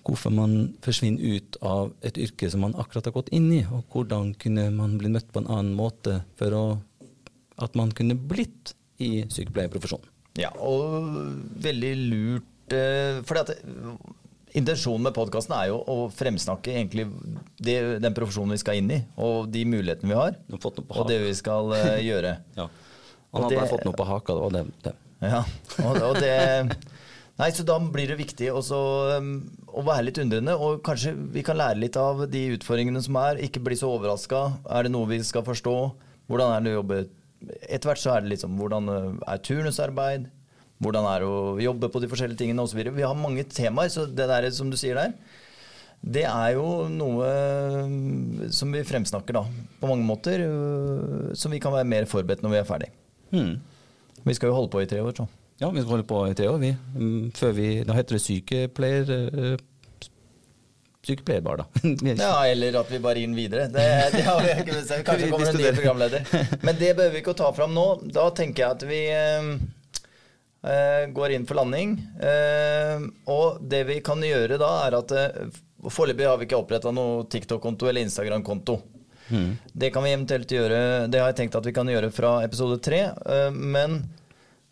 hvorfor 0.08 0.34
man 0.34 0.54
forsvinner 0.86 1.38
ut 1.38 1.58
av 1.66 1.92
et 2.06 2.18
yrke 2.22 2.50
som 2.52 2.64
man 2.66 2.76
akkurat 2.80 3.10
har 3.10 3.16
gått 3.16 3.32
inn 3.36 3.50
i, 3.54 3.64
og 3.68 3.86
hvordan 3.94 4.34
kunne 4.40 4.70
man 4.76 4.98
bli 5.02 5.12
møtt 5.14 5.30
på 5.34 5.44
en 5.44 5.50
annen 5.50 5.76
måte 5.78 6.22
for 6.40 6.56
å, 6.56 6.64
at 7.60 7.76
man 7.80 7.92
kunne 7.96 8.18
blitt 8.18 8.74
i 9.00 9.24
sykepleierprofesjonen. 9.32 10.08
Ja, 10.40 10.52
og 10.62 11.10
veldig 11.60 11.92
lurt 12.12 12.74
eh, 12.76 13.20
For 13.28 13.40
eh, 13.42 13.58
intensjonen 14.60 15.08
med 15.08 15.16
podkasten 15.18 15.56
er 15.58 15.72
jo 15.72 15.80
å 15.90 15.98
fremsnakke 16.14 16.72
egentlig 16.78 17.08
det, 17.60 17.76
den 18.04 18.16
profesjonen 18.16 18.56
vi 18.56 18.62
skal 18.62 18.80
inn 18.80 18.94
i, 18.94 19.02
og 19.20 19.50
de 19.52 19.66
mulighetene 19.68 20.14
vi 20.14 20.20
har, 20.20 20.38
og 20.54 21.02
det 21.10 21.20
vi 21.26 21.34
skal 21.38 21.74
eh, 21.76 22.00
gjøre. 22.10 22.38
Ja. 22.60 22.70
Han 23.34 23.46
hadde 23.46 23.54
det- 23.56 23.62
bare 23.62 23.74
fått 23.74 23.88
noe 23.90 23.98
på 24.00 24.08
haka, 24.10 24.38
det 24.38 24.46
var 24.46 24.56
det. 24.56 24.66
det. 24.88 24.96
Ja, 25.20 25.44
og, 25.84 26.02
og 26.12 26.22
det 26.24 26.36
Nei, 27.40 27.54
så 27.56 27.64
da 27.64 27.78
blir 27.80 28.10
det 28.12 28.18
viktig 28.20 28.50
også, 28.52 28.78
um, 29.16 29.28
å 29.76 29.84
være 29.86 30.08
litt 30.08 30.20
undrende, 30.22 30.56
og 30.58 30.82
kanskje 30.86 31.14
vi 31.34 31.44
kan 31.46 31.58
lære 31.60 31.80
litt 31.82 31.98
av 32.00 32.26
de 32.32 32.42
utfordringene 32.56 33.02
som 33.06 33.18
er. 33.22 33.42
Ikke 33.46 33.62
bli 33.64 33.78
så 33.80 33.92
overraska. 33.94 34.42
Er 34.70 34.86
det 34.86 34.94
noe 34.94 35.10
vi 35.10 35.22
skal 35.26 35.46
forstå? 35.48 35.76
Hvordan 36.30 36.54
er 36.54 36.66
det 36.66 36.74
å 36.74 36.82
jobbe 36.82 37.00
Etter 37.40 37.88
hvert 37.88 38.02
så 38.02 38.12
er 38.12 38.24
det 38.26 38.34
liksom 38.34 38.58
hvordan 38.60 38.90
uh, 38.92 39.14
er 39.32 39.40
turnusarbeid? 39.48 40.26
Hvordan 40.84 41.06
er 41.08 41.24
det 41.24 41.28
å 41.32 41.54
jobbe 41.64 41.88
på 41.88 42.02
de 42.04 42.10
forskjellige 42.12 42.42
tingene 42.42 42.66
osv. 42.66 42.82
Vi 42.84 43.06
har 43.06 43.16
mange 43.16 43.46
temaer, 43.48 43.88
så 43.94 44.04
det 44.04 44.28
der 44.28 44.48
som 44.52 44.68
du 44.68 44.76
sier 44.80 45.00
der, 45.00 45.14
det 46.00 46.26
er 46.28 46.58
jo 46.58 46.90
noe 46.92 47.30
um, 47.88 48.44
som 48.52 48.76
vi 48.76 48.84
fremsnakker 48.88 49.40
da, 49.40 49.46
på 49.80 49.88
mange 49.88 50.08
måter, 50.08 50.44
uh, 50.44 51.32
som 51.32 51.56
vi 51.56 51.62
kan 51.64 51.76
være 51.76 51.88
mer 51.88 52.08
forberedt 52.12 52.44
når 52.44 52.58
vi 52.58 52.60
er 52.60 52.68
ferdig. 52.68 52.92
Hmm. 53.32 53.54
Vi 54.26 54.36
skal 54.36 54.52
jo 54.52 54.60
holde 54.60 54.72
på 54.76 54.84
i 54.84 54.92
tre 54.92 55.00
år, 55.04 55.16
så. 55.16 55.30
Ja, 55.60 55.70
vi 55.70 55.82
skal 55.82 55.92
holde 55.98 56.08
på 56.08 56.22
i 56.30 56.36
tre 56.40 56.48
år, 56.48 56.60
vi. 56.62 56.70
Mm, 56.96 57.32
Før 57.36 57.52
vi 57.58 57.68
Da 57.88 57.96
heter 57.98 58.16
det 58.16 58.24
sykepleier... 58.24 59.58
Sykepleierbar, 61.06 61.58
da. 61.62 61.66
Ja, 62.20 62.34
eller 62.48 62.76
at 62.82 62.90
vi 62.92 63.00
bare 63.04 63.22
inn 63.24 63.34
videre. 63.36 63.68
Det, 63.72 63.86
det 64.14 64.24
har 64.28 64.42
vi 64.44 64.52
ikke 64.62 64.76
bestemt. 64.78 65.06
Kanskje 65.08 65.30
kommer 65.34 65.52
en 65.52 65.60
ny 65.60 65.72
programleder. 65.76 66.26
Men 66.64 66.76
det 66.80 66.94
behøver 66.98 67.16
vi 67.16 67.22
ikke 67.24 67.34
å 67.34 67.40
ta 67.40 67.50
fram 67.56 67.74
nå. 67.76 67.86
Da 68.14 68.28
tenker 68.36 68.66
jeg 68.66 68.76
at 68.78 68.86
vi 68.88 69.00
eh, 69.16 69.50
eh, 70.68 71.08
går 71.16 71.36
inn 71.38 71.48
for 71.50 71.60
landing. 71.62 71.96
Eh, 72.20 73.08
og 73.32 73.64
det 73.72 73.82
vi 73.90 74.00
kan 74.06 74.22
gjøre 74.28 74.60
da, 74.62 74.72
er 74.90 75.00
at 75.00 75.16
eh, 75.16 75.50
Foreløpig 75.80 76.26
har 76.28 76.36
vi 76.42 76.44
ikke 76.50 76.58
oppretta 76.60 76.92
noe 76.92 77.22
TikTok-konto 77.32 77.88
eller 77.88 78.04
Instagram-konto. 78.04 78.74
Det 79.30 79.92
kan 79.94 80.02
vi 80.04 80.10
eventuelt 80.10 80.50
gjøre 80.52 80.78
Det 81.14 81.20
har 81.22 81.28
jeg 81.30 81.36
tenkt 81.38 81.56
at 81.60 81.68
vi 81.70 81.72
kan 81.78 81.88
gjøre 81.88 82.08
fra 82.12 82.32
episode 82.44 82.80
tre. 82.84 83.04
eh, 83.16 83.52
men 83.56 84.02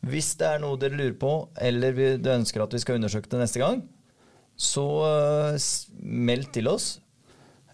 hvis 0.06 0.36
det 0.40 0.48
er 0.48 0.62
noe 0.62 0.78
dere 0.80 0.98
lurer 0.98 1.18
på, 1.20 1.32
eller 1.60 2.18
du 2.22 2.30
ønsker 2.32 2.64
at 2.64 2.74
vi 2.74 2.82
skal 2.84 3.00
undersøke 3.00 3.30
det 3.32 3.42
neste 3.42 3.62
gang, 3.64 3.82
så 4.58 4.86
eh, 5.08 5.58
meld 6.02 6.52
til 6.56 6.70
oss. 6.72 7.00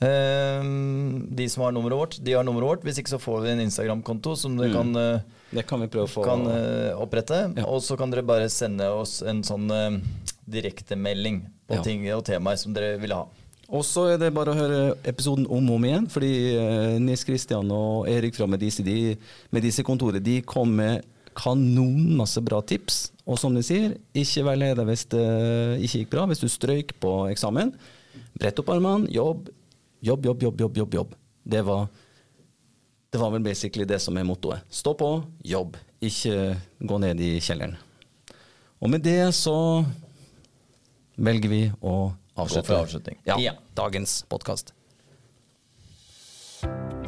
Ehm, 0.04 1.30
de 1.32 1.46
som 1.52 1.64
har 1.64 1.76
nummeret 1.76 2.00
vårt, 2.00 2.18
de 2.24 2.34
har 2.36 2.44
nummeret 2.44 2.70
vårt. 2.70 2.88
Hvis 2.88 3.00
ikke 3.00 3.14
så 3.14 3.22
får 3.22 3.46
vi 3.46 3.54
en 3.54 3.62
Instagram-konto 3.64 4.36
som 4.40 4.58
dere 4.60 4.74
kan, 4.74 4.96
eh, 4.96 5.22
Det 5.54 5.68
kan 5.68 5.80
kan 5.80 6.48
eh, 6.50 6.92
opprette. 6.98 7.54
Ja. 7.56 7.68
Og 7.68 7.82
så 7.82 7.98
kan 7.98 8.12
dere 8.12 8.26
bare 8.26 8.50
sende 8.50 8.90
oss 8.90 9.22
en 9.22 9.44
sånn 9.44 9.70
direktemelding 10.50 11.46
på 11.68 11.76
Ja. 11.76 11.82
ting 11.82 12.04
og 12.12 12.26
temaer 12.26 12.58
som 12.58 12.74
dere 12.74 12.98
vil 13.00 13.14
ha. 13.14 13.28
Og 13.74 13.82
så 13.84 14.14
er 14.14 14.18
det 14.18 14.34
bare 14.36 14.52
å 14.52 14.58
høre 14.58 14.98
episoden 15.08 15.48
om 15.50 15.70
og 15.72 15.76
om 15.80 15.86
igjen, 15.88 16.08
fordi 16.12 16.32
eh, 16.58 17.00
Nils 17.00 17.24
Kristian 17.24 17.72
og 17.72 18.08
Erik 18.12 18.36
fra 18.36 18.46
Medici, 18.46 18.84
de, 18.84 19.16
Medici-kontoret 19.52 20.22
de 20.24 20.42
kom 20.42 20.76
med 20.76 21.02
kanon 21.36 22.16
masse 22.20 22.42
bra 22.44 22.62
tips. 22.62 23.12
Og 23.26 23.40
som 23.40 23.54
de 23.56 23.62
sier, 23.64 23.98
ikke 24.14 24.44
vær 24.48 24.58
leder 24.60 24.86
hvis 24.88 25.06
det 25.14 25.24
ikke 25.86 26.00
gikk 26.04 26.10
bra, 26.12 26.26
hvis 26.28 26.42
du 26.44 26.48
strøyk 26.52 26.96
på 27.04 27.14
eksamen. 27.32 27.72
Brett 28.40 28.60
opp 28.60 28.70
armene, 28.74 29.08
jobb, 29.14 29.50
jobb, 30.04 30.26
jobb, 30.26 30.44
jobb, 30.44 30.60
jobb, 30.66 30.78
jobb. 30.82 30.94
jobb. 31.00 31.16
Det 31.44 31.62
var 31.68 31.88
det 33.14 33.20
var 33.22 33.30
vel 33.30 33.44
basically 33.46 33.86
det 33.86 34.00
som 34.02 34.18
er 34.18 34.26
mottoet. 34.26 34.64
Stå 34.74 34.96
på, 34.98 35.10
jobb. 35.46 35.76
Ikke 36.02 36.56
gå 36.82 36.98
ned 37.00 37.20
i 37.22 37.36
kjelleren. 37.46 37.76
Og 38.82 38.90
med 38.90 39.04
det 39.06 39.30
så 39.38 39.54
velger 41.16 41.50
vi 41.52 41.60
å 41.82 42.12
avslutte. 42.36 42.74
avslutning. 42.74 43.20
Ja, 43.26 43.38
Ja. 43.38 43.54
dagens 43.76 44.24
podkast. 44.28 44.74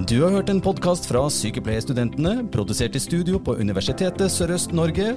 Du 0.06 0.18
har 0.22 0.34
hørt 0.36 0.49
en 0.51 0.60
podkast 0.62 1.08
fra 1.08 1.22
Sykepleierstudentene, 1.32 2.43
produsert 2.51 2.97
i 2.99 3.01
studio 3.01 3.39
på 3.39 3.56
Universitetet 3.56 4.28
Sørøst-Norge. 4.34 5.14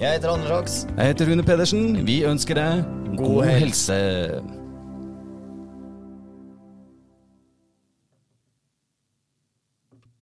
Jeg 0.00 0.18
heter 0.18 0.32
Anders 0.32 0.50
Haks. 0.50 0.74
Jeg 0.96 1.12
heter 1.12 1.30
Rune 1.30 1.44
Pedersen. 1.46 2.02
Vi 2.08 2.18
ønsker 2.26 2.58
deg 2.58 2.82
god, 3.14 3.22
God 3.22 3.52
helse. 3.54 3.96